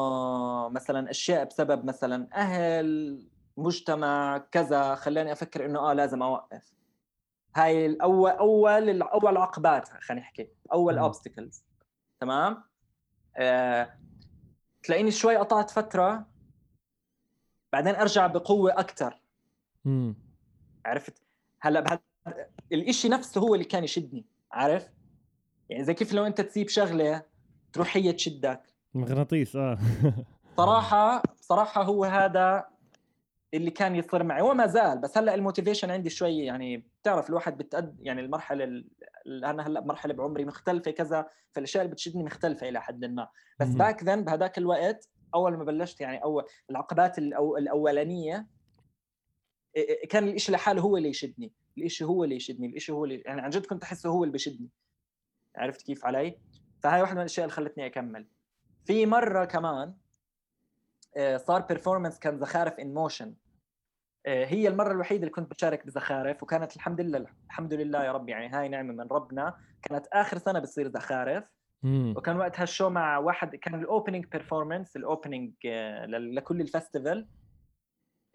مثلا 0.69 1.11
أشياء 1.11 1.45
بسبب 1.45 1.85
مثلا 1.85 2.29
أهل 2.35 3.19
مجتمع 3.57 4.39
كذا 4.39 4.95
خلاني 4.95 5.33
أفكر 5.33 5.65
إنه 5.65 5.79
آه 5.79 5.93
لازم 5.93 6.23
أوقف. 6.23 6.73
هاي 7.57 7.87
الأول 7.87 8.31
أول 8.31 9.03
أول 9.03 9.37
عقبات 9.37 9.89
خلينا 9.89 10.23
نحكي. 10.23 10.49
أول. 10.73 10.99
اوبستكلز 10.99 11.65
تمام؟ 12.21 12.65
آه، 13.37 13.95
تلاقيني 14.83 15.11
شوي 15.11 15.37
قطعت 15.37 15.71
فترة 15.71 16.27
بعدين 17.73 17.95
أرجع 17.95 18.27
بقوة 18.27 18.73
أكثر. 18.81 19.21
عرفت؟ 20.87 21.23
هلأ 21.61 21.81
بهد... 21.81 22.01
الإشي 22.73 23.09
نفسه 23.09 23.41
هو 23.41 23.55
اللي 23.55 23.65
كان 23.65 23.85
يشدني. 23.85 24.27
عارف 24.53 24.89
يعني 25.69 25.85
زي 25.85 25.95
كيف 25.95 26.13
لو 26.13 26.27
أنت 26.27 26.41
تسيب 26.41 26.69
شغلة 26.69 27.23
تروح 27.73 27.97
هي 27.97 28.13
تشدك. 28.13 28.63
مغناطيس 28.95 29.57
آه. 29.57 29.79
صراحة 30.57 31.23
بصراحه 31.41 31.83
هو 31.83 32.05
هذا 32.05 32.67
اللي 33.55 33.71
كان 33.71 33.97
يصير 33.97 34.23
معي. 34.23 34.43
وما 34.43 34.67
زال 34.67 34.99
بس 34.99 35.19
هلأ 35.19 35.35
ال 35.35 35.40
motivation 35.40 35.91
عندي 35.91 36.11
شوي 36.11 36.39
يعني 36.39 36.90
بتعرف 37.03 37.29
الواحد 37.31 37.59
بتقد 37.59 37.97
يعني 38.01 38.21
المرحلة 38.21 38.65
ال- 38.65 39.45
أنا 39.45 39.67
هلأ 39.67 39.81
بمرحله 39.81 40.15
بعمري 40.15 40.45
مختلفة 40.45 40.91
كذا 40.91 41.29
فالأشياء 41.53 41.85
اللي 41.85 41.93
بتشدني 41.93 42.23
مختلفة 42.25 42.69
إلى 42.69 42.83
حد 42.83 43.05
ما. 43.05 43.29
بس. 43.61 43.69
back 43.69 44.05
then 44.05 44.25
بهذاك 44.25 44.59
الوقت 44.59 45.09
أول 45.35 45.57
ما 45.57 45.65
بلشت 45.65 46.01
يعني 46.01 46.23
اول 46.25 46.45
العقبات 46.71 47.19
الأو 47.19 47.57
الأولانية 47.57 48.47
كان 50.09 50.29
الإشي 50.29 50.53
لحاله 50.53 50.83
هو 50.83 50.97
اللي 50.97 51.09
يشدني. 51.09 51.53
الإشي 51.79 52.05
هو 52.05 52.25
اللي 52.25 52.37
يشدني. 52.37 52.67
الإشي 52.67 52.93
هو 52.93 53.05
اللي 53.05 53.23
يعني 53.27 53.41
عن 53.41 53.51
جد 53.51 53.67
كنت 53.67 53.83
أحسه 53.83 54.09
هو 54.09 54.25
اللي 54.25 54.33
بيشدني. 54.33 54.69
عرفت 55.57 55.83
كيف 55.83 56.05
علي؟ 56.07 56.39
فهاي 56.83 57.01
واحدة 57.01 57.15
من 57.15 57.21
الأشياء 57.21 57.45
اللي 57.47 57.57
خلتني 57.57 57.87
أكمل. 57.87 58.27
في 58.85 59.07
مرة 59.07 59.45
كمان 59.45 59.95
آه، 61.17 61.37
صار 61.37 61.61
performance 61.61 62.19
كان 62.19 62.39
زخارف 62.39 62.75
in 62.81 62.95
motion 62.95 63.35
هي 64.27 64.69
المرة 64.69 64.93
الوحيدة 64.93 65.21
اللي 65.21 65.31
كنت 65.31 65.51
بشارك 65.55 65.87
بزخارف 65.87 66.43
وكانت 66.43 66.77
الحمد 66.77 67.01
لله 67.01 67.27
الحمد 67.47 67.75
لله 67.75 68.05
يا 68.05 68.13
رب 68.13 68.29
يعني 68.29 68.49
هاي 68.49 68.69
نعمة 68.69 68.93
من 68.93 69.09
ربنا. 69.11 69.57
كانت 69.83 70.07
آخر 70.13 70.39
سنة 70.39 70.59
بتصير 70.59 70.89
زخارف. 70.89 71.45
مم. 71.83 72.15
وكان 72.17 72.37
وقتها 72.37 72.63
ال 72.63 72.68
show 72.68 72.91
مع 72.91 73.19
واحد 73.19 73.57
كان 73.57 73.75
ال 73.75 73.81
opening 73.81 74.27
performance 74.27 74.97
ال 74.97 75.04
opening 75.04 75.53
لكل 76.09 76.61
ال 76.61 76.68
festival. 76.68 77.29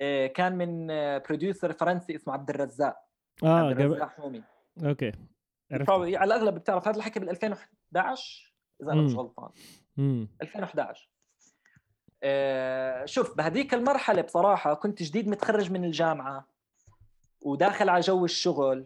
آه، 0.01 0.27
كان 0.27 0.57
من 0.57 0.87
producer 1.19 1.73
فرنسي 1.73 2.15
اسمه 2.15 2.33
عبد 2.33 2.49
الرزاق. 2.49 2.97
آه 3.43 3.59
عبد 3.69 3.79
الرزاق 3.79 4.09
حومي. 4.09 4.43
okay. 4.83 5.11
عرفت. 5.71 5.89
على 5.89 6.23
الأغلب 6.23 6.55
بتعرف 6.55 6.87
هذا 6.87 6.97
الحكي 6.97 7.19
بال 7.19 7.29
2011 7.29 8.55
إذا 8.83 8.91
أنا 8.91 9.01
مش. 9.01 9.15
غلطان. 9.15 9.49
مم. 9.97 10.27
2011 10.41 11.09
آه، 11.09 11.14
شوف 13.05 13.37
بهذيك 13.37 13.73
المرحلة 13.73 14.21
بصراحة 14.21 14.73
كنت 14.73 15.03
جديد 15.03 15.27
متخرج 15.27 15.71
من 15.71 15.85
الجامعة 15.85 16.47
وداخل 17.41 17.89
على 17.89 18.01
جو 18.01 18.25
الشغل 18.25 18.85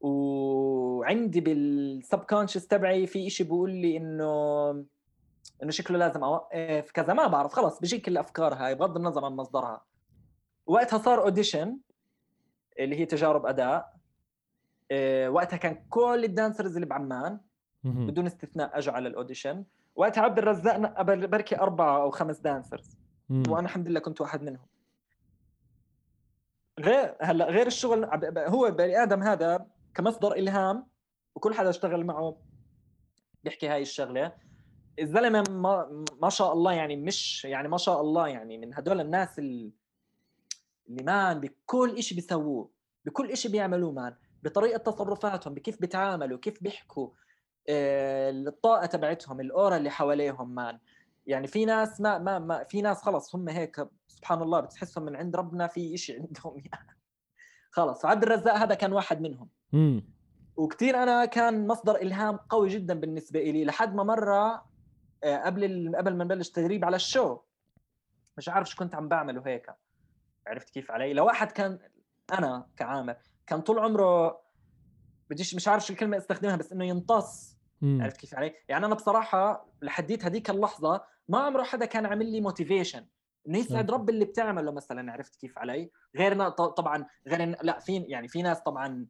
وعندي 0.00 1.40
بال 1.40 2.18
subconscious 2.18 2.66
تبعي 2.66 3.06
في 3.06 3.26
إشي 3.26 3.44
بيقول 3.44 3.70
لي 3.70 3.96
إنه 3.96 4.70
إنه 5.62 5.70
شكله 5.70 5.98
لازم 5.98 6.24
اوقف 6.24 6.90
كذا 6.90 7.12
ما 7.12 7.26
بعرف 7.26 7.52
خلص 7.52 7.80
بيجيك 7.80 8.08
الافكار 8.08 8.54
هاي 8.54 8.74
بغض 8.74 8.96
النظر 8.96 9.24
عن 9.24 9.32
مصدرها. 9.32 9.84
وقتها 10.66 10.98
صار 10.98 11.22
audition 11.22 11.78
اللي 12.78 12.96
هي 12.96 13.06
تجارب 13.06 13.46
أداء. 13.46 13.92
آه، 14.90 15.30
وقتها 15.30 15.56
كان 15.56 15.84
كل 15.90 16.24
ال 16.24 16.30
dancers 16.30 16.74
اللي 16.74 16.86
بعمان. 16.86 17.40
بدون 17.84 18.26
استثناء 18.26 18.78
أجوا 18.78 18.94
على 18.94 19.08
ال 19.08 19.14
audition 19.14 19.64
وقتها 19.94 20.22
عبد 20.22 20.38
الرزاق 20.38 20.70
pick 20.70 21.02
بركي 21.02 21.58
أربعة 21.58 22.02
أو 22.02 22.10
خمس 22.10 22.38
dancers 22.38 22.98
مم. 23.28 23.42
وأنا 23.48 23.66
الحمد 23.66 23.88
لله 23.88 24.00
كنت 24.00 24.20
واحد 24.20 24.42
منهم. 24.42 24.66
غير 26.80 27.16
هلا 27.20 27.44
غير 27.50 27.66
الشغل 27.66 28.04
هو 28.38 28.70
بني 28.70 29.02
آدم 29.02 29.22
هذا 29.22 29.66
كمصدر 29.94 30.32
إلهام 30.32 30.86
وكل 31.34 31.54
حدا 31.54 31.70
اشتغل 31.70 32.04
معه 32.06 32.36
بيحكي 33.44 33.68
هاي 33.68 33.82
الشغلة. 33.82 34.32
الزلمة 34.98 35.44
ما, 35.50 36.04
ما 36.22 36.28
شاء 36.28 36.52
الله 36.52 36.72
يعني 36.72 36.96
مش 36.96 37.44
يعني 37.44 37.68
ما 37.68 37.76
شاء 37.76 38.00
الله 38.00 38.28
يعني 38.28 38.58
من 38.58 38.74
هدول 38.74 39.00
الناس 39.00 39.38
ال- 39.38 39.72
اللي 40.88 41.02
man 41.02 41.40
بكل 41.40 41.96
إشي 41.98 42.14
بيسووه 42.14 42.70
بكل 43.04 43.30
إشي 43.30 43.48
بيعملوه 43.48 43.92
man 43.92 44.14
بطريقة 44.42 44.78
تصرفاتهم 44.78 45.54
بكيف 45.54 45.80
بيتعاملوا 45.80 46.38
كيف 46.38 46.62
بيحكوا 46.62 47.08
آه، 47.08 47.12
الطاقة 47.68 48.86
تبعتهم 48.86 49.40
ال 49.40 49.47
aura 49.47 49.76
اللي 49.76 49.90
حواليهم 49.90 50.54
man. 50.54 50.78
يعني 51.26 51.46
في 51.46 51.64
ناس 51.64 52.00
ما 52.00 52.18
ما 52.18 52.38
ما 52.38 52.64
في 52.64 52.82
ناس 52.82 53.02
خلص 53.02 53.34
هم 53.34 53.48
هيك 53.48 53.86
سبحان 54.08 54.42
الله 54.42 54.60
بتحسهم 54.60 55.04
من 55.04 55.16
عند 55.16 55.36
ربنا 55.36 55.66
في 55.66 55.94
إشي 55.94 56.12
عندهم 56.20 56.58
يعني. 56.58 56.98
خلص 57.70 58.04
عبد 58.04 58.22
الرزاق 58.22 58.54
هذا 58.54 58.74
كان 58.74 58.92
واحد 58.92 59.20
منهم. 59.20 59.48
مم. 59.72 60.04
وكثير 60.56 61.02
أنا 61.02 61.24
كان 61.24 61.66
مصدر 61.66 61.96
إلهام 61.96 62.36
قوي 62.36 62.68
جدا 62.68 62.94
بالنسبة 62.94 63.40
لي 63.42 63.64
لحد 63.64 63.94
ما 63.94 64.02
مرة 64.02 64.64
آه، 65.24 65.36
قبل 65.46 65.92
قبل 65.96 66.16
ما 66.16 66.24
نبلش 66.24 66.50
تدريب 66.50 66.84
على 66.84 66.96
ال 66.96 67.04
show 67.04 67.38
مش 68.36 68.48
عارف 68.48 68.68
شو 68.68 68.76
كنت 68.76 68.94
عم 68.94 69.08
بعمله 69.08 69.42
هيك. 69.46 69.66
عرفت 70.46 70.70
كيف 70.70 70.90
علي؟ 70.90 71.12
لواحد 71.12 71.52
كان 71.52 71.78
أنا 72.32 72.66
كعامر 72.76 73.16
كان 73.46 73.60
طول 73.60 73.78
عمره 73.78 74.40
بديش 75.30 75.54
مش 75.54 75.68
عارف 75.68 75.86
شو 75.86 75.92
الكلمة 75.92 76.16
استخدمها 76.16 76.56
بس 76.56 76.72
إنه 76.72 76.84
ينتص. 76.84 77.51
عرفت 78.02 78.16
كيف 78.16 78.34
علي؟ 78.34 78.54
يعني 78.68 78.86
أنا 78.86 78.94
بصراحة 78.94 79.68
لحديت 79.82 80.24
هذيك 80.24 80.50
اللحظة 80.50 81.04
ما 81.28 81.38
عمره 81.38 81.62
حدا 81.62 81.84
كان 81.84 82.06
عامل 82.06 82.32
لي 82.32 82.40
موتيفيشن 82.40 83.06
إنه 83.48 83.58
يسعد. 83.58 83.90
رب 83.90 84.10
اللي 84.10 84.24
بتعمله 84.24 84.70
مثلا 84.72 85.12
عرفت 85.12 85.36
كيف 85.36 85.58
علي؟ 85.58 85.90
غيرنا 86.16 86.48
ط- 86.48 86.60
طبعا 86.62 87.06
غير 87.28 87.56
لا 87.62 87.78
في 87.78 87.96
يعني 87.96 88.28
في 88.28 88.42
ناس 88.42 88.60
طبعا 88.60 89.06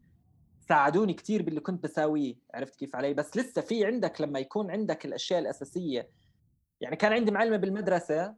ساعدوني 0.60 1.14
كثير 1.14 1.42
باللي 1.42 1.60
كنت 1.60 1.84
بساويه 1.84 2.34
عرفت 2.54 2.76
كيف 2.76 2.96
علي؟ 2.96 3.14
بس 3.14 3.36
لسه 3.36 3.62
في 3.62 3.84
عندك 3.86 4.20
لما 4.20 4.38
يكون 4.38 4.70
عندك 4.70 5.04
الأشياء 5.06 5.40
الأساسية 5.40 6.10
يعني 6.80 6.96
كان 6.96 7.12
عندي 7.12 7.30
معلمة 7.30 7.56
بالمدرسة 7.56 8.34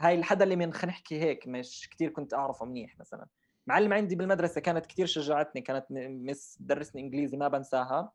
هاي 0.00 0.14
الحدا 0.14 0.44
اللي 0.44 0.56
من 0.56 0.72
خلينا 0.72 0.92
نحكي 0.92 1.20
هيك 1.20 1.48
مش 1.48 1.88
كثير 1.90 2.10
كنت 2.10 2.34
أعرفه 2.34 2.66
منيح 2.66 2.98
مثلا 2.98 3.26
معلمة 3.66 3.96
عندي 3.96 4.16
بالمدرسة 4.16 4.60
كانت 4.60 4.86
كثير 4.86 5.06
شجعتني 5.06 5.60
كانت 5.62 5.86
مس 5.90 6.54
تدرسني 6.56 7.02
إنجليزي 7.02 7.36
ما 7.36 7.48
بنساها 7.48 8.12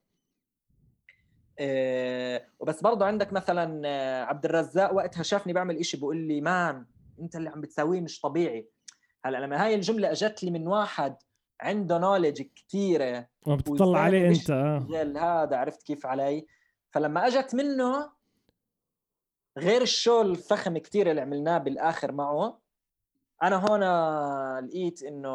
وبس 2.59 2.81
برضه 2.81 3.05
عندك 3.05 3.33
مثلا 3.33 3.81
آه، 3.85 4.23
عبد 4.23 4.45
الرزاق 4.45 4.93
وقتها 4.93 5.23
شافني 5.23 5.53
بعمل 5.53 5.77
إشي 5.77 5.97
بقول 5.97 6.17
لي 6.17 6.41
مان 6.41 6.85
أنت 7.19 7.35
اللي 7.35 7.49
عم 7.49 7.61
بتساويه 7.61 8.01
مش 8.01 8.21
طبيعي. 8.21 8.69
هلأ 9.25 9.37
لما 9.37 9.65
هاي 9.65 9.75
الجملة 9.75 10.11
إجت 10.11 10.43
لي 10.43 10.51
من 10.51 10.67
واحد 10.67 11.15
عنده 11.61 11.97
نولج 11.97 12.41
كثيره 12.41 13.27
ما 13.47 13.55
بتطلع 13.55 13.75
والزلمة 13.85 13.99
عليه 13.99 14.27
أنت 14.29 14.51
غير 14.91 15.19
هذا 15.19 15.57
عرفت 15.57 15.83
كيف 15.83 16.05
علي؟ 16.05 16.47
فلما 16.91 17.27
إجت 17.27 17.55
منه 17.55 18.09
غير 19.57 19.81
ال 19.81 19.89
show 19.89 20.21
الفخم 20.21 20.77
كتير 20.77 21.09
اللي 21.11 21.21
عملناه 21.21 21.57
بالآخر 21.57 22.11
معه 22.11 22.59
أنا 23.43 23.55
هون 23.55 23.83
لقيت 24.65 25.03
إنه 25.03 25.31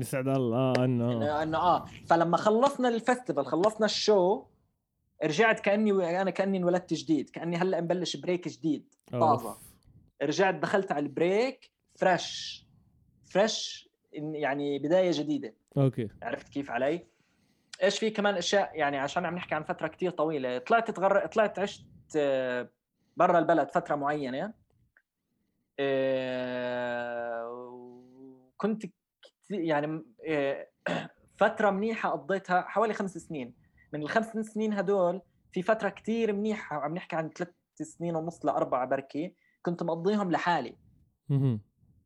يسعد 0.00 0.28
الله 0.28 0.84
إنه. 0.84 1.42
إنه 1.42 1.58
آه. 1.58 1.84
فلما 2.06 2.36
خلصنا 2.36 2.88
ال 2.88 2.94
festival 2.94 3.46
خلصنا 3.46 3.86
ال 3.86 3.98
show 3.98 4.44
رجعت 5.24 5.60
كأني 5.60 6.20
أنا 6.20 6.30
كأني 6.30 6.58
انولدت 6.58 6.94
جديد 6.94 7.30
كأني 7.30 7.56
هلأ 7.56 7.80
مبلش 7.80 8.16
break 8.16 8.48
جديد 8.48 8.94
طازة. 9.12 9.56
رجعت 10.22 10.54
دخلت 10.54 10.92
على 10.92 11.06
ال 11.06 11.17
break 11.17 11.70
fresh 11.96 12.64
fresh 13.26 13.88
يعني 14.12 14.78
بداية 14.78 15.10
جديدة. 15.12 15.54
okay. 15.76 16.08
عرفت 16.22 16.48
كيف 16.48 16.70
علي؟ 16.70 17.06
إيش 17.82 17.98
في 17.98 18.10
كمان 18.10 18.34
أشياء؟ 18.34 18.70
يعني 18.74 18.98
عشان 18.98 19.24
عم 19.24 19.34
نحكي 19.34 19.54
عن 19.54 19.62
فترة 19.62 19.88
كتير 19.88 20.10
طويلة 20.10 20.58
طلعت 20.58 20.90
تغر... 20.90 21.26
طلعت 21.26 21.58
عشت 21.58 21.86
آه، 22.16 22.68
برا 23.16 23.38
البلد 23.38 23.70
فترة 23.70 23.94
معينة. 23.94 24.52
آه، 25.80 27.68
كنت 28.56 28.86
يعني 29.50 30.02
آه، 30.28 30.68
فترة 31.40 31.70
منيحة 31.70 32.10
قضيتها 32.10 32.60
حوالي 32.60 32.94
خمس 32.94 33.18
سنين 33.18 33.54
من 33.92 34.02
الخمس 34.02 34.26
سنين 34.26 34.72
هدول 34.72 35.20
في 35.52 35.62
فترة 35.62 35.88
كتير 35.88 36.32
منيحة 36.32 36.76
عم 36.76 36.94
نحكي 36.94 37.16
عن 37.16 37.30
ثلاث 37.30 37.50
سنين 37.82 38.16
ونص 38.16 38.44
لأربعة 38.46 38.86
بركي 38.86 39.34
كنت 39.62 39.82
مقضيهم 39.82 40.30
لحالي. 40.30 40.76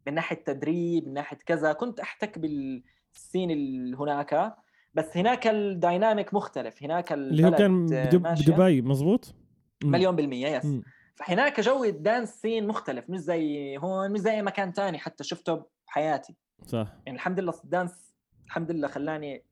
من 0.07 0.15
ناحية 0.15 0.37
تدريب 0.37 1.07
من 1.09 1.15
ناحية 1.15 1.37
كذا 1.47 1.73
كنت 1.73 2.01
أحتك 2.01 2.39
بال 2.39 2.83
scene 2.83 3.95
هناك 3.95 4.57
بس 4.95 5.17
هناك 5.17 5.47
ال 5.47 5.58
dynamic 5.58 6.35
مختلف 6.35 6.83
هناك 6.83 7.13
اللي 7.13 7.47
هو 7.47 7.51
كان 7.51 7.73
ماشية. 8.23 8.53
بدبي 8.53 8.83
مزبوط. 8.83 9.35
مليون 9.85 10.17
بالمية 10.17 10.47
yes 10.47 10.65
مم. 10.65 10.83
فهناك 11.17 11.61
جو 11.61 11.85
ال 11.85 11.92
dance 11.92 12.29
scene 12.41 12.67
مختلف 12.67 13.11
مش 13.11 13.19
زي 13.19 13.77
هون 13.79 14.13
مش 14.13 14.19
زي 14.21 14.43
مكان 14.43 14.73
تاني 14.73 14.99
حتى 14.99 15.25
شفته 15.25 15.65
بحياتي 15.87 16.37
صح. 16.67 16.89
يعني 17.07 17.17
الحمد 17.17 17.41
لله 17.41 17.55
ال 17.65 17.73
dance 17.73 18.15
الحمد 18.47 18.71
لله 18.71 18.89
خلاني 18.89 19.45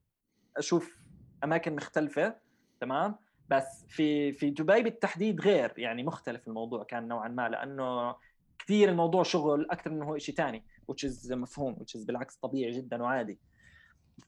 أشوف 0.57 0.97
أماكن 1.45 1.77
مختلفة 1.77 2.37
تمام؟ 2.81 3.17
بس 3.49 3.85
في 3.89 4.33
في 4.33 4.51
دبي 4.51 4.83
بالتحديد 4.83 5.41
غير 5.41 5.73
يعني 5.77 6.03
مختلف 6.03 6.49
الموضوع 6.49 6.85
كان 6.85 7.09
نوعا 7.09 7.29
ما 7.29 7.49
لأنه 7.49 8.15
كثير 8.59 8.89
الموضوع 8.89 9.23
شغل 9.23 9.67
أكثر 9.71 9.91
من 9.91 10.03
هو 10.03 10.19
شيء 10.19 10.35
ثاني 10.35 10.65
which 10.93 11.09
is 11.09 11.33
مفهوم 11.33 11.77
which 11.77 12.01
is 12.01 12.07
بالعكس 12.07 12.37
طبيعي 12.37 12.71
جدا 12.71 13.03
وعادي. 13.03 13.39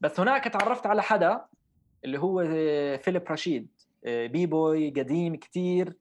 بس 0.01 0.21
هناك 0.21 0.45
تعرفت 0.45 0.87
على 0.87 1.03
حدا 1.03 1.45
اللي 2.05 2.19
هو 2.19 2.45
فيليب 2.99 3.23
رشيد 3.31 3.69
بي 4.05 4.47
بوي 4.47 4.91
قديم 4.91 5.37
كثير 5.37 5.97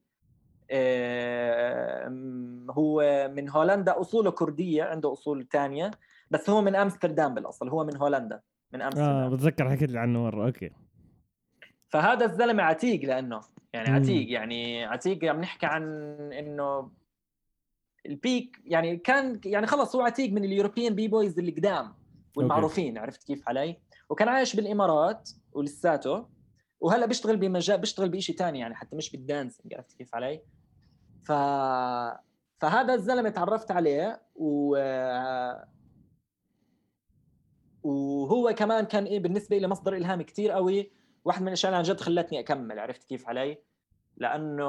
هو 2.70 3.28
من 3.34 3.48
هولندا 3.50 4.00
أصوله 4.00 4.30
كردية 4.30 4.84
عنده 4.84 5.12
أصول 5.12 5.48
ثانية 5.52 5.90
بس 6.32 6.50
هو 6.50 6.62
من 6.62 6.76
أمستردام 6.76 7.34
بالأصل 7.34 7.68
هو 7.68 7.84
من 7.84 7.96
هولندا 7.96 8.40
من 8.72 8.82
آه 8.82 8.86
امستردام 8.86 9.36
بتذكر 9.36 9.70
حكيت 9.70 9.90
لي 9.90 9.98
عنه 9.98 10.22
مرة 10.22 10.46
okay. 10.46 10.70
فهذا 11.88 12.26
الزلمة 12.26 12.62
عتيق 12.62 13.04
لأنه 13.04 13.40
يعني 13.72 13.90
مم. 13.90 13.96
عتيق 13.96 14.30
يعني 14.32 14.84
عتيق 14.84 15.24
عم 15.24 15.40
نحكي 15.40 15.66
عن 15.66 15.82
إنه 16.32 16.90
ال 18.06 18.20
big 18.20 18.60
يعني 18.64 18.96
كان 18.96 19.40
يعني 19.44 19.66
خلص 19.66 19.96
هو 19.96 20.02
عتيق 20.02 20.32
من 20.32 20.44
ال 20.44 20.94
European 20.94 21.08
b-boys 21.08 21.38
اللي 21.38 21.52
قدام 21.52 21.94
والمعروفين 22.36 22.98
عرفت 22.98 23.24
كيف 23.24 23.48
علي؟ 23.48 23.76
وكان 24.08 24.28
عايش 24.28 24.56
بالإمارات 24.56 25.30
ولساته 25.52 26.26
وهلا 26.80 27.06
بيشتغل 27.06 27.36
بمجال 27.36 27.78
بيشتغل 27.78 28.08
بشيء 28.08 28.36
ثاني 28.36 28.58
يعني 28.58 28.74
حتى 28.74 28.96
مش 28.96 29.12
بال 29.12 29.26
dancing 29.26 29.74
عرفت 29.74 29.92
كيف 29.92 30.14
علي؟ 30.14 30.40
ف 31.24 31.32
فهذا 32.58 32.94
الزلمة 32.94 33.28
تعرفت 33.28 33.70
عليه 33.70 34.22
و 34.34 34.76
وهو 37.82 38.54
كمان 38.54 38.84
كان 38.84 39.04
إيه 39.04 39.20
بالنسبة 39.20 39.58
لي 39.58 39.66
مصدر 39.68 39.96
الهام 39.96 40.22
كتير 40.22 40.50
قوي. 40.50 40.90
واحد 41.24 41.42
من 41.42 41.48
الأشياء 41.48 41.70
اللي 41.70 41.78
عن 41.78 41.82
جد 41.82 42.00
خلتني 42.00 42.40
أكمل 42.40 42.78
عرفت 42.78 43.04
كيف 43.04 43.28
علي؟ 43.28 43.58
لأنه 44.16 44.66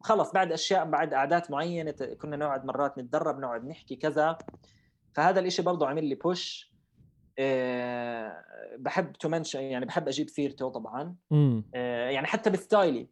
خلص 0.00 0.32
بعد 0.32 0.52
أشياء 0.52 0.84
بعد 0.84 1.14
قعدات 1.14 1.50
معينة 1.50 1.94
كنا 2.20 2.36
نقعد 2.36 2.64
مرات 2.64 2.98
نتدرب 2.98 3.38
نقعد 3.40 3.64
نحكي 3.64 3.96
كذا. 3.96 4.38
فهذا 5.14 5.40
الإشي 5.40 5.62
برضه 5.62 5.86
عامل 5.86 6.04
لي 6.04 6.14
push 6.14 6.72
إيه 7.38 8.44
بحب 8.78 9.12
to 9.12 9.30
يعني 9.54 9.86
بحب 9.86 10.08
أجيب 10.08 10.28
سيرته 10.28 10.68
طبعا. 10.68 11.16
آه، 11.74 12.08
يعني 12.10 12.26
حتى 12.26 12.50
ب 12.50 12.57
style 12.57 12.93
ي. 12.93 13.08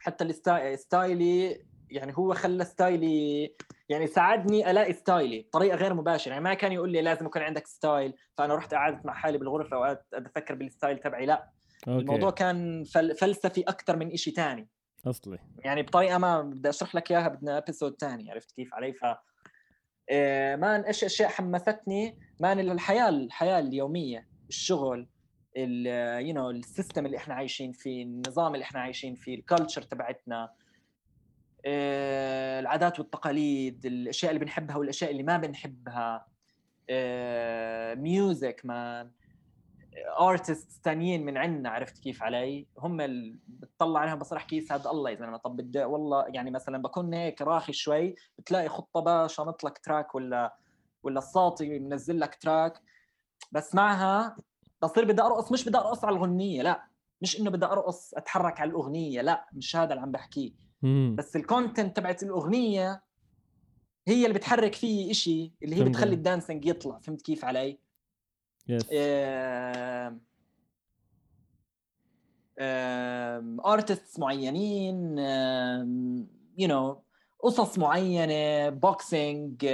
حتى 0.00 0.24
ال 0.24 0.34
sty- 0.34 0.74
style 0.76 1.49
ي 1.49 1.64
يعني 1.90 2.12
هو 2.18 2.34
خلى 2.34 2.64
style 2.64 3.39
ي 3.39 3.54
يعني 3.88 4.06
ساعدني 4.06 4.70
ألاقي 4.70 4.92
style 4.92 5.34
ي 5.34 5.42
بطريقة 5.42 5.76
غير 5.76 5.94
مباشرة. 5.94 6.32
يعني 6.32 6.44
ما 6.44 6.54
كان 6.54 6.72
يقول 6.72 6.92
لي 6.92 7.02
لازم 7.02 7.26
يكون 7.26 7.42
عندك 7.42 7.66
style 7.66 8.14
فأنا 8.36 8.54
رحت 8.54 8.74
قعدت 8.74 9.06
مع 9.06 9.14
حالي 9.14 9.38
بالغرفة 9.38 9.78
وقعدت 9.78 10.14
أفكر 10.14 10.54
بال 10.54 10.67
style 10.67 10.98
تبعي. 10.98 11.26
لا 11.26 11.50
okay. 11.88 12.00
الموضوع 12.00 12.30
كان 12.30 12.84
full 12.84 13.14
فلسفي 13.14 13.60
أكثر 13.60 13.96
من 13.96 14.16
شيء 14.16 14.34
ثاني 14.34 14.68
أصلي. 15.06 15.38
يعني 15.58 15.82
بطريقة 15.82 16.18
ما 16.18 16.42
بدي 16.42 16.68
أشرح 16.68 16.94
لك 16.94 17.10
إياها 17.10 17.28
بدنا 17.28 17.58
episode 17.58 17.96
ثاني 18.00 18.30
عرفت 18.30 18.52
كيف 18.52 18.74
علي؟ 18.74 18.92
ف 18.92 19.04
آه، 20.10 20.56
man 20.56 20.80
إيش 20.80 21.04
أشياء 21.04 21.28
حمستني؟ 21.28 22.18
man 22.40 22.60
الحياة 22.60 23.08
الحياة 23.08 23.58
اليومية 23.58 24.28
الشغل 24.48 25.08
you 25.56 26.34
know 26.34 26.50
ال 26.50 26.58
system 26.58 27.06
اللي 27.06 27.16
إحنا 27.16 27.34
عايشين 27.34 27.72
فيه 27.72 28.02
النظام 28.02 28.54
اللي 28.54 28.62
إحنا 28.62 28.80
عايشين 28.80 29.14
فيه 29.14 29.34
ال 29.34 29.40
culture 29.40 29.82
تبعتنا 29.82 30.50
العادات 31.66 32.98
والتقاليد 32.98 33.86
الأشياء 33.86 34.32
اللي 34.32 34.44
بنحبها 34.44 34.76
والأشياء 34.76 35.10
اللي 35.10 35.22
ما 35.22 35.36
بنحبها. 35.36 36.26
ميوزك 37.94 38.60
مان 38.64 39.10
ارتست 40.20 40.84
ثانيين 40.84 41.24
من 41.24 41.36
عندنا 41.36 41.70
عرفت 41.70 41.98
كيف 41.98 42.22
علي؟ 42.22 42.66
هم 42.78 43.00
اللي 43.00 43.38
بتطلع 43.48 44.00
عليهم 44.00 44.18
بصراحه 44.18 44.46
كيس 44.46 44.72
هذا 44.72 44.90
الله 44.90 45.10
يا 45.10 45.14
زلمه 45.14 45.36
طب 45.36 45.56
بدي 45.56 45.84
والله 45.84 46.24
يعني 46.28 46.50
مثلا 46.50 46.82
بكون 46.82 47.14
هيك 47.14 47.42
راخي 47.42 47.72
شوي 47.72 48.14
بتلاقي 48.38 48.68
خطة 48.68 49.00
باشا 49.00 49.42
نط 49.42 49.78
تراك 49.82 50.14
ولا 50.14 50.56
ولا 51.02 51.18
الصاطي 51.18 51.78
منزل 51.78 52.20
لك 52.20 52.34
تراك 52.34 52.82
بس 53.52 53.74
معها 53.74 54.36
بصير 54.82 55.04
بدي 55.04 55.22
أرقص 55.22 55.52
مش 55.52 55.68
بدي 55.68 55.78
أرقص 55.78 56.04
على 56.04 56.16
الاغنيه 56.16 56.62
لا. 56.62 56.84
مش 57.22 57.40
إنه 57.40 57.50
بدي 57.50 57.66
أرقص 57.66 58.14
أتحرك 58.14 58.60
على 58.60 58.70
الأغنية 58.70 59.22
لا. 59.22 59.46
مش 59.52 59.76
هذا 59.76 59.90
اللي 59.90 60.00
عم 60.02 60.12
بحكيه. 60.12 60.52
بس 61.14 61.36
ال 61.36 61.43
content 61.43 61.96
تبعت 61.96 62.22
الأغنية 62.22 63.02
هي 64.08 64.26
اللي 64.26 64.38
بتحرك 64.38 64.74
فيه 64.74 65.10
إشي 65.10 65.52
اللي 65.62 65.76
هي 65.76 65.84
بتخلي. 65.84 66.14
ال 66.14 66.20
dancing 66.20 66.66
يطلع 66.66 66.98
فهمت 66.98 67.22
كيف 67.22 67.44
علي؟ 67.44 67.78
yes 68.68 68.86
artists 73.66 74.18
معينين 74.18 75.18
you 76.58 76.68
know 76.68 77.02
قصص 77.40 77.78
معينة 77.78 78.68
boxing 78.68 79.66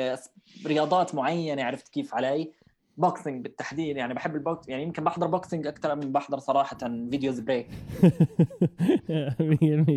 رياضات 0.66 1.14
معينة 1.14 1.64
عرفت 1.64 1.88
كيف 1.88 2.14
علي 2.14 2.52
boxing 2.97 3.43
بالتحديد 3.42 3.97
يعني 3.97 4.14
بحب 4.14 4.34
ال 4.35 4.43
box 4.43 4.68
يعني 4.68 4.82
يمكن 4.82 5.05
بحضر 5.05 5.26
boxing 5.26 5.66
أكثر 5.66 5.95
من 5.95 6.12
بحضر 6.12 6.38
صراحة 6.38 6.78
videos 7.11 7.41
break 7.41 7.66
100% 8.03 8.11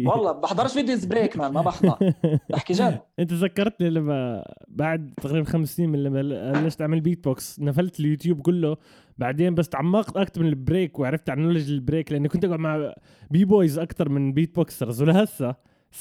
والله 0.07 0.31
بحضرش 0.31 0.73
videos 0.73 1.05
break 1.05 1.37
man 1.37 1.53
ما 1.53 1.61
بحضر. 1.61 2.13
بحكي 2.49 2.73
جد. 2.73 2.99
أنت 3.19 3.33
ذكرتني 3.33 3.89
لما 3.89 4.43
بعد 4.67 5.13
تقريبا 5.21 5.49
خمس 5.49 5.75
سنين 5.75 5.89
من 5.89 6.03
لما 6.03 6.21
بلشت 6.51 6.81
أعمل 6.81 7.01
بيت 7.01 7.23
بوكس 7.23 7.59
نفلت 7.59 7.99
اليوتيوب 7.99 8.41
كله 8.41 8.77
بعدين 9.17 9.55
بس 9.55 9.69
تعمقت 9.69 10.17
أكثر 10.17 10.41
من 10.41 10.47
ال 10.47 10.56
break 10.56 10.99
وعرفت 10.99 11.29
عن 11.29 11.39
knowledge 11.39 11.71
ال 11.71 11.78
break 11.78 12.11
لأني 12.11 12.27
كنت 12.27 12.45
أقعد 12.45 12.59
مع 12.59 12.93
b-boys 13.31 13.79
أكثر 13.79 14.09
من 14.09 14.33
beatboxers 14.33 15.01
ولهسه 15.01 15.55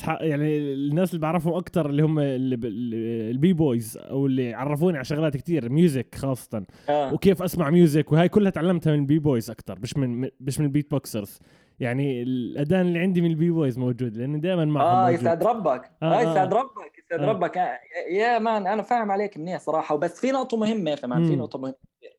يعني 0.04 0.58
الناس 0.58 1.10
اللي 1.10 1.20
بعرفهم 1.20 1.54
أكثر 1.54 1.90
اللي 1.90 2.02
هم 2.02 2.18
ال 2.18 3.52
b-boys 3.52 3.98
أو 3.98 4.26
اللي 4.26 4.54
عرفوني 4.54 4.96
على 4.96 5.04
شغلات 5.04 5.36
كتير 5.36 5.68
music 5.68 6.14
خاصة 6.14 6.64
آه. 6.88 7.14
وكيف 7.14 7.42
أسمع 7.42 7.70
music 7.70 8.12
وهاي 8.12 8.28
كلها 8.28 8.50
تعلمتها 8.50 8.92
من 8.92 8.98
ال 8.98 9.18
b-boys 9.18 9.50
أكثر 9.50 9.78
مش 9.82 9.96
من 9.96 10.30
مش 10.40 10.60
من 10.60 10.66
ال 10.66 10.90
beatboxers 10.90 11.38
يعني 11.80 12.22
الاذان 12.22 12.86
اللي 12.86 12.98
عندي 12.98 13.20
من 13.20 13.30
ال 13.30 13.50
b-boys 13.50 13.78
موجود 13.78 14.16
لاني 14.16 14.38
دائما 14.38 14.64
معهم 14.64 14.96
آه. 14.96 15.10
يسعد 15.10 15.44
ربك 15.44 15.90
آه، 16.02 16.06
آه 16.06 16.18
آه. 16.18 16.22
يسعد 16.22 16.54
ربك 16.54 16.98
يسعد 16.98 17.20
آه. 17.20 17.32
ربك 17.32 17.58
آه، 17.58 17.78
يا 18.10 18.38
man 18.38 18.66
أنا 18.66 18.82
فاهم 18.82 19.10
عليك 19.10 19.38
منيح 19.38 19.60
صراحة 19.60 19.94
وبس 19.94 20.20
في 20.20 20.30
نقطة 20.30 20.56
مهمة 20.56 20.94
كمان 20.94 21.26
في. 21.26 21.36
نقطة 21.36 21.58
مهمة 21.58 21.76
كثير. 21.98 22.18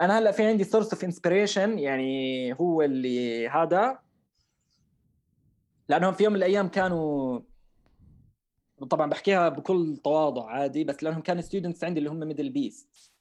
أنا 0.00 0.18
هلأ 0.18 0.30
في 0.30 0.42
عندي 0.42 0.64
source 0.64 0.92
of 0.92 1.04
inspiration 1.04 1.78
يعني 1.78 2.52
هو 2.60 2.82
اللي 2.82 3.48
هذا 3.48 3.98
لأنهم 5.90 6.12
في 6.12 6.24
يوم 6.24 6.32
من 6.32 6.38
الأيام 6.38 6.68
كانوا 6.68 7.40
طبعا 8.90 9.10
بحكيها 9.10 9.48
بكل 9.48 9.96
تواضع 10.04 10.50
عادي 10.50 10.84
بس 10.84 11.02
لأنهم 11.02 11.20
كانوا 11.20 11.42
students 11.42 11.84
عندي 11.84 11.98
اللي 11.98 12.10
هم 12.10 12.18
ميدل 12.18 12.50
بيست 12.50 13.12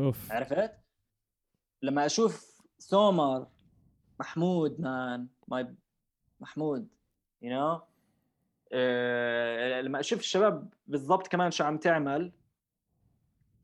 أوف 0.00 0.32
عرفت؟ 0.32 0.72
لما 1.82 2.06
أشوف 2.06 2.60
سومر 2.78 3.46
محمود 4.20 4.80
مان 4.80 5.28
ماي 5.48 5.74
محمود 6.40 6.88
يو 7.42 7.50
you 7.50 7.54
know? 7.54 7.82
أه 8.72 9.80
لما 9.80 10.00
أشوف 10.00 10.18
الشباب 10.18 10.72
بالضبط 10.86 11.28
كمان 11.28 11.50
شو 11.50 11.64
عم 11.64 11.78
تعمل 11.78 12.32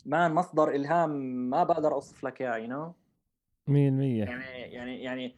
مان 0.07 0.35
مصدر 0.35 0.69
إلهام 0.75 1.11
ما 1.51 1.65
بقدر 1.65 1.93
أوصف 1.93 2.25
لك 2.25 2.43
إياه 2.43 2.57
يو 2.57 2.67
نو 2.67 2.93
100% 3.69 3.71
يعني 3.71 4.45
يعني 4.73 5.03
يعني 5.03 5.37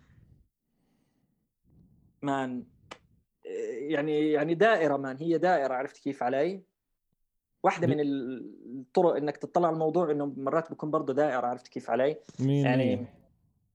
مان 2.22 2.77
يعني 3.88 4.30
يعني 4.32 4.54
دائرة 4.54 4.96
مان 4.96 5.16
هي 5.20 5.38
دائرة 5.38 5.74
عرفت 5.74 5.96
كيف 5.98 6.22
علي؟ 6.22 6.62
واحدة 7.64 7.86
ب- 7.86 7.90
من 7.90 8.00
الطرق 8.00 9.16
إنك 9.16 9.36
تطلع 9.36 9.66
على 9.66 9.74
الموضوع 9.74 10.10
إنه 10.10 10.32
مرات 10.36 10.68
بيكون 10.70 10.90
برضه 10.90 11.14
دائرة 11.14 11.46
عرفت 11.46 11.68
كيف 11.68 11.90
علي؟ 11.90 12.16
100% 12.40 12.42
يعني 12.46 13.06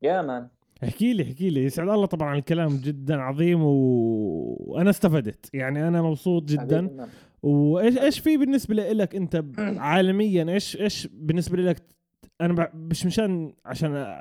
يا 0.01 0.21
مان. 0.21 0.47
احكي 0.83 1.13
لي 1.13 1.23
احكي 1.23 1.49
لي. 1.49 1.63
يسعد 1.63 1.89
الله 1.89 2.05
طبعا 2.05 2.35
الكلام 2.37 2.77
جدا 2.77 3.15
عظيم 3.21 3.63
و... 3.63 3.69
وأنا 4.59 4.89
استفدت. 4.89 5.49
يعني 5.53 5.87
أنا 5.87 6.01
مبسوط 6.01 6.43
جدا. 6.43 6.81
مان. 6.81 7.07
وإيش 7.43 7.97
إيش 7.97 8.19
في 8.19 8.37
بالنسبة 8.37 8.75
لك 8.75 9.15
أنت 9.15 9.43
عالميا؟ 9.59 10.53
إيش 10.53 10.77
إيش 10.81 11.07
بالنسبة 11.11 11.57
لك 11.57 11.83
أنا 12.41 12.71
مش 12.73 13.05
مشان 13.05 13.53
عشان 13.65 14.19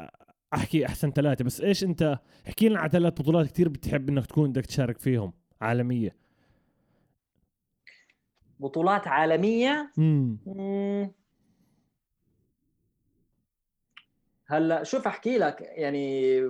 أحكي 0.54 0.86
أحسن 0.86 1.10
ثلاثة 1.10 1.44
بس 1.44 1.60
إيش 1.60 1.84
أنت؟ 1.84 2.18
احكي 2.48 2.68
لنا 2.68 2.78
على 2.78 2.90
ثلاث 2.90 3.12
بطولات 3.20 3.46
كثير 3.46 3.68
بتحب 3.68 4.08
إنك 4.08 4.26
تكون 4.26 4.50
بدك 4.50 4.66
تشارك 4.66 4.98
فيهم. 4.98 5.32
عالمية. 5.72 6.16
بطولات 8.60 9.08
عالمية؟ 9.08 9.92
امم. 9.98 11.12
هلأ 14.46 14.82
شوف 14.82 15.06
أحكي 15.06 15.38
لك 15.38 15.60
يعني 15.60 16.40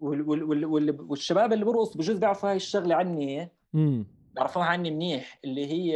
وال 0.00 0.22
وال 0.22 0.42
وال 0.42 0.64
وال 0.64 1.00
والشباب 1.00 1.52
اللي 1.52 1.64
برقص 1.64 1.96
بجوز 1.96 2.16
بيعرفوا 2.18 2.48
هاي 2.50 2.56
الشغلة 2.56 2.94
عني. 2.94 3.48
امم 3.74 4.06
بيعرفوها 4.34 4.64
عني 4.64 4.90
منيح 4.90 5.38
اللي 5.44 5.66
هي 5.66 5.92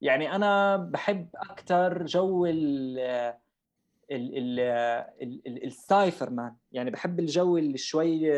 يعني 0.00 0.34
أنا 0.34 0.76
بحب 0.76 1.28
أكثر 1.34 2.06
جو 2.06 2.46
ال 2.46 2.98
ال- 4.10 4.60
ال- 5.46 5.64
ال 5.64 5.73
cypher 5.73 6.30
man. 6.30 6.54
يعني 6.72 6.90
بحب 6.90 7.20
الجو 7.20 7.56
اللي 7.56 7.78
شوي 7.78 8.30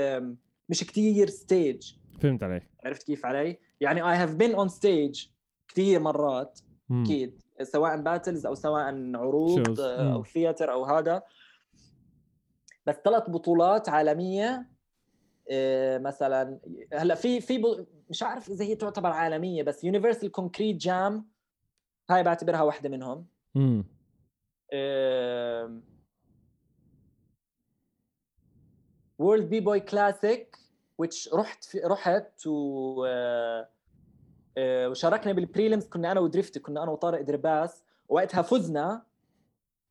مش 0.70 0.84
كتير 0.84 1.28
stage 1.30 1.92
فهمت 2.20 2.42
عليك 2.42 2.62
عرفت 2.84 3.06
كيف 3.06 3.26
علي؟ 3.26 3.58
يعني 3.80 4.02
I 4.02 4.26
have 4.26 4.32
been 4.38 4.56
on 4.56 4.74
stage 4.78 5.28
كثير 5.68 6.00
مرات. 6.00 6.60
أكيد 6.90 7.42
سواء 7.62 8.00
battles 8.00 8.46
أو 8.46 8.54
سواء 8.54 9.16
عروض. 9.16 9.80
آه، 9.80 10.12
أو. 10.12 10.24
theater 10.24 10.72
أو 10.72 10.84
هذا 10.84 11.22
بس 12.86 12.94
ثلاث 13.04 13.30
بطولات 13.30 13.88
عالمية 13.88 14.68
آه، 15.50 15.98
مثلا 15.98 16.58
هلأ 16.92 17.14
في 17.14 17.40
في 17.40 17.86
مش 18.10 18.22
عارف 18.22 18.48
إذا 18.48 18.64
هي 18.64 18.74
تعتبر 18.74 19.10
عالمية 19.10 19.62
بس 19.62 19.84
Universal 19.84 20.30
Concrete 20.32 20.76
Jam 20.76 21.26
هاي 22.10 22.22
بعتبرها 22.22 22.62
واحدة 22.62 22.88
منهم 22.88 23.26
امم 23.56 23.84
World 29.18 29.48
B-Boy 29.48 29.80
Classic 29.80 30.56
which 31.02 31.34
رحت 31.34 31.64
في 31.64 31.78
رحت 31.78 32.46
و 32.46 33.04
آه، 33.06 33.68
آه، 34.58 34.88
وشاركنا 34.88 35.32
بال 35.32 35.44
prelims 35.44 35.86
كنا 35.86 36.12
أنا 36.12 36.20
ودريفت 36.20 36.58
كنا 36.58 36.82
أنا 36.82 36.90
وطارق 36.90 37.20
درباس. 37.20 37.84
وقتها 38.08 38.42
فزنا 38.42 39.02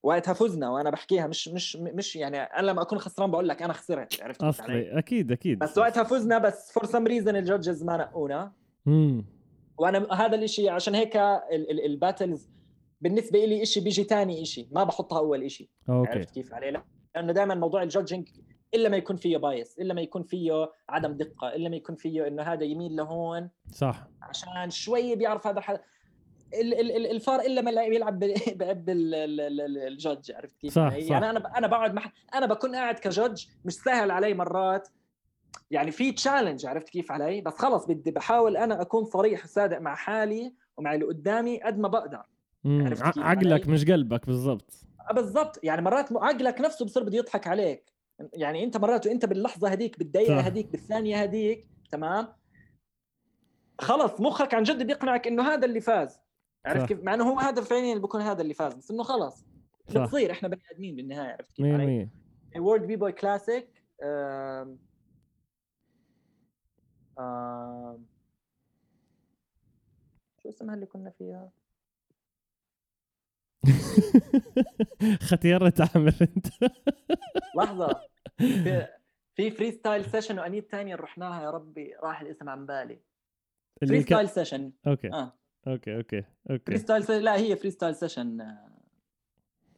وقتها 0.04 0.34
فزنا 0.34 0.70
وأنا 0.70 0.90
بحكيها. 0.90 1.28
مش 1.28 1.48
مش 1.48 1.76
مش 1.76 2.16
يعني 2.16 2.38
أنا 2.38 2.68
لما 2.68 2.82
أكون 2.82 3.00
خسران 3.00 3.32
بقول 3.32 3.48
لك 3.50 3.62
أنا 3.62 3.74
خسرت 3.74 4.22
عرفت؟ 4.22 4.44
أصلي. 4.44 5.00
أكيد 5.00 5.32
أكيد. 5.32 5.60
بس 5.60 5.78
وقتها 5.78 6.04
فزنا 6.04 6.38
بس 6.38 6.72
for 6.72 6.86
some 6.86 7.08
reason 7.08 7.36
ال 7.36 7.43
judges 7.43 7.84
ما 7.84 7.98
نقونا 7.98 8.52
امم 8.88 9.26
وأنا 9.78 10.14
هذا 10.14 10.36
الإشي 10.36 10.70
عشان 10.70 10.96
هيك 10.96 11.16
ال- 11.18 11.72
ال- 11.72 11.86
ال 11.86 11.94
battles 11.94 12.50
بالنسبة 13.02 13.46
لي 13.46 13.64
إشي 13.64 13.80
بيجي 13.80 14.04
تاني 14.04 14.42
إشي. 14.42 14.68
ما 14.72 14.84
بحطها 14.84 15.20
أول 15.20 15.44
إشي. 15.44 15.70
okay. 15.90 16.12
عرفت 16.12 16.30
كيف 16.30 16.54
علي؟ 16.54 16.72
لا 16.72 16.84
لأنه 17.16 17.34
دائما 17.34 17.56
موضوع 17.56 17.84
ال 17.84 17.90
judging 17.90 18.30
إلا 18.74 18.90
ما 18.90 18.98
يكون 18.98 19.16
فيه 19.16 19.38
bias 19.38 19.80
إلا 19.80 19.94
ما 19.94 20.02
يكون 20.02 20.24
فيه 20.24 20.72
عدم 20.90 21.14
دقة 21.14 21.56
إلا 21.56 21.70
ما 21.70 21.76
يكون 21.76 21.96
فيه 21.96 22.28
إنه 22.28 22.44
هذا 22.44 22.64
يميل 22.64 22.96
لهون 22.96 23.50
صح 23.72 24.08
عشان 24.22 24.70
شوي 24.70 25.16
بيعرف 25.16 25.48
هذا 25.48 25.58
الحد 25.60 25.80
ال- 26.54 26.74
ال- 26.80 26.92
ال- 26.96 27.12
الفار 27.12 27.40
إلا 27.40 27.62
ما 27.62 27.72
يلعب 27.72 28.20
بعب 28.56 28.90
ال- 28.90 29.16
ال- 29.16 29.42
ال- 29.42 29.62
ال- 29.62 29.78
ال 29.78 29.87
judge 29.87 30.32
عرفت 30.32 30.58
كيف؟ 30.58 30.74
صح، 30.74 30.92
يعني 30.92 31.02
صح. 31.02 31.16
أنا 31.16 31.58
أنا 31.58 31.68
بقعد 31.68 31.94
مح... 31.94 32.14
أنا 32.36 32.46
بكون 32.46 32.76
قاعد 32.76 33.00
ك 33.00 33.08
judge 33.08 33.46
مش 33.66 33.74
سهل 33.74 34.12
علي 34.12 34.34
مرات 34.34 34.88
يعني 35.72 35.92
في 35.92 36.12
تشالنج 36.12 36.66
عرفت 36.66 36.90
كيف 36.90 37.12
علي؟ 37.12 37.42
بس 37.42 37.54
خلص 37.54 37.86
بدي 37.86 38.12
بحاول 38.12 38.58
أنا 38.58 38.82
أكون 38.82 39.06
صريح 39.06 39.44
وصادق 39.44 39.78
مع 39.78 39.96
حالي 39.96 40.54
ومع 40.78 40.94
اللي 40.94 41.06
قدامي 41.06 41.62
قد 41.64 41.80
ما 41.80 41.88
بقدر 41.88 42.24
عقلك؟ 43.18 43.68
مش 43.68 43.86
قلبك 43.86 44.26
بالضبط 44.26 44.74
بالضبط 45.14 45.60
يعني 45.64 45.82
مرات 45.82 46.12
عقلك 46.12 46.62
نفسه 46.62 46.86
بصير 46.86 47.04
بده 47.04 47.18
يضحك 47.18 47.48
عليك 47.48 47.92
يعني 48.34 48.64
انت 48.64 48.78
مرات 48.78 49.08
وانت 49.08 49.26
باللحظة 49.26 49.68
هذيك 49.68 50.00
بالدقيقة 50.00 50.40
صح. 50.40 50.46
هذيك 50.46 50.68
بالثانية 50.72 51.24
هذيك 51.24 51.68
تمام 51.92 52.28
خلص 53.82 54.22
مخك 54.22 54.54
عن 54.54 54.64
جد 54.64 54.88
بيقنعك 54.88 55.28
إنه 55.28 55.54
هذا 55.54 55.66
اللي 55.66 55.82
فاز 55.82 56.20
عرفت. 56.66 56.88
كيف 56.88 57.04
مع 57.04 57.14
إنه 57.14 57.30
هو 57.32 57.40
هذا 57.40 57.62
فعليا 57.62 57.90
اللي 57.90 58.02
بيكون 58.02 58.22
هذا 58.22 58.42
اللي 58.42 58.54
فاز 58.54 58.74
بس 58.74 58.92
إنه 58.92 59.04
خلص. 59.04 59.46
بتصير 59.90 60.32
إحنا 60.32 60.50
بني 60.50 60.62
آدمين 60.72 60.96
بالنهاية 60.96 61.32
عرفت 61.32 61.56
كيف 61.56 61.66
100% 61.66 61.70
علي؟ 61.70 62.10
World 62.58 62.88
B-Boy 62.88 63.12
Classic 63.12 63.84
شو 70.44 70.50
اسمها 70.50 70.76
اللي 70.76 70.86
كنا 70.86 71.10
فيها؟ 71.10 71.52
ختيرة 75.30 75.74
عامر 75.80 76.14
انت. 76.22 76.48
لحظة. 77.58 78.02
في 79.36 79.52
Freestyle 79.52 80.06
Session 80.06 80.40
wait 80.40 80.72
ثانية 80.72 80.96
رحناها 80.96 81.44
يا 81.44 81.50
ربي 81.50 81.94
راح 82.04 82.22
الاسم 82.22 82.50
عن 82.50 82.66
بالي. 82.66 83.00
Freestyle 83.82 84.30
Session 84.30 84.72
okay. 84.88 85.14
آه. 85.14 85.34
okay 85.68 85.96
okay 85.98 86.22
Free 86.22 86.54
okay 86.56 86.78
style 86.78 87.04
Session 87.04 87.22
لا 87.22 87.36
هي 87.38 87.56
Freestyle 87.56 87.96
Session 87.96 88.56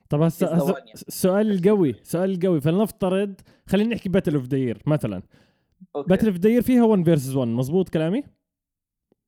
طب 0.10 0.22
هسه. 0.22 0.78
السؤال 1.08 1.52
القوي 1.52 1.96
سؤال 2.04 2.32
القوي 2.32 2.62
فلنفترض 2.62 3.42
خلينا 3.68 3.96
نحكي 3.96 4.10
Battle 4.10 4.36
of 4.36 4.48
the 4.48 4.62
Year 4.62 4.82
مثلا. 4.86 5.22
Battle 6.08 6.28
of 6.28 6.38
the 6.38 6.48
Year 6.48 6.62
فيها 6.62 6.84
1 6.84 7.04
versus 7.04 7.36
1 7.36 7.48
مزبوط 7.48 7.90
كلامي؟ 7.90 8.24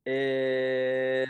إيه... 0.08 1.26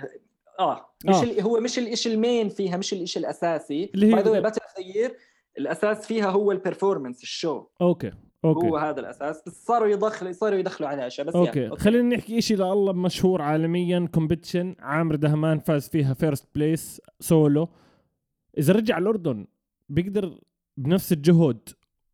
آه. 0.60 0.96
مش 1.06 1.16
آه. 1.16 1.24
ال... 1.24 1.42
هو 1.42 1.60
مش 1.60 1.80
الشيء 1.80 2.14
ال 2.14 2.21
main 2.21 2.50
فيها 2.50 2.78
مش 2.78 2.94
الشيء 2.94 3.22
الأساسي. 3.22 3.92
by 3.94 4.22
the 4.22 4.40
Battle 4.40 4.62
of 4.62 5.12
الأساس 5.58 6.08
فيها 6.08 6.30
هو 6.30 6.52
ال 6.52 6.58
performance 6.58 7.24
ال 7.24 7.31
show. 7.31 7.66
okay 7.82 8.12
okay. 8.46 8.68
هو 8.68 8.78
هذا 8.78 9.00
الأساس. 9.00 9.42
بس 9.48 9.66
صاروا 9.66 9.88
يدخلوا 9.88 10.32
صاروا 10.32 10.60
يدخلوا 10.60 10.90
على 10.90 11.08
أشياء 11.08 11.28
بس 11.28 11.36
okay, 11.36 11.60
يعني 11.60 11.72
okay. 11.72 11.84
خلينا 11.84 12.16
نحكي 12.16 12.42
شيء 12.42 12.58
لله 12.58 12.94
مشهور 12.94 13.42
عالميا 13.42 14.10
competition 14.14 14.76
عامر 14.80 15.16
دهمان 15.16 15.60
فاز 15.60 15.90
فيها 15.90 16.14
first 16.14 16.48
place 16.56 17.02
solo 17.20 17.70
إذا 18.58 18.74
رجع 18.74 18.98
الأردن 18.98 19.48
بيقدر 19.90 20.40
بنفس 20.78 21.12
الجهد 21.14 21.70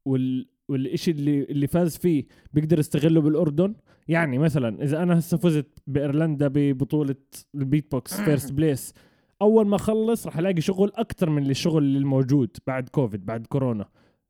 وال 0.06 0.50
والشيء 0.70 1.14
اللي 1.14 1.44
اللي 1.44 1.68
فاز 1.68 1.98
فيه 1.98 2.26
بيقدر 2.54 2.80
يستغله 2.80 3.22
بالأردن؟ 3.22 3.76
يعني 4.10 4.38
مثلا 4.38 4.84
إذا 4.84 5.04
أنا 5.04 5.20
هسه 5.20 5.38
فزت 5.38 5.80
بإيرلندا 5.88 6.48
ببطولة 6.48 7.16
ال 7.56 7.92
beatbox 7.92 8.22
first 8.22 8.52
place 8.52 8.94
أول 9.42 9.68
ما 9.68 9.76
أخلص 9.76 10.28
راح 10.28 10.38
ألاقي 10.38 10.62
شغل 10.62 10.92
أكثر 10.96 11.30
من 11.30 11.50
الشغل 11.50 11.84
اللي 11.84 11.98
الموجود 11.98 12.58
بعد 12.68 12.90
كوفيد 12.90 13.26
بعد 13.26 13.48
كورونا. 13.48 13.90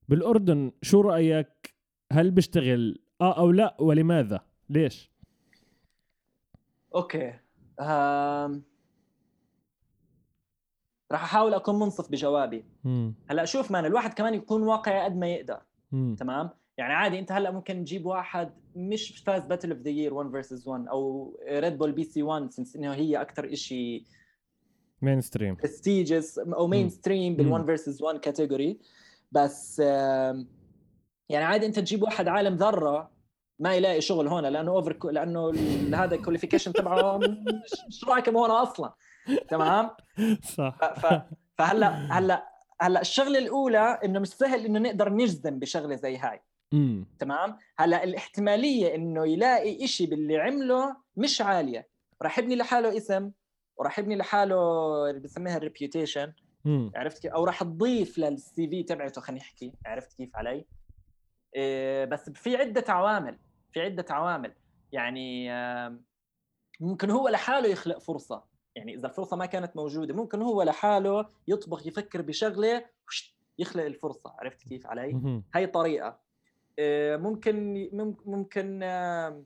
بالأردن 0.10 0.72
شو 0.82 1.02
رأيك؟ 1.02 1.76
هل 2.12 2.32
بيشتغل 2.32 3.00
آه 3.22 3.38
أو 3.38 3.52
لا؟ 3.52 3.78
ولماذا؟ 3.80 4.40
ليش؟ 4.70 5.12
okay. 6.96 7.34
أم... 7.80 8.64
راح 11.12 11.24
أحاول 11.24 11.54
أكون 11.54 11.80
منصف 11.80 12.12
بجوابي. 12.12 12.66
مم. 12.84 13.14
هلأ 13.30 13.46
شوف 13.46 13.72
man 13.72 13.86
الواحد 13.86 14.14
كمان 14.14 14.34
يكون 14.34 14.64
واقعي 14.64 15.04
قد 15.04 15.16
ما 15.16 15.28
يقدر. 15.28 15.62
مم. 15.92 16.16
تمام؟ 16.20 16.50
يعني 16.80 16.94
عادي 16.94 17.20
انت 17.20 17.32
هلا 17.32 17.52
ممكن 17.52 17.84
تجيب 17.84 18.06
واحد 18.06 18.52
مش 18.76 19.24
فاز 19.26 19.42
Battle 19.42 19.72
of 19.72 19.80
the 19.80 19.90
Year 19.90 20.14
1 20.14 20.32
versus 20.32 20.68
1 20.68 20.88
أو 20.88 21.34
Red 21.50 21.78
Bull 21.78 21.92
BC 21.92 22.24
1 22.24 22.52
since 22.52 22.76
إنه 22.76 22.94
هي 22.94 23.22
أكثر 23.22 23.56
شيء 23.56 24.04
mainstream 25.02 25.56
prestigious 25.56 26.40
أو 26.40 26.68
main. 26.68 26.90
stream 26.90 27.34
مم. 27.34 27.58
بال1 27.58 27.66
versus 27.66 28.04
1 28.04 28.20
category 28.20 28.80
بس 29.32 29.80
يعني 31.30 31.46
عادي 31.46 31.66
انت 31.66 31.80
تجيب 31.80 32.04
واحد 32.04 32.28
عالم 32.28 32.56
ذرة 32.56 33.12
ما 33.60 33.76
يلاقي 33.76 34.02
شغل 34.02 34.28
هون 34.28 34.46
لأنه 34.46 34.72
over 34.72 35.12
لأنه 35.12 35.54
هذا 35.94 36.16
ال 36.16 36.20
qualification 36.20 36.74
تبعه 36.74 37.18
مش, 37.88 38.04
راكب 38.08 38.36
هون 38.36 38.52
أصلا. 38.52 38.94
تمام؟ 39.50 39.90
صح. 40.58 40.78
فهلا 41.58 42.18
هلا 42.18 42.50
هلا 42.82 43.02
الشغلة 43.02 43.40
الأولى 43.40 44.00
إنه 44.06 44.20
مش 44.20 44.28
سهل 44.28 44.66
إنه 44.66 44.80
نقدر 44.80 45.10
نجزم 45.14 45.60
بشغلة 45.60 45.96
زي 45.96 46.18
هاي. 46.18 46.42
مم. 46.72 47.06
تمام؟ 47.20 47.58
هلا 47.78 48.04
الاحتمالية 48.04 48.96
إنه 48.96 49.28
يلاقي 49.28 49.84
إشي 49.86 50.06
باللي 50.06 50.38
عمله 50.38 50.98
مش 51.18 51.42
عالية. 51.42 51.90
راح 52.22 52.40
يبني 52.40 52.56
لحاله 52.56 52.98
اسم 52.98 53.32
وراح 53.78 54.00
يبني 54.00 54.16
لحاله 54.16 54.56
اللي 55.10 55.22
بسميها 55.22 55.58
ال 55.58 55.64
reputation. 55.64 56.34
عرفت 56.96 57.22
كيف؟ 57.22 57.32
أو 57.32 57.44
راح 57.44 57.64
تضيف 57.64 58.18
لل 58.18 58.68
CV 58.68 58.84
تبعته 58.84 59.22
خلينا 59.22 59.42
نحكي 59.42 59.74
عرفت 59.86 60.14
كيف 60.14 60.36
علي؟ 60.36 60.66
إيه 61.56 62.06
بس 62.06 62.30
في 62.30 62.56
عدة 62.56 62.84
عوامل 62.88 63.40
في 63.72 63.82
عدة 63.82 64.06
عوامل. 64.10 64.56
يعني 64.92 65.50
ممكن 66.80 67.12
هو 67.12 67.30
لحاله 67.30 67.68
يخلق 67.68 67.98
فرصة. 67.98 68.44
يعني 68.76 68.96
إذا 68.96 69.08
الفرصة 69.08 69.38
ما 69.38 69.46
كانت 69.46 69.76
موجودة 69.76 70.14
ممكن 70.14 70.42
هو 70.42 70.64
لحاله 70.64 71.30
يطبخ 71.48 71.88
يفكر 71.88 72.22
بشغلة 72.22 72.86
يخلق 73.60 73.84
الفرصة. 73.84 74.36
عرفت 74.40 74.70
كيف 74.70 74.88
علي. 74.88 75.42
هاي 75.56 75.68
طريقة. 75.68 76.29
ممكن 77.18 77.74
مم- 77.94 78.18
ممكن 78.26 78.84
آم، 78.84 79.46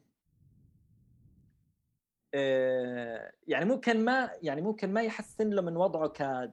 آه، 2.34 3.32
يعني 3.48 3.66
ممكن 3.66 4.06
ما 4.06 4.30
يعني 4.42 4.62
ممكن 4.62 4.94
ما 4.94 5.02
يحسن 5.02 5.50
له 5.50 5.62
من 5.62 5.78
وضعه 5.78 6.08
ك 6.08 6.52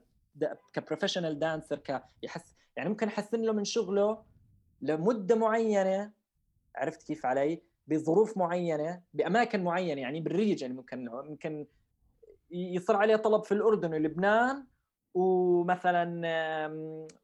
ك 0.72 0.77
professional 0.77 1.38
dancer 1.38 1.78
ك 1.78 2.02
يحس 2.22 2.54
يعني 2.76 2.88
ممكن 2.88 3.06
يحسن 3.06 3.42
له 3.42 3.52
من 3.52 3.64
شغله 3.64 4.22
لمدة 4.82 5.34
معينة 5.36 6.12
عرفت 6.76 7.02
كيف 7.06 7.26
علي؟ 7.26 7.62
بظروف 7.86 8.36
معينة 8.38 9.02
بأماكن 9.14 9.64
معينة 9.64 10.00
يعني 10.00 10.20
بال 10.20 10.33
region 10.33 10.72
ممكن 10.76 11.04
ممكن 11.08 11.66
يصير 12.50 12.96
عليه 12.96 13.16
طلب 13.16 13.44
في 13.44 13.52
الأردن 13.52 13.94
ولبنان 13.94 14.66
ومثلا 15.14 16.04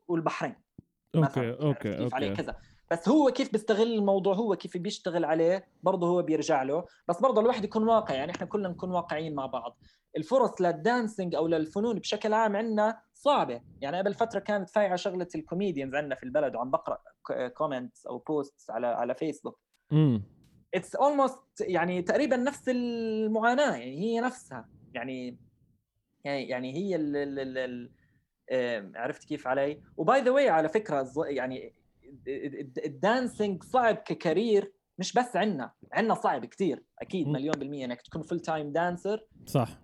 والبحرين. 0.09 0.55
okay 1.15 1.51
okay 1.51 1.89
عليه 2.15 2.31
okay. 2.31 2.43
كذا. 2.43 2.57
بس 2.91 3.09
هو 3.09 3.31
كيف 3.31 3.53
بيستغل 3.53 3.93
الموضوع؟ 3.93 4.35
هو 4.35 4.57
كيف 4.57 4.77
بيشتغل 4.77 5.25
عليه؟ 5.25 5.69
برضه 5.83 6.07
هو 6.09 6.23
بيرجع 6.23 6.63
له. 6.63 6.85
بس 7.09 7.21
برضه 7.21 7.41
الواحد 7.41 7.65
يكون 7.65 7.89
واقعي 7.89 8.19
يعني 8.19 8.33
إحنا 8.33 8.47
كلنا 8.47 8.69
نكون 8.69 8.91
واقعيين 8.91 9.35
مع 9.35 9.47
بعض. 9.47 9.79
الفرص 10.17 10.61
لل 10.61 10.77
dancing 10.77 11.35
أو 11.35 11.47
للفنون 11.47 11.99
بشكل 11.99 12.33
عام 12.33 12.57
عندنا 12.57 13.01
صعبة. 13.15 13.61
يعني 13.81 13.99
قبل 13.99 14.15
فترة 14.15 14.39
كانت 14.39 14.71
فايعة 14.71 14.97
شغلة 14.97 15.29
ال 15.35 15.41
comedians 15.41 15.95
عندنا 15.95 16.15
في 16.15 16.23
البلد 16.23 16.57
وعم 16.57 16.71
بقرأ 16.71 16.99
comments 17.55 18.07
أو 18.07 18.19
posts 18.19 18.71
على 18.71 18.87
على 18.87 19.15
فيسبوك 19.15 19.61
مم. 19.91 20.23
it's 20.75 20.97
almost 20.97 21.61
يعني 21.61 22.03
تقريبا 22.03 22.37
نفس 22.37 22.69
المعاناة 22.69 23.77
يعني 23.77 24.01
هي 24.01 24.21
نفسها. 24.21 24.69
يعني 24.95 25.39
يعني 26.25 26.49
يعني 26.49 26.75
هي 26.77 26.97
ال 26.97 27.17
ال 27.17 27.59
ال 27.59 28.97
عرفت 28.97 29.25
كيف 29.25 29.47
علي؟ 29.47 29.83
و 29.97 30.05
by 30.05 30.21
the 30.21 30.31
way 30.31 30.49
على 30.49 30.69
فكرة 30.69 31.13
يعني 31.29 31.73
ال 32.85 32.95
dancing 32.95 33.63
صعب 33.63 33.95
ك 33.97 34.08
career 34.08 34.73
مش 34.99 35.13
بس 35.13 35.37
عنا 35.37 35.73
عنا 35.93 36.15
صعب 36.15 36.45
كتير 36.45 36.83
أكيد. 36.99 37.29
مليون 37.29 37.55
بالمية 37.59 37.85
إنك 37.85 38.03
تكون 38.03 38.23
full 38.23 38.41
time 38.41 38.73
dancer 38.73 39.27
صح 39.47 39.79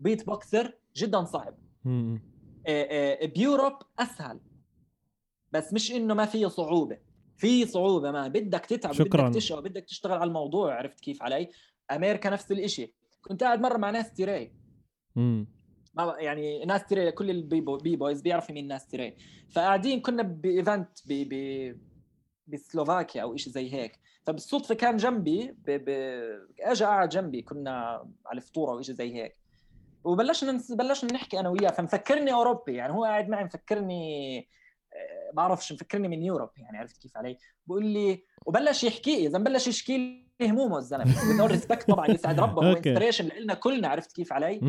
beatboxer 0.00 0.78
جدا 0.96 1.24
صعب 1.24 1.54
مم. 1.84 2.22
آه، 2.66 2.82
آه، 3.22 3.26
ب 3.26 3.33
Europe 3.33 3.72
أسهل 3.98 4.40
بس 5.52 5.72
مش 5.72 5.92
إنه 5.92 6.14
ما 6.14 6.26
فيه 6.26 6.46
صعوبة 6.46 6.98
في 7.36 7.66
صعوبة 7.66 8.10
ما 8.10 8.28
بدك 8.28 8.60
تتعب 8.66 8.92
شكراً. 8.92 9.22
بدك 9.28 9.34
تشقى 9.34 9.62
بدك 9.62 9.84
تشتغل 9.84 10.12
على 10.12 10.24
الموضوع 10.28 10.74
عرفت 10.74 11.00
كيف 11.00 11.22
علي 11.22 11.48
أمريكا 11.90 12.30
نفس 12.30 12.52
الإشي 12.52 12.94
كنت 13.22 13.42
قاعد 13.42 13.60
مرة 13.60 13.76
مع 13.76 13.90
Nasty 13.90 14.12
Ray 14.12 14.52
مم. 15.16 15.46
ما 15.96 16.16
يعني 16.18 16.64
Nasty 16.64 16.84
Ray 16.86 17.12
كل 17.12 17.30
ال 17.30 17.35
b-bo- 17.35 17.60
b-boys 17.60 18.20
بيعرفوا 18.22 18.54
مين 18.54 18.68
Nasty 18.68 18.86
Ray 18.86 19.16
فقاعدين 19.50 20.00
كنا 20.00 20.22
ب 20.22 20.33
event 20.33 20.88
ب 21.06 21.28
ب 21.28 21.76
بسلوفاكيا 22.46 23.22
أو 23.22 23.36
شيء 23.36 23.52
زي 23.52 23.74
هيك. 23.74 24.00
فبالصدفة 24.24 24.74
كان 24.74 24.96
جنبي 24.96 25.46
ب... 25.66 25.70
ب... 25.70 25.88
اجى 26.60 26.84
قاعد 26.84 27.08
جنبي 27.08 27.42
كنا 27.42 28.04
على 28.26 28.36
الفطوره 28.36 28.72
أو 28.72 28.82
شيء 28.82 28.94
زي 28.94 29.14
هيك. 29.14 29.36
وبلشنا 30.04 30.52
نس- 30.52 30.72
بلشنا 30.72 31.12
نحكي 31.12 31.40
أنا 31.40 31.48
وياه 31.48 31.70
فمفكرني 31.70 32.32
أوروبي 32.32 32.74
يعني 32.74 32.92
هو 32.92 33.04
قاعد 33.04 33.28
معي 33.28 33.44
مفكرني 33.44 34.38
آه، 34.94 35.30
بعرفش 35.34 35.72
مفكرني 35.72 36.08
من 36.08 36.22
Europe 36.22 36.50
يعني 36.56 36.78
عرفت 36.78 37.02
كيف 37.02 37.16
علي؟ 37.16 37.38
بقول 37.66 37.86
لي 37.86 38.22
وبلش 38.46 38.84
يحكي 38.84 39.16
لي 39.20 39.26
اذا 39.26 39.38
بلش 39.38 39.66
يشكي 39.68 39.98
لي 39.98 40.48
همومه 40.50 40.78
الزلمة. 40.78 41.34
بدون 41.34 41.46
respect 41.46 41.90
طبعا 41.90 42.10
يسعد 42.10 42.40
ربه 42.40 42.62
هو. 42.70 42.72
inspiration 42.76 43.28
لنا 43.40 43.54
كلنا 43.54 43.88
عرفت 43.88 44.12
كيف 44.16 44.32
علي. 44.32 44.60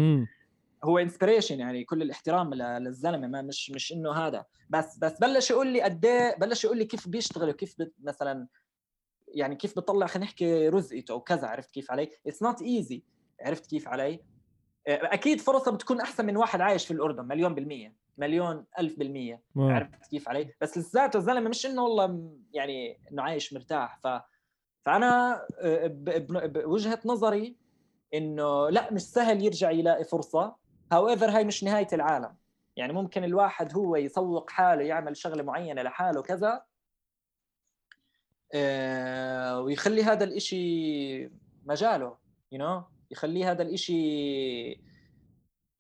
هو 0.84 0.98
inspiration 0.98 1.60
يعني 1.60 1.84
كل 1.84 2.02
الاحترام 2.02 2.54
للزلمة 2.54 3.28
ما 3.28 3.42
مش 3.42 3.72
مش 3.72 3.94
إنه 3.94 4.12
هذا 4.12 4.46
بس 4.70 4.98
بس 4.98 5.20
بلش 5.20 5.52
يقول 5.52 5.68
لي 5.68 5.82
قد 5.82 6.06
إيه 6.06 6.38
بلش 6.38 6.64
يقول 6.66 6.78
لي 6.78 6.86
كيف 6.86 7.08
بيشتغل 7.08 7.50
وكيف 7.50 7.76
بت 7.80 7.94
مثلا 8.04 8.48
يعني 9.28 9.56
كيف 9.56 9.76
بيطلع 9.76 10.08
خلينا 10.08 10.26
نحكي 10.26 10.70
رزقته 10.70 11.12
أو 11.12 11.22
كذا 11.22 11.48
عرفت 11.48 11.72
كيف 11.72 11.92
علي؟ 11.92 12.12
it's 12.28 12.44
not 12.44 12.62
easy 12.62 13.04
عرفت 13.42 13.66
كيف 13.70 13.88
علي؟ 13.88 14.20
أكيد 14.88 15.42
فرصة 15.42 15.72
بتكون 15.72 16.02
أحسن 16.02 16.26
من 16.26 16.38
واحد 16.38 16.62
عايش 16.62 16.86
في 16.86 16.92
الأردن 16.92 17.26
مليون 17.26 17.56
بالمية 17.56 17.96
مليون 18.18 18.66
ألف 18.80 19.00
بالمية. 19.00 19.42
عرفت 19.74 20.06
كيف 20.12 20.30
علي؟ 20.30 20.54
بس 20.62 20.78
لساته 20.78 21.18
الزلمة 21.18 21.50
مش 21.50 21.66
إنه 21.66 21.84
والله 21.84 22.32
يعني 22.54 23.00
إنه 23.12 23.24
عايش 23.24 23.54
مرتاح 23.54 24.00
ف 24.04 24.08
فأنا 24.86 25.42
آه، 25.62 25.88
ب- 25.88 26.04
ب- 26.34 26.54
بوجهة 26.54 27.00
نظري 27.06 27.56
إنه 28.14 28.70
لا 28.70 28.94
مش 28.94 29.02
سهل 29.02 29.42
يرجع 29.46 29.72
يلاقي 29.72 30.04
فرصه 30.92 30.98
however 30.98 31.30
هاي 31.30 31.44
مش 31.46 31.64
نهاية 31.64 31.88
العالم 31.94 32.36
يعني 32.76 32.94
ممكن 32.94 33.24
الواحد 33.24 33.74
هو 33.78 33.96
يسوق 33.96 34.50
حاله 34.50 34.82
يعمل 34.84 35.18
شغلة 35.18 35.44
معينة 35.44 35.82
لحاله 35.82 36.22
كذا 36.22 36.62
آه، 38.54 39.62
ويخلي 39.62 40.04
هذا 40.04 40.24
الإشي 40.24 41.30
مجاله 41.66 42.16
you- 42.52 42.60
you 42.60 42.62
know? 42.62 42.84
يخلي 43.12 43.44
هذا 43.46 43.62
الإشي 43.64 44.82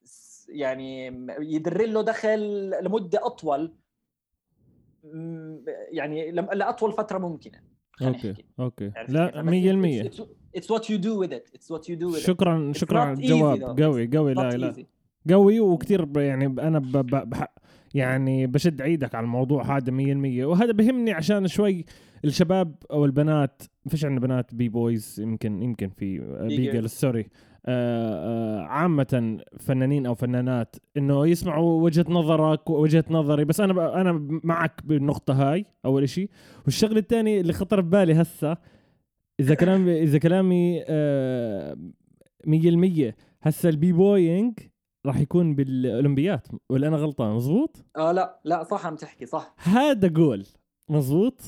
س- 0.04 0.48
يعني 0.50 1.06
يدر 1.40 1.86
له 1.86 2.02
دخل 2.02 2.70
لمدة 2.84 3.26
أطول 3.26 3.76
يعني 5.92 6.32
لأطول 6.32 6.92
فترة 6.92 7.18
ممكنة 7.18 7.64
okay. 8.02 8.34
okay 8.60 8.92
عرفت 8.96 9.10
لا 9.12 9.28
كيف؟ 9.32 9.40
100% 9.46 10.08
بس 10.10 10.22
it's- 10.22 10.24
it's- 10.24 10.60
it's 10.60 10.76
what 10.76 10.84
you 10.84 10.98
do 10.98 11.14
with 11.24 11.32
it 11.34 11.58
it's 11.58 11.68
what 11.76 11.82
you 11.90 11.96
do 11.96 12.12
with 12.14 12.18
it 12.24 12.26
شكرا 12.26 12.74
شكرا 12.76 13.16
though. 13.16 13.82
قوي 13.84 14.08
قوي 14.18 14.34
لا 14.34 14.50
لا. 14.50 14.86
قوي 15.32 15.60
وكثير 15.60 16.06
ب- 16.06 16.18
يعني 16.18 16.48
ب- 16.48 16.60
أنا 16.60 16.80
ب 16.80 16.92
ب 16.92 17.30
بح 17.30 17.48
يعني 17.94 18.48
بشد 18.48 18.82
عيدك 18.82 19.16
على 19.16 19.24
الموضوع 19.24 19.78
هذا 19.78 19.92
100% 19.92 20.46
وهذا 20.46 20.72
بهمني 20.72 21.12
عشان 21.12 21.48
شوي 21.48 21.86
الشباب 22.26 22.76
أو 22.92 23.06
البنات 23.06 23.62
ما 23.86 23.92
فيش 23.92 24.06
عندنا 24.06 24.20
بنات 24.28 24.56
b-boys 24.56 25.20
يمكن 25.20 25.64
يمكن 25.64 25.90
في 25.90 26.20
b-girls. 26.20 26.58
girls. 26.68 26.72
sorry. 26.72 27.26
آه، 27.70 28.60
آه، 28.60 28.62
عامة 28.62 29.38
فنانين 29.60 30.06
أو 30.06 30.16
فنانات 30.16 30.76
إنه 30.98 31.28
يسمعوا 31.28 31.82
وجهة 31.82 32.06
نظرك 32.10 32.70
ووجهة 32.70 33.04
نظري 33.10 33.46
بس 33.46 33.62
أنا 33.62 33.74
ب- 33.74 33.80
أنا 33.80 34.12
معك 34.44 34.82
بالنقطة 34.86 35.34
هاي 35.52 35.66
أول 35.86 36.04
إشي. 36.04 36.30
والشغلة 36.66 37.00
الثانية 37.00 37.42
اللي 37.42 37.54
خطر 37.54 37.82
ببالي 37.82 38.14
هسه 38.22 38.58
إذا 39.40 39.56
كلامي 39.56 40.04
إذا 40.04 40.18
كلامي 40.18 40.84
آه، 40.88 41.78
100% 42.48 43.16
هسه 43.42 43.70
ال 43.70 43.92
b-boying 43.92 44.54
راح 45.08 45.20
يكون 45.20 45.56
بالأولمبيات. 45.56 46.48
ولا 46.70 46.88
أنا 46.88 46.98
غلطان؟ 46.98 47.36
مزبوط 47.36 47.86
آه 47.98 48.12
لا 48.12 48.40
لا 48.44 48.64
صح 48.64 48.86
عم 48.86 48.96
تحكي 48.96 49.26
صح. 49.26 49.56
هذا 49.58 50.08
جول. 50.08 50.46
مزبوط 50.90 51.42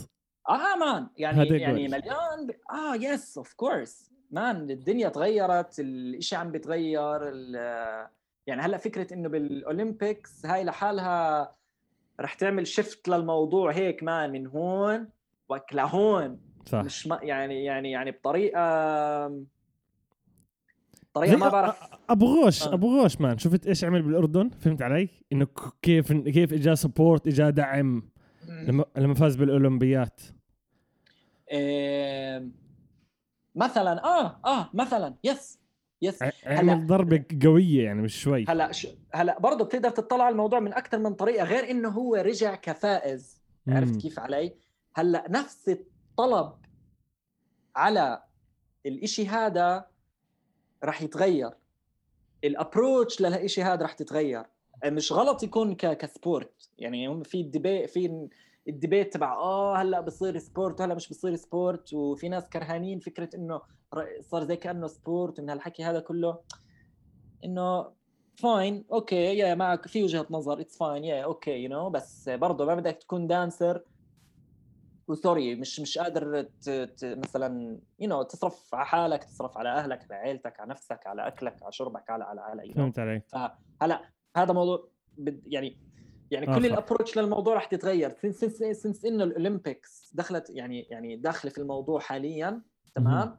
آه 0.49 0.75
man. 0.79 1.07
يعني 1.17 1.37
هذا 1.41 1.57
يعني 1.57 1.87
جول. 1.87 1.91
مليان 1.99 2.47
ب... 2.47 2.51
آه 2.71 2.95
yes 2.95 3.37
of 3.37 3.53
course 3.53 4.11
man 4.31 4.71
الدنيا 4.71 5.09
تغيرت 5.09 5.79
الإشي 5.79 6.35
عم 6.35 6.51
بتغير 6.51 7.29
ال- 7.29 8.07
يعني 8.47 8.61
هلأ 8.61 8.77
فكرة 8.77 9.13
إنه 9.13 9.29
بال 9.29 9.53
Olympics 9.53 10.45
هاي 10.45 10.63
لحالها 10.63 11.55
رح 12.19 12.33
تعمل 12.33 12.67
shift 12.67 13.07
للموضوع 13.09 13.71
هيك 13.71 14.03
man 14.03 14.31
من 14.31 14.47
هون 14.47 15.07
وك 15.49 15.73
لهون. 15.73 16.39
صح. 16.65 16.83
مش 16.83 17.07
ما 17.07 17.19
يعني 17.23 17.63
يعني 17.63 17.91
يعني 17.91 18.11
بطريقة 18.11 18.61
طريقة 21.13 21.37
ما 21.37 21.49
بعرف. 21.49 21.79
أبو 22.09 22.25
غوش 22.25 22.63
آه. 22.63 22.73
أبو 22.73 23.01
غوش 23.01 23.21
man 23.21 23.37
شفت 23.37 23.67
إيش 23.67 23.83
عمل 23.83 24.01
بالأردن؟ 24.01 24.49
فهمت 24.49 24.81
علي؟ 24.81 25.09
إنه 25.33 25.47
كيف 25.81 26.11
كيف 26.13 26.53
اجى 26.53 26.75
support 26.75 27.27
اجى 27.27 27.51
دعم 27.51 28.09
لما 28.47 28.85
لما 28.97 29.13
فاز 29.13 29.35
بالأولمبيات. 29.35 30.21
آم، 31.53 32.51
مثلا 33.55 34.03
آه 34.03 34.39
آه 34.45 34.69
مثلا 34.73 35.15
yes 35.23 35.59
yes 36.01 36.23
عمل 36.45 36.87
ضربة 36.87 37.25
قوية 37.43 37.83
يعني 37.83 38.01
مش 38.01 38.21
شوي. 38.21 38.45
هلا 38.49 38.71
ش... 38.71 38.87
هلا 39.13 39.39
برضه 39.39 39.65
بتقدر 39.65 39.89
تطلع 39.89 40.23
على 40.23 40.31
الموضوع 40.31 40.59
من 40.59 40.73
أكثر 40.73 40.99
من 40.99 41.13
طريقة 41.13 41.43
غير 41.45 41.71
إنه 41.71 41.89
هو 41.89 42.15
رجع 42.15 42.55
كفائز. 42.55 43.41
عرفت 43.67 44.01
كيف 44.01 44.19
علي؟ 44.19 44.53
هلا 44.95 45.25
نفس 45.29 45.69
الطلب 45.69 46.53
على 47.75 48.23
الإشي 48.85 49.27
هذا 49.27 49.85
رح 50.83 51.01
يتغير. 51.01 51.49
ال 52.43 52.52
approach 52.52 53.21
للاشي 53.21 53.63
هذا 53.63 53.85
رح 53.85 53.93
تتغير. 53.93 54.43
مش 54.85 55.11
غلط 55.11 55.43
يكون. 55.43 55.75
ك 55.75 55.91
sport 55.91 56.69
يعني 56.77 57.23
في 57.23 57.41
ال 57.41 57.48
debate 57.48 57.89
في 57.89 58.29
ال 58.67 58.74
debate 58.74 59.13
تبع 59.13 59.33
آه 59.33 59.77
هلأ 59.77 60.01
بصير 60.01 60.37
sport 60.37 60.79
وهلأ 60.81 60.95
مش 60.95 61.09
بصير 61.09 61.35
sport 61.35 61.93
وفي 61.93 62.29
ناس 62.29 62.49
كرهانين 62.49 62.99
فكرة 62.99 63.29
إنه 63.35 63.61
صار 64.21 64.43
زي 64.43 64.55
كأنه 64.55 64.87
sport 64.87 65.39
ومن 65.39 65.49
هالحكي 65.49 65.83
هذا 65.83 65.99
كله. 65.99 66.39
إنه 67.45 67.91
fine 68.35 68.85
okay 68.91 69.37
yeah 69.37 69.55
معك 69.55 69.87
في 69.87 70.03
وجهة 70.03 70.27
نظر 70.29 70.61
it's 70.61 70.77
fine 70.77 71.03
yeah 71.03 71.23
okay 71.23 71.51
you 71.51 71.69
know 71.69 71.89
بس 71.89 72.29
برضه 72.29 72.65
ما 72.65 72.75
بدك 72.75 72.97
تكون 73.01 73.27
dancer 73.27 73.83
و 75.09 75.17
sorry 75.17 75.55
مش 75.55 75.79
مش 75.79 75.97
قادر 75.97 76.41
ت... 76.41 76.69
ت... 76.69 77.05
مثلا 77.05 77.79
you 77.99 78.09
know 78.09 78.23
تصرف 78.23 78.75
على 78.75 78.85
حالك 78.85 79.23
تصرف 79.23 79.57
على 79.57 79.69
أهلك 79.69 80.03
على 80.11 80.15
عيلتك 80.21 80.59
على 80.59 80.69
نفسك 80.69 81.07
على 81.07 81.27
أكلك 81.27 81.63
على 81.63 81.71
شربك 81.71 82.09
على 82.09 82.23
على 82.23 82.41
على 82.41 82.61
you 82.61 82.71
know. 82.71 82.75
فهمت 82.75 82.99
علي 82.99 83.21
فهلا 83.27 84.01
هذا 84.37 84.53
موضوع 84.53 84.89
بد 85.17 85.41
يعني 85.47 85.77
يعني 86.31 86.45
كل. 86.45 86.65
ال 86.65 86.71
approach 86.71 87.17
للموضوع 87.17 87.55
رح 87.55 87.65
تتغير 87.65 88.09
since 88.21 88.45
since 88.45 88.77
since 88.77 89.05
إنه 89.05 89.23
ال 89.23 89.33
Olympics 89.33 90.11
دخلت 90.13 90.49
يعني 90.49 90.81
يعني 90.81 91.15
داخلة 91.15 91.51
في 91.51 91.57
الموضوع 91.57 91.99
حاليا 91.99 92.61
تمام 92.95 93.37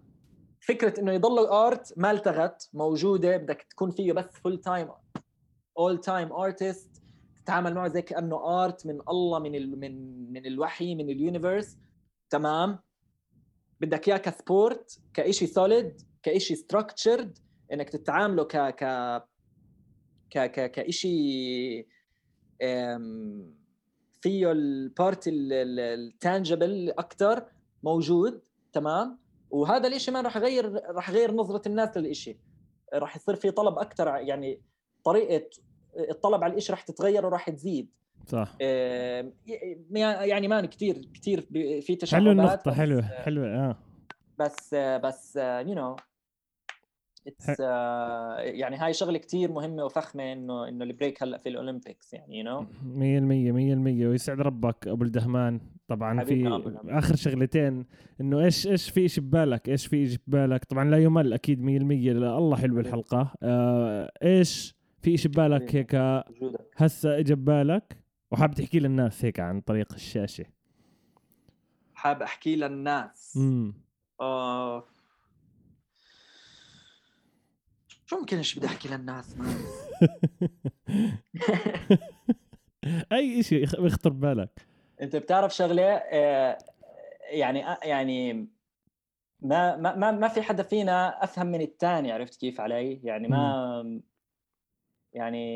فكرة 0.60 1.00
إنه 1.00 1.12
يضل 1.12 1.46
art 1.46 1.94
ما 1.96 2.10
التغت 2.10 2.70
موجودة 2.74 3.36
بدك 3.36 3.62
تكون 3.70 3.90
فيه 3.90 4.12
بس 4.12 4.24
full 4.24 4.60
time 4.60 4.88
all 5.78 6.00
time 6.00 6.32
artist 6.32 6.89
تتعامل 7.44 7.74
معه 7.74 7.88
زي 7.88 8.02
كأنه 8.02 8.64
art 8.64 8.86
من 8.86 9.00
الله 9.08 9.38
من 9.38 9.54
ال 9.54 9.80
من 9.80 10.32
من 10.32 10.46
الوحي 10.46 10.94
من 10.94 11.10
ال 11.10 11.18
universe 11.18 11.78
تمام؟ 12.30 12.78
بدك 13.80 14.08
إياه 14.08 14.16
ك 14.16 14.30
sport 14.30 15.00
كإشي 15.14 15.46
solid 15.46 16.02
كإشي 16.22 16.54
structured 16.54 17.38
إنك 17.72 17.88
تتعامله 17.88 18.44
ك 18.44 18.56
ك 18.56 18.84
ك 20.30 20.38
ك 20.38 20.70
كإشي 20.70 21.86
أم، 22.62 23.54
فيه 24.20 24.52
ال 24.52 24.67
part 24.67 25.24
ال 25.28 25.46
tangible 25.46 26.90
أكثر 26.98 27.46
موجود. 27.82 28.42
تمام؟ 28.72 29.18
وهذا 29.50 29.88
الإشي 29.88 30.10
ما 30.10 30.20
راح 30.20 30.36
يغير 30.36 30.72
راح 30.94 31.10
يغير 31.10 31.34
نظرة 31.34 31.68
الناس 31.68 31.96
للإشي. 31.96 32.38
راح 32.94 33.16
يصير 33.16 33.34
في 33.34 33.50
طلب 33.50 33.78
أكثر 33.78 34.06
يعني 34.08 34.62
طريقة 35.04 35.50
الطلب 36.10 36.44
على 36.44 36.52
الاشي 36.52 36.72
راح 36.72 36.82
تتغير 36.82 37.26
وراح 37.26 37.50
تزيد. 37.50 37.88
صح. 38.26 38.56
يعني 38.60 40.48
man 40.48 40.66
كثير 40.66 41.08
كثير 41.14 41.40
في 41.80 41.96
تشعبات 41.96 42.22
حلو 42.26 42.32
النقطة 42.32 42.70
بس- 42.70 42.76
حلوة 42.76 43.02
حلوة 43.02 43.46
آه. 43.46 43.76
بس 44.38 44.74
بس 44.74 45.36
you 45.36 45.74
know 45.74 45.96
يعني 48.38 48.76
هاي 48.76 48.92
شغلة 48.92 49.18
كتير 49.18 49.52
مهمة 49.52 49.84
وفخمة 49.84 50.32
إنه 50.32 50.68
إنه 50.68 50.84
ال 50.84 50.91
break 50.91 51.22
هلأ 51.22 51.38
في 51.38 51.48
ال 51.48 51.56
Olympics 51.56 52.12
يعني 52.14 52.38
you 52.38 52.44
know 52.44 52.60
100% 52.60 54.04
100% 54.04 54.06
ويسعد 54.08 54.40
ربك 54.40 54.88
أبو 54.88 55.04
الدهمان. 55.04 55.60
طبعا 55.88 56.24
في. 56.24 56.60
آخر 56.88 57.16
شغلتين 57.16 57.86
إنه 58.20 58.44
إيش 58.44 58.66
إيش 58.66 58.90
في 58.90 59.08
شيء 59.08 59.24
ببالك؟ 59.24 59.68
إيش 59.68 59.86
في 59.86 60.08
شيء 60.08 60.18
ببالك؟ 60.26 60.64
طبعا 60.64 60.90
لا 60.90 60.98
يمل 60.98 61.32
أكيد 61.32 61.60
100% 61.62 62.12
لا 62.12 62.38
الله 62.38 62.56
حلو 62.56 62.80
الحلقة. 62.80 63.34
آه 63.42 64.12
إيش 64.22 64.79
في 65.02 65.16
شيء 65.16 65.30
ببالك 65.30 65.62
حبيبي. 65.70 65.78
هيك؟ 65.78 65.94
هسه 66.76 67.18
اجى 67.18 67.34
ببالك؟ 67.34 67.96
وحاب 68.30 68.54
تحكي 68.54 68.78
للناس 68.78 69.24
هيك 69.24 69.40
عن 69.40 69.60
طريق 69.60 69.92
الشاشة. 69.92 70.44
حاب 71.94 72.22
أحكي 72.22 72.56
للناس. 72.56 73.34
امم 73.36 73.74
آه 74.20 74.84
شو 78.06 78.18
ممكن 78.18 78.36
إيش 78.36 78.58
بدي 78.58 78.66
أحكي 78.66 78.88
للناس؟ 78.88 79.36
أي 83.12 83.42
شيء 83.42 83.62
يخ- 83.62 83.78
يخطر 83.78 84.10
ببالك. 84.10 84.66
أنت 85.00 85.16
بتعرف 85.16 85.54
شغلة؟ 85.54 85.82
آه 85.82 86.58
يعني 87.30 87.66
آه، 87.66 87.78
يعني 87.82 88.48
ما 89.42 89.76
ما 89.76 90.10
ما 90.10 90.28
في 90.28 90.42
حدا 90.42 90.62
فينا 90.62 91.24
أفهم 91.24 91.46
من 91.46 91.60
الثاني 91.60 92.12
عرفت 92.12 92.40
كيف 92.40 92.60
علي؟ 92.60 93.00
يعني 93.04 93.28
ما 93.28 94.00
يعني 95.12 95.46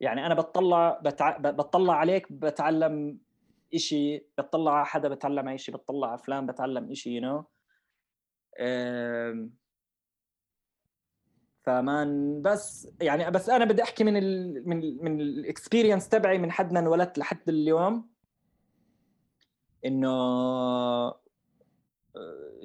يعني 0.00 0.26
أنا 0.26 0.34
بتطلع 0.34 1.00
بتع... 1.04 1.38
بتطلع 1.38 1.94
عليك 1.94 2.32
بتعلم 2.32 3.18
إشي 3.74 4.18
بتطلع 4.38 4.72
على 4.72 4.86
حدا 4.86 5.08
بتعلم 5.08 5.48
على 5.48 5.58
شيء 5.58 5.76
بتطلع 5.76 6.08
على 6.08 6.18
فلان 6.18 6.46
بتعلم 6.46 6.90
إشي 6.90 7.10
you 7.10 7.22
know 7.22 7.44
ف 11.62 11.82
man 11.82 12.42
بس 12.42 12.88
يعني 13.00 13.30
بس 13.30 13.48
أنا 13.50 13.64
بدي 13.64 13.82
أحكي 13.82 14.04
من 14.04 14.16
ال 14.16 14.62
من 14.68 14.78
ال 14.78 15.04
من 15.04 15.20
ال 15.20 15.28
experience 15.28 16.08
تبعي 16.08 16.38
من 16.38 16.52
حد 16.52 16.72
ما 16.72 16.80
انولدت 16.80 17.18
لحد 17.18 17.48
اليوم. 17.48 18.08
إنه 19.84 21.08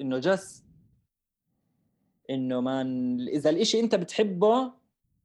إنه 0.00 0.18
just 0.18 0.64
إنه 2.30 2.60
man 2.60 3.20
إذا 3.28 3.50
الإشي 3.50 3.80
أنت 3.80 3.94
بتحبه 3.94 4.72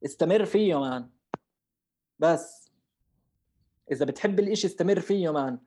استمر 0.04 0.44
فيه 0.44 0.80
man. 0.80 1.08
بس. 2.18 2.70
إذا 3.92 4.04
بتحب 4.04 4.38
الإشي 4.38 4.66
استمر 4.66 5.00
فيه 5.00 5.32
man. 5.32 5.58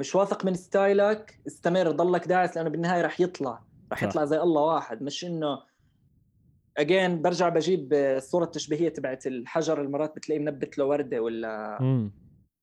مش 0.00 0.14
واثق 0.14 0.44
من 0.44 0.54
style 0.54 1.26
ك 1.26 1.40
استمر. 1.46 1.90
ضلك 1.90 2.28
داعس 2.28 2.56
لأنه 2.56 2.68
بالنهاية 2.68 3.02
رح 3.02 3.20
يطلع. 3.20 3.62
رح. 3.92 4.02
يطلع 4.02 4.24
زي 4.24 4.40
الله 4.40 4.62
واحد. 4.62 5.02
مش 5.02 5.24
إنه 5.24 5.62
اجين 6.76 7.22
برجع 7.22 7.48
بجيب 7.48 7.92
الصورة 7.92 8.44
التشبيهية 8.44 8.88
تبعت 8.88 9.26
الحجر 9.26 9.80
المرات 9.80 10.16
بتلاقيه 10.16 10.40
منبت 10.42 10.78
له 10.78 10.84
وردة 10.84 11.20
ولا 11.20 11.78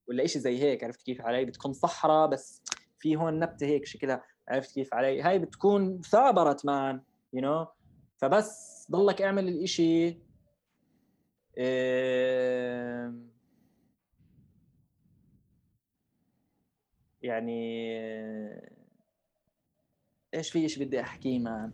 ولا 0.07 0.27
شيء 0.27 0.41
زي 0.41 0.63
هيك. 0.63 0.83
عرفت 0.83 1.01
كيف 1.01 1.21
علي؟ 1.21 1.45
بتكون 1.45 1.73
صحراء 1.73 2.29
بس 2.29 2.63
في 2.99 3.15
هون 3.15 3.39
نبتة 3.39 3.65
هيك 3.65 3.85
شكلها 3.85 4.23
عرفت 4.49 4.71
كيف 4.75 4.93
علي؟ 4.93 5.21
هاي 5.21 5.39
بتكون 5.39 6.01
ثابرت 6.01 6.65
مان 6.65 7.01
يو 7.33 7.41
you 7.41 7.43
know? 7.43 7.67
فبس 8.17 8.87
ضلك 8.91 9.21
اعمل 9.21 9.47
الإشي 9.47 10.17
يعني 17.21 17.91
إيش 20.33 20.51
في 20.51 20.69
شيء 20.69 20.85
بدي 20.85 21.01
احكيه 21.01 21.39
مان؟ 21.39 21.71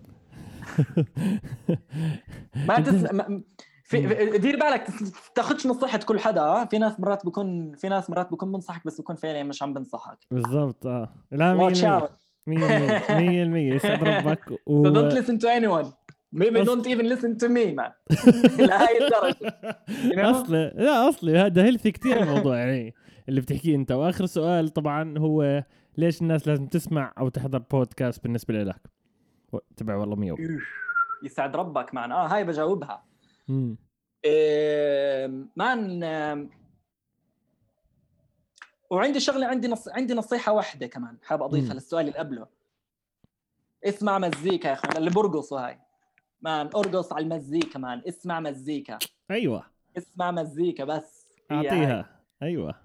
ما 2.67 2.79
تسمع 2.85 3.11
ما- 3.11 3.41
في 3.83 4.07
في- 4.07 4.37
دير 4.37 4.59
بالك 4.59 4.87
تاخذش 5.35 5.67
نصيحة 5.67 5.97
كل 5.97 6.19
حدا 6.19 6.41
آه؟ 6.41 6.65
في 6.65 6.77
ناس 6.77 6.99
مرات 6.99 7.25
بكون 7.25 7.75
في 7.75 7.89
ناس 7.89 8.09
مرات 8.09 8.31
بكون 8.31 8.51
بنصحك 8.51 8.85
بس 8.85 9.01
بكون 9.01 9.15
فعليا 9.15 9.43
مش 9.43 9.63
عم 9.63 9.73
بنصحك. 9.73 10.17
بالضبط 10.31 10.85
آه. 10.85 11.13
لا 11.31 11.55
100% 11.55 11.59
watch 11.59 11.83
out. 12.03 12.11
100% 12.47 12.53
100% 13.07 13.73
يسعد 13.75 14.03
ربك 14.07 14.51
و... 14.67 14.93
don't 14.93 15.13
listen 15.13 15.37
to 15.39 15.47
anyone. 15.47 15.87
Maybe 16.35 16.63
don't 16.65 16.87
even 16.87 17.07
listen 17.13 17.37
to 17.37 17.47
me 17.49 17.73
man. 17.73 17.91
لهي 18.69 19.05
الدرجة. 19.05 19.59
You 19.87 20.15
know? 20.15 20.25
أصلي 20.25 20.73
لا 20.75 21.09
أصلي 21.09 21.37
هذا 21.37 21.63
هيلثي 21.63 21.91
كثير 21.91 22.23
الموضوع 22.23 22.57
يعني 22.57 22.95
اللي 23.29 23.41
بتحكيه 23.41 23.75
أنت. 23.75 23.91
وآخر 23.91 24.25
سؤال 24.25 24.69
طبعا 24.69 25.17
هو 25.17 25.63
ليش 25.97 26.21
الناس 26.21 26.47
لازم 26.47 26.67
تسمع 26.67 27.13
أو 27.17 27.29
تحضر 27.29 27.57
بودكاست 27.57 28.23
بالنسبة 28.23 28.63
لك؟ 28.63 28.81
تبع 29.77 29.95
والله 29.95 30.15
ميو 30.15 30.37
يسعد 31.23 31.55
ربك 31.55 31.93
معنا 31.93 32.15
آه 32.15 32.27
هاي 32.27 32.43
بجاوبها. 32.43 33.05
امم 33.49 33.77
man 35.55 36.49
وعندي 38.89 39.19
شغلة 39.19 39.47
عندي 39.47 39.67
نص... 39.67 39.87
عندي 39.87 40.13
نصيحة 40.13 40.51
واحدة 40.51 40.87
كمان 40.87 41.17
حاب 41.23 41.43
أضيفها 41.43 41.73
للسؤال 41.73 42.07
اللي 42.07 42.17
قبله. 42.17 42.47
اسمع 43.85 44.19
مزيكا 44.19 44.67
يا 44.67 44.73
أخوان 44.73 44.97
اللي 44.97 45.09
برقصوا 45.09 45.59
هاي. 45.59 45.79
man 46.41 46.69
أرقص 46.75 47.13
على 47.13 47.23
المزيكا 47.23 47.79
man. 47.79 48.01
اسمع 48.07 48.39
مزيكا. 48.39 48.97
أيوه. 49.31 49.63
اسمع 49.97 50.31
مزيكا 50.31 50.83
بس. 50.83 51.27
أعطيها. 51.51 52.09
أيوه. 52.43 52.75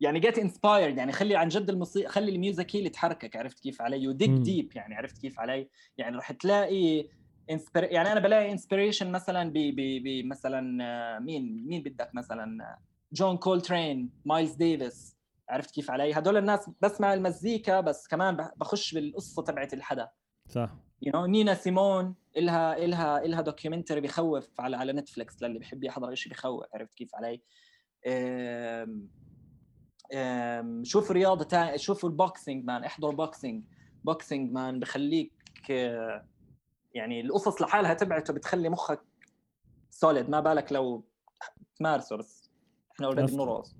يعني 0.00 0.20
get 0.20 0.38
inspired 0.38 0.98
يعني 0.98 1.12
خلي 1.12 1.36
عن 1.36 1.48
جد 1.48 1.70
الموسيقى 1.70 2.08
خلي 2.08 2.32
ال 2.32 2.39
music 2.39 2.76
هي 2.76 2.78
اللي 2.78 2.90
تحركك 2.90 3.36
عرفت 3.36 3.60
كيف 3.60 3.82
علي؟ 3.82 4.08
و 4.08 4.14
dig 4.14 4.30
deep 4.30 4.72
يعني 4.74 4.94
عرفت 4.94 5.18
كيف 5.18 5.40
علي؟ 5.40 5.68
يعني 5.98 6.16
رح 6.16 6.32
تلاقي 6.32 7.08
inspir 7.50 7.84
يعني 7.84 8.12
أنا 8.12 8.20
بلاقي 8.20 8.52
inspiration 8.52 9.12
مثلا 9.12 9.50
ب 9.50 9.54
ب 9.76 10.26
مثلا 10.26 10.84
آه، 10.84 11.18
مين 11.18 11.66
مين 11.66 11.82
بدك 11.82 12.10
مثلا؟ 12.14 12.76
جون 13.12 13.36
كولترين 13.36 14.10
مايلز 14.24 14.52
ديفيس 14.52 15.16
عرفت 15.48 15.74
كيف 15.74 15.90
علي؟ 15.90 16.12
هدول 16.12 16.36
الناس 16.36 16.70
بسمع 16.82 17.14
المزيكا 17.14 17.80
بس 17.80 18.08
كمان 18.08 18.50
بخش 18.56 18.94
بالقصة 18.94 19.42
تبعت 19.42 19.74
الحدا. 19.74 20.08
صح. 20.48 20.70
you 21.04 21.12
you 21.12 21.16
know, 21.16 21.28
نينا 21.28 21.54
سيمون 21.54 22.14
إلها 22.36 22.76
إلها 22.76 23.24
إلها 23.24 23.40
documentary 23.40 24.00
بخوف 24.00 24.60
على 24.60 24.76
على 24.76 24.92
نتفلكس 24.92 25.42
للي 25.42 25.58
بحب 25.58 25.84
يحضر 25.84 26.14
شيء 26.14 26.32
بخوف 26.32 26.64
عرفت 26.74 26.94
كيف 26.94 27.14
علي؟ 27.14 27.40
أم 28.06 29.08
أم 30.14 30.84
شوف 30.84 31.10
رياضة 31.10 31.44
تانية 31.44 31.76
شوفوا 31.76 32.08
ال 32.08 32.16
boxing 32.16 32.64
man 32.64 32.84
احضر 32.84 33.10
boxing 33.10 33.64
boxing 34.04 34.52
man 34.52 34.80
بخليك 34.80 35.32
يعني 36.94 37.20
القصص 37.20 37.62
لحالها 37.62 37.94
تبعته 37.94 38.32
بتخلي 38.32 38.68
مخك 38.68 39.02
solid 39.90 40.30
ما 40.30 40.40
بالك 40.40 40.72
لو 40.72 41.04
تمارسه 41.76 42.16
بس 42.16 42.50
إحنا 42.92 43.06
already 43.06 43.32
بنرقص. 43.32 43.76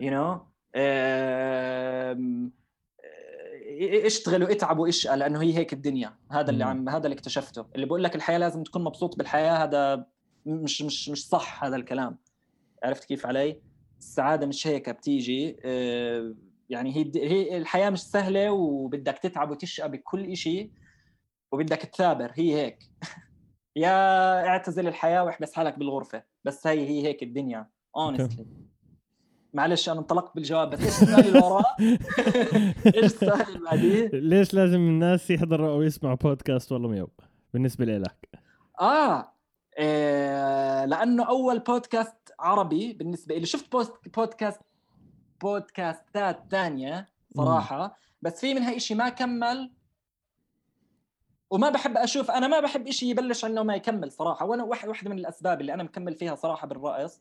you 0.00 0.10
know 0.10 0.46
اشتغلوا 4.06 4.52
اتعبوا 4.52 4.88
اشقى 4.88 5.16
لأنه 5.16 5.42
هي 5.42 5.56
هيك 5.56 5.72
الدنيا. 5.72 6.16
هذا 6.30 6.50
اللي 6.50 6.64
عم 6.64 6.88
هذا 6.88 7.04
اللي 7.04 7.14
اكتشفته. 7.14 7.66
اللي 7.74 7.86
بقول 7.86 8.04
لك 8.04 8.16
الحياة 8.16 8.38
لازم 8.38 8.62
تكون 8.62 8.84
مبسوط 8.84 9.18
بالحياة 9.18 9.64
هذا 9.64 10.06
مش 10.46 10.82
مش 10.82 11.08
مش 11.08 11.28
صح 11.28 11.64
هذا 11.64 11.76
الكلام. 11.76 12.18
عرفت 12.84 13.04
كيف 13.04 13.26
علي؟ 13.26 13.60
السعادة 13.98 14.46
مش 14.46 14.66
هيك 14.66 14.90
بتيجي 14.90 15.56
آه، 15.64 16.34
يعني 16.70 16.96
هي 16.96 17.12
هي 17.16 17.56
الحياة 17.56 17.90
مش 17.90 18.02
سهلة 18.02 18.52
وبدك 18.52 19.18
تتعب 19.18 19.50
وتشقى 19.50 19.90
بكل 19.90 20.36
شيء 20.36 20.70
وبدك 21.52 21.78
تثابر. 21.78 22.32
هي 22.34 22.54
هيك. 22.54 22.78
يا 23.76 24.46
اعتزل 24.46 24.88
الحياة 24.88 25.24
وإحبس 25.24 25.52
حالك 25.54 25.78
بالغرفة. 25.78 26.22
بس 26.44 26.66
هي 26.66 26.88
هي 26.88 27.06
هيك 27.06 27.22
الدنيا. 27.22 27.68
honestly 27.96 28.46
معلش 29.52 29.88
أنا 29.88 29.98
انطلقت 29.98 30.34
بالجواب 30.34 30.70
بس 30.70 30.80
إيش 30.80 31.02
السؤال 31.02 31.26
اللي 31.26 31.38
وراه؟ 31.38 31.64
إيش 32.96 33.04
السؤال 33.04 33.48
اللي 33.48 33.58
بعديه؟ 33.58 34.10
ليش 34.12 34.54
لازم 34.54 34.80
الناس 34.80 35.30
يحضروا 35.30 35.70
أو 35.70 35.82
يسمعوا 35.82 36.16
بودكاست 36.16 36.72
والله 36.72 36.88
ميو 36.88 37.10
بالنسبة 37.54 37.84
لك؟ 37.84 38.28
آه 38.80 39.32
لأنه 40.84 41.28
أول 41.28 41.58
بودكاست 41.58 42.34
عربي 42.40 42.92
بالنسبة 42.92 43.34
لي 43.34 43.46
شفت 43.46 43.72
بوست 43.72 43.92
بودكاست 44.16 44.60
بودكاستات 45.40 46.44
ثانية 46.50 47.08
صراحة 47.36 47.96
بس 48.22 48.40
في 48.40 48.54
منها 48.54 48.76
إشي 48.76 48.94
ما 48.94 49.08
كمل 49.08 49.72
وما 51.50 51.70
بحب 51.70 51.96
أشوف 51.96 52.30
أنا 52.30 52.48
ما 52.48 52.60
بحب 52.60 52.90
شيء 52.90 53.10
يبلش 53.10 53.44
عنه 53.44 53.60
وما 53.60 53.74
يكمل 53.74 54.12
صراحة 54.12 54.46
وأنا 54.46 54.64
واحدة 54.64 55.10
من 55.10 55.18
الأسباب 55.18 55.60
اللي 55.60 55.74
أنا 55.74 55.82
مكمل 55.82 56.14
فيها 56.14 56.34
صراحة 56.34 56.66
بالرقص 56.66 57.20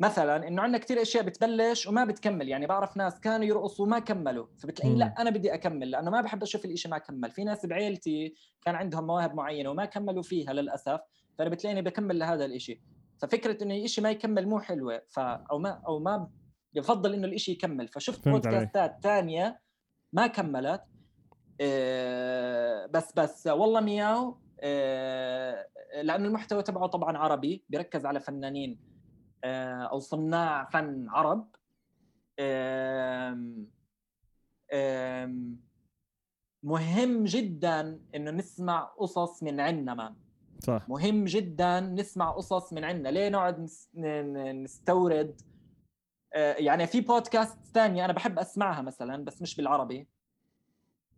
مثلا 0.00 0.48
إنه 0.48 0.62
عندنا 0.62 0.78
كثير 0.78 1.02
أشياء 1.02 1.24
بتبلش 1.24 1.86
وما 1.86 2.04
بتكمل 2.04 2.48
يعني 2.48 2.66
بعرف 2.66 2.96
ناس 2.96 3.20
كانوا 3.20 3.46
يرقصوا 3.46 3.86
وما 3.86 3.98
كملوا 3.98 4.46
فبتلاقيني 4.58 4.98
لا 4.98 5.14
أنا 5.18 5.30
بدي 5.30 5.54
أكمل 5.54 5.90
لأنه 5.90 6.10
ما 6.10 6.20
بحب 6.20 6.42
أشوف 6.42 6.64
الإشي 6.64 6.88
ما 6.88 6.98
كمل. 6.98 7.30
في 7.30 7.44
ناس 7.44 7.66
بعيلتي 7.66 8.34
كان 8.64 8.74
عندهم 8.74 9.06
مواهب 9.06 9.34
معينة 9.34 9.70
وما 9.70 9.84
كملوا 9.84 10.22
فيها 10.22 10.52
للأسف 10.52 11.00
فأنا 11.38 11.50
بتلاقيني 11.50 11.82
بكمل 11.82 12.18
لهذا 12.18 12.44
الإشي. 12.44 12.80
ففكرة 13.18 13.64
إنه 13.64 13.74
الإشي 13.74 14.00
ما 14.00 14.10
يكمل 14.10 14.48
مو 14.48 14.60
حلوة 14.60 15.02
ف 15.08 15.18
أو 15.18 15.58
ما 15.58 15.82
أو 15.86 15.98
ما 15.98 16.28
يفضل 16.74 17.14
إنه 17.14 17.26
الإشي 17.26 17.52
يكمل. 17.52 17.88
فشفت 17.88 18.28
بودكاستات 18.28 18.98
ثانية 19.02 19.60
ما 20.12 20.26
كملت 20.26 20.82
آه، 21.60 22.86
بس 22.86 23.12
بس 23.16 23.46
والله 23.46 23.80
مياو 23.80 24.38
آه، 24.60 25.66
لأنه 26.02 26.28
المحتوى 26.28 26.62
تبعه 26.62 26.86
طبعا 26.86 27.18
عربي 27.18 27.64
بيركز 27.68 28.06
على 28.06 28.20
فنانين 28.20 28.89
أو 29.44 29.98
صناع 29.98 30.64
فن 30.64 31.08
عرب. 31.08 31.48
مهم 36.62 37.24
جدا 37.24 38.00
إنه 38.14 38.30
نسمع 38.30 38.84
قصص 38.84 39.42
من 39.42 39.60
عنا 39.60 39.94
مان 39.94 40.16
صح. 40.58 40.88
مهم 40.88 41.24
جدا 41.24 41.80
نسمع 41.80 42.30
قصص 42.30 42.72
من 42.72 42.84
عنا. 42.84 43.08
ليه 43.08 43.28
نقعد 43.28 43.68
نستورد؟ 44.64 45.40
يعني 46.34 46.86
في 46.86 47.00
بودكاست 47.00 47.58
ثانية 47.64 48.04
أنا 48.04 48.12
بحب 48.12 48.38
أسمعها 48.38 48.82
مثلا 48.82 49.24
بس 49.24 49.42
مش 49.42 49.56
بالعربي. 49.56 50.08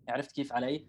عرفت 0.08 0.32
كيف 0.32 0.52
علي؟ 0.52 0.86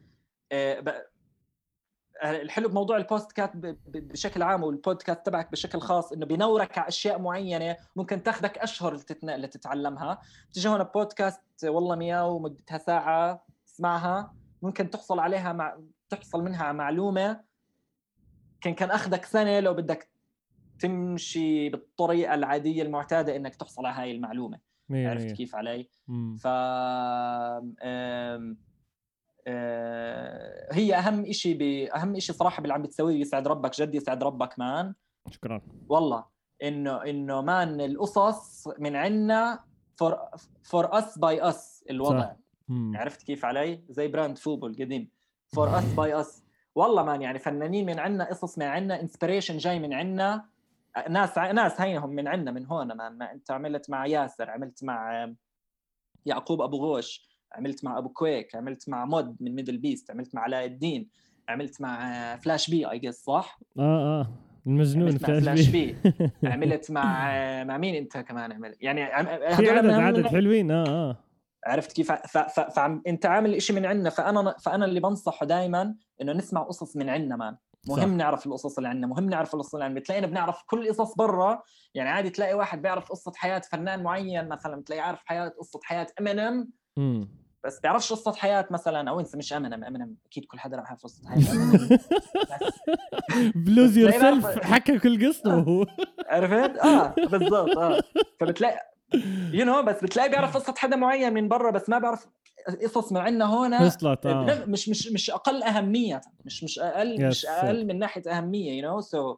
آه، 2.24 2.41
الحلو 2.41 2.69
بموضوع 2.69 2.97
البودكاست 2.97 3.51
بشكل 3.88 4.43
عام 4.43 4.63
والبودكاست 4.63 5.26
تبعك 5.26 5.51
بشكل 5.51 5.80
خاص 5.80 6.11
إنه 6.11 6.26
بينورك 6.26 6.78
على 6.78 6.88
أشياء 6.88 7.21
معينة 7.21 7.78
ممكن 7.95 8.24
تاخذك 8.24 8.57
أشهر 8.57 8.95
لتتعلمها. 9.24 10.21
تيجي 10.53 10.69
هون 10.69 10.84
بودكاست 10.84 11.41
والله 11.63 11.95
مياو 11.95 12.39
مدتها 12.39 12.78
ساعة 12.78 13.45
تسمعها 13.65 14.34
ممكن 14.61 14.89
تحصل 14.89 15.19
عليها 15.19 15.53
مع 15.53 15.78
تحصل 16.09 16.43
منها 16.43 16.71
معلومة. 16.71 17.41
كان 18.61 18.74
كان 18.74 18.91
أخذك 18.91 19.26
سنة 19.26 19.59
لو 19.59 19.74
بدك 19.74 20.09
تمشي 20.80 21.69
بالطريقة 21.69 22.34
العادية 22.34 22.84
المعتادة 22.84 23.36
إنك 23.36 23.55
تحصل 23.55 23.86
على 23.86 23.95
هاي 23.95 24.11
المعلومة. 24.11 24.59
عرفت 24.91 25.32
كيف 25.32 25.55
علي؟ 25.55 25.89
ف 26.38 26.47
آه، 26.47 27.74
هي 30.71 30.95
أهم 30.95 31.31
شيء 31.31 31.95
أهم 31.95 32.19
شيء 32.19 32.35
صراحة 32.35 32.61
باللي 32.61 32.73
عم 32.73 32.81
بتسويه 32.81 33.21
يسعد 33.21 33.47
ربك 33.47 33.81
جد 33.81 33.95
يسعد 33.95 34.23
ربك 34.23 34.59
مان. 34.59 34.93
شكرا. 35.29 35.61
والله 35.89 36.25
إنه 36.63 37.03
إنه 37.03 37.41
مان 37.41 37.81
القصص 37.81 38.67
من 38.79 38.95
عنا 38.95 39.59
for 39.95 40.17
for 40.63 40.97
us 40.97 41.19
by 41.19 41.49
us 41.49 41.86
الوضع. 41.89 42.19
صح. 42.19 42.35
عرفت 42.69 43.23
كيف 43.23 43.45
علي؟ 43.45 43.83
زي 43.89 44.07
brand 44.07 44.38
FUBU 44.38 44.69
القديم 44.69 45.09
for 45.47 45.79
us 45.79 45.93
by 45.93 46.19
us 46.21 46.43
والله 46.75 47.03
man 47.03 47.21
يعني 47.21 47.39
فنانين 47.39 47.85
من 47.85 47.99
عنا 47.99 48.29
قصص 48.29 48.57
من 48.57 48.65
عنا 48.65 49.01
inspiration 49.01 49.57
جاي 49.57 49.79
من 49.79 49.93
عنا. 49.93 50.45
ناس 51.09 51.37
ناس 51.37 51.81
هينهم 51.81 52.09
من 52.09 52.27
عنا 52.27 52.51
من 52.51 52.65
هون 52.65 52.97
man. 52.97 53.17
ما 53.17 53.31
أنت 53.31 53.51
عملت 53.51 53.89
مع 53.89 54.05
ياسر 54.05 54.49
عملت 54.49 54.83
مع 54.83 55.29
يعقوب 56.25 56.61
أبو 56.61 56.77
غوش. 56.77 57.32
عملت 57.55 57.85
مع 57.85 57.97
أبو 57.97 58.09
كويك 58.09 58.55
عملت 58.55 58.89
مع 58.89 59.05
مود 59.05 59.37
من 59.39 59.55
ميدل 59.55 59.77
بيست 59.77 60.11
عملت 60.11 60.35
مع 60.35 60.41
علاء 60.41 60.65
الدين 60.65 61.09
عملت 61.49 61.81
مع 61.81 62.35
فلاش 62.35 62.69
بي 62.69 62.91
اي 62.91 62.99
just 62.99 63.23
صح؟ 63.23 63.59
آه 63.79 64.21
آه. 64.21 64.27
المجنون 64.67 65.17
فلاش, 65.17 65.43
فلاش 65.43 65.67
بي, 65.67 65.95
بي. 66.03 66.27
عملت 66.43 66.91
مع 66.91 67.03
مع 67.63 67.77
مين 67.77 67.95
أنت 67.95 68.17
كمان 68.17 68.51
عملت؟ 68.51 68.77
يعني 68.81 69.05
في 69.55 69.69
عدد 69.69 69.89
عدد 69.89 70.27
حلوين 70.27 70.71
آه 70.71 70.87
آه. 70.87 71.17
عرفت 71.65 71.91
كيف؟ 71.91 72.11
فانت 72.75 73.25
عامل 73.25 73.61
شيء 73.61 73.75
من 73.75 73.85
عندنا 73.85 74.09
فأنا 74.09 74.55
فأنا 74.59 74.85
اللي 74.85 74.99
بنصحه 74.99 75.45
دائما 75.45 75.95
إنه 76.21 76.33
نسمع 76.33 76.61
قصص 76.61 76.97
من 76.97 77.09
عندنا 77.09 77.35
man. 77.36 77.57
مهم 77.87 78.09
صح. 78.09 78.15
نعرف 78.15 78.47
القصص 78.47 78.77
اللي 78.77 78.89
عندنا 78.89 79.07
مهم 79.07 79.29
نعرف 79.29 79.53
القصص 79.53 79.73
اللي 79.73 79.85
عندنا. 79.85 79.99
بتلاقينا 79.99 80.27
بنعرف 80.27 80.63
كل 80.67 80.89
قصص 80.89 81.15
برا. 81.15 81.61
يعني 81.93 82.09
عادي 82.09 82.29
تلاقي 82.29 82.53
واحد 82.53 82.81
بيعرف 82.81 83.11
قصة 83.11 83.31
حياة 83.35 83.61
فنان 83.71 84.03
معين 84.03 84.49
مثلا 84.49 84.75
بتلاقي 84.81 85.01
عارف 85.01 85.19
حياة 85.25 85.47
قصة 85.49 85.79
حياة 85.83 86.07
امينيم 86.19 86.71
بس 87.64 87.80
بيعرفش 87.80 88.14
قصة 88.14 88.34
حياة 88.34 88.68
مثلا 88.72 89.09
أو 89.09 89.20
انسى 89.20 89.38
مش 89.38 89.53
امينيم 89.53 89.84
امينيم 89.84 90.18
أكيد 90.26 90.45
كل 90.45 90.59
حدا 90.59 90.78
راح 90.78 90.93
قصة 90.93 91.30
حياة. 91.30 91.99
Lose 93.55 93.97
Yourself 93.97 94.45
حكى 94.45 94.99
كل 94.99 95.28
قصته 95.28 95.86
عرفت؟ 96.28 96.78
آه 96.78 97.16
بالضبط 97.32 97.78
آه. 97.78 98.01
فبتلاقي 98.39 98.93
you 99.53 99.65
know 99.65 99.84
بس 99.84 100.03
بتلاقي 100.03 100.30
بيعرف 100.30 100.57
قصة 100.57 100.74
حدا 100.78 100.95
معين 100.95 101.34
من 101.34 101.47
برا 101.47 101.72
بس 101.72 101.89
ما 101.89 101.99
بيعرف 101.99 102.28
قصص 102.84 103.11
من 103.11 103.18
عندنا 103.18 103.45
هون 103.45 103.84
وصلت 103.84 104.26
آه. 104.26 104.66
مش 104.66 104.89
مش 104.89 105.07
مش 105.07 105.30
أقل 105.30 105.64
أهمية 105.64 106.22
مش 106.45 106.64
مش 106.64 106.80
أقل 106.80 107.18
yes. 107.18 107.24
مش 107.24 107.45
أقل 107.45 107.88
من 107.88 107.99
ناحية 107.99 108.24
أهمية 108.38 108.72
يو 108.84 108.91
نو 108.91 109.01
سو 109.01 109.36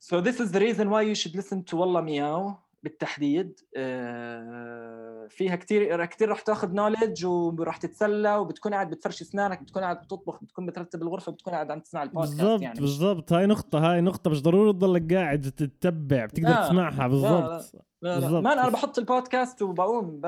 so 0.00 0.20
this 0.20 0.40
is 0.40 0.50
the 0.52 0.60
reason 0.60 0.90
why 0.90 1.02
you 1.02 1.14
should 1.14 1.34
listen 1.34 1.62
to 1.70 1.74
والله 1.74 2.00
مياو 2.00 2.54
بالتحديد 2.84 3.60
آه، 3.76 5.26
فيها 5.30 5.56
كثير 5.56 6.04
كثير 6.04 6.28
راح 6.28 6.40
تاخذ 6.40 6.72
knowledge 6.72 7.26
وراح 7.26 7.76
تتسلى 7.76 8.36
وبتكون 8.36 8.74
قاعد 8.74 8.90
بتفرش 8.90 9.22
أسنانك 9.22 9.62
بتكون 9.62 9.82
قاعد 9.82 10.00
بتطبخ 10.02 10.44
بتكون 10.44 10.66
بترتب 10.66 11.02
الغرفة 11.02 11.32
بتكون 11.32 11.52
قاعد 11.52 11.70
عم 11.70 11.80
تسمع 11.80 12.02
البودكاست 12.02 12.40
بالضبط 12.40 12.62
يعني 12.62 12.80
بالضبط. 12.80 13.32
هاي 13.32 13.46
نقطة 13.46 13.92
هاي 13.92 14.00
نقطة 14.00 14.30
مش 14.30 14.42
ضروري 14.42 14.72
تضلك 14.72 15.14
قاعد 15.14 15.40
تتبع 15.40 16.24
بتقدر 16.24 16.48
لا، 16.48 16.66
تسمعها 16.68 17.06
بالضبط 17.08 17.74
لا 18.02 18.08
لا. 18.08 18.18
بالضبط. 18.20 18.42
ما 18.44 18.52
أنا 18.52 18.68
بحط 18.68 18.98
البودكاست 18.98 19.62
وبقوم 19.62 20.20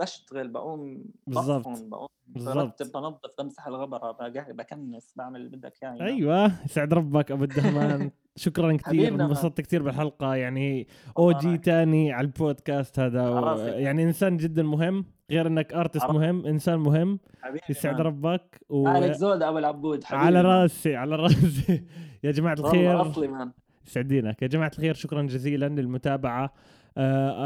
بشتغل 0.00 0.48
بقوم 0.48 1.04
بالضبط. 1.26 1.68
بصفن 1.68 1.88
بقوم. 1.90 2.08
برتب 2.28 2.92
بنظف 2.92 3.18
بمسح 3.38 3.66
الغبره 3.66 4.16
بكنس 4.52 5.12
بعمل 5.16 5.40
اللي 5.40 5.56
بدك 5.56 5.72
اياه 5.82 5.90
يعني. 5.94 6.04
أيوه 6.04 6.52
يسعد 6.64 6.94
ربك 6.94 7.30
أبو 7.30 7.44
الدهمان 7.44 8.10
شكرا 8.36 8.76
كثير. 8.76 9.08
انبسطت 9.08 9.60
كثير 9.60 9.82
بالحلقة 9.82 10.34
يعني 10.34 10.86
OG. 11.18 11.58
تاني 11.58 12.12
على 12.12 12.24
البودكاست 12.26 12.98
هذا 12.98 13.28
و... 13.28 13.58
يعني 13.58 14.02
إنسان 14.02 14.36
جدا 14.36 14.62
مهم 14.62 15.04
غير 15.30 15.46
إنك 15.46 15.72
artist 15.74 16.02
عرفت. 16.02 16.14
مهم 16.14 16.46
إنسان 16.46 16.78
مهم 16.78 17.18
حبيبي 17.42 17.60
يسعد. 17.70 18.00
ربك 18.00 18.60
و... 18.68 18.84
مالك 18.84 19.12
زود 19.12 19.42
أبو 19.42 19.58
العبود 19.58 20.04
حبيبي 20.04 20.24
على. 20.26 20.40
راسي 20.42 20.96
على 20.96 21.16
راسي 21.16 21.84
يا 22.24 22.30
جماعة 22.30 22.54
والله 22.60 22.70
الخير 22.70 23.02
أصلي 23.10 23.28
man 23.28 23.52
يسعدينك 23.86 24.42
يا 24.42 24.46
جماعة 24.46 24.70
الخير 24.74 24.94
شكرا 24.94 25.22
جزيلا 25.22 25.68
للمتابعة 25.68 26.44
آه 26.44 26.50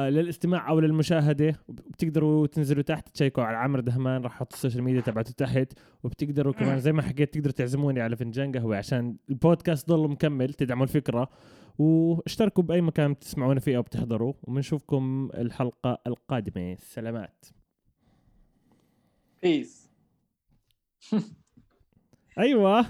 للاستماع 0.08 0.68
أو 0.68 0.80
للمشاهدة 0.80 1.54
بتقدروا 1.68 2.46
تنزلوا 2.46 2.82
تحت 2.82 3.08
تشيكوا 3.08 3.42
على 3.44 3.56
عمرو 3.56 3.82
دهمان 3.82 4.22
راح 4.22 4.32
أحط 4.32 4.52
ال 4.52 4.57
social 4.57 4.82
media 4.82 5.00
تبعته 5.00 5.32
تحت 5.32 5.72
وبتقدروا 6.04 6.52
كمان 6.52 6.78
زي 6.78 6.92
ما 6.92 7.02
حكيت 7.02 7.34
تقدروا 7.34 7.52
تعزموني 7.52 8.00
على 8.00 8.16
فنجان 8.16 8.52
قهوة 8.52 8.76
عشان 8.76 9.16
البودكاست 9.30 9.88
ضل 9.88 10.08
مكمل 10.08 10.54
تدعموا 10.54 10.84
الفكرة 10.84 11.28
واشتركوا 11.78 12.62
بأي 12.62 12.80
مكان 12.80 13.12
بتسمعونا 13.12 13.60
فيه 13.60 13.76
أو 13.76 13.82
بتحضروا 13.82 14.32
وبنشوفكم 14.42 15.30
الحلقة 15.34 15.98
القادمة. 16.06 16.76
سلامات. 16.80 17.44
peace 19.42 19.90
أيوة. 22.38 22.86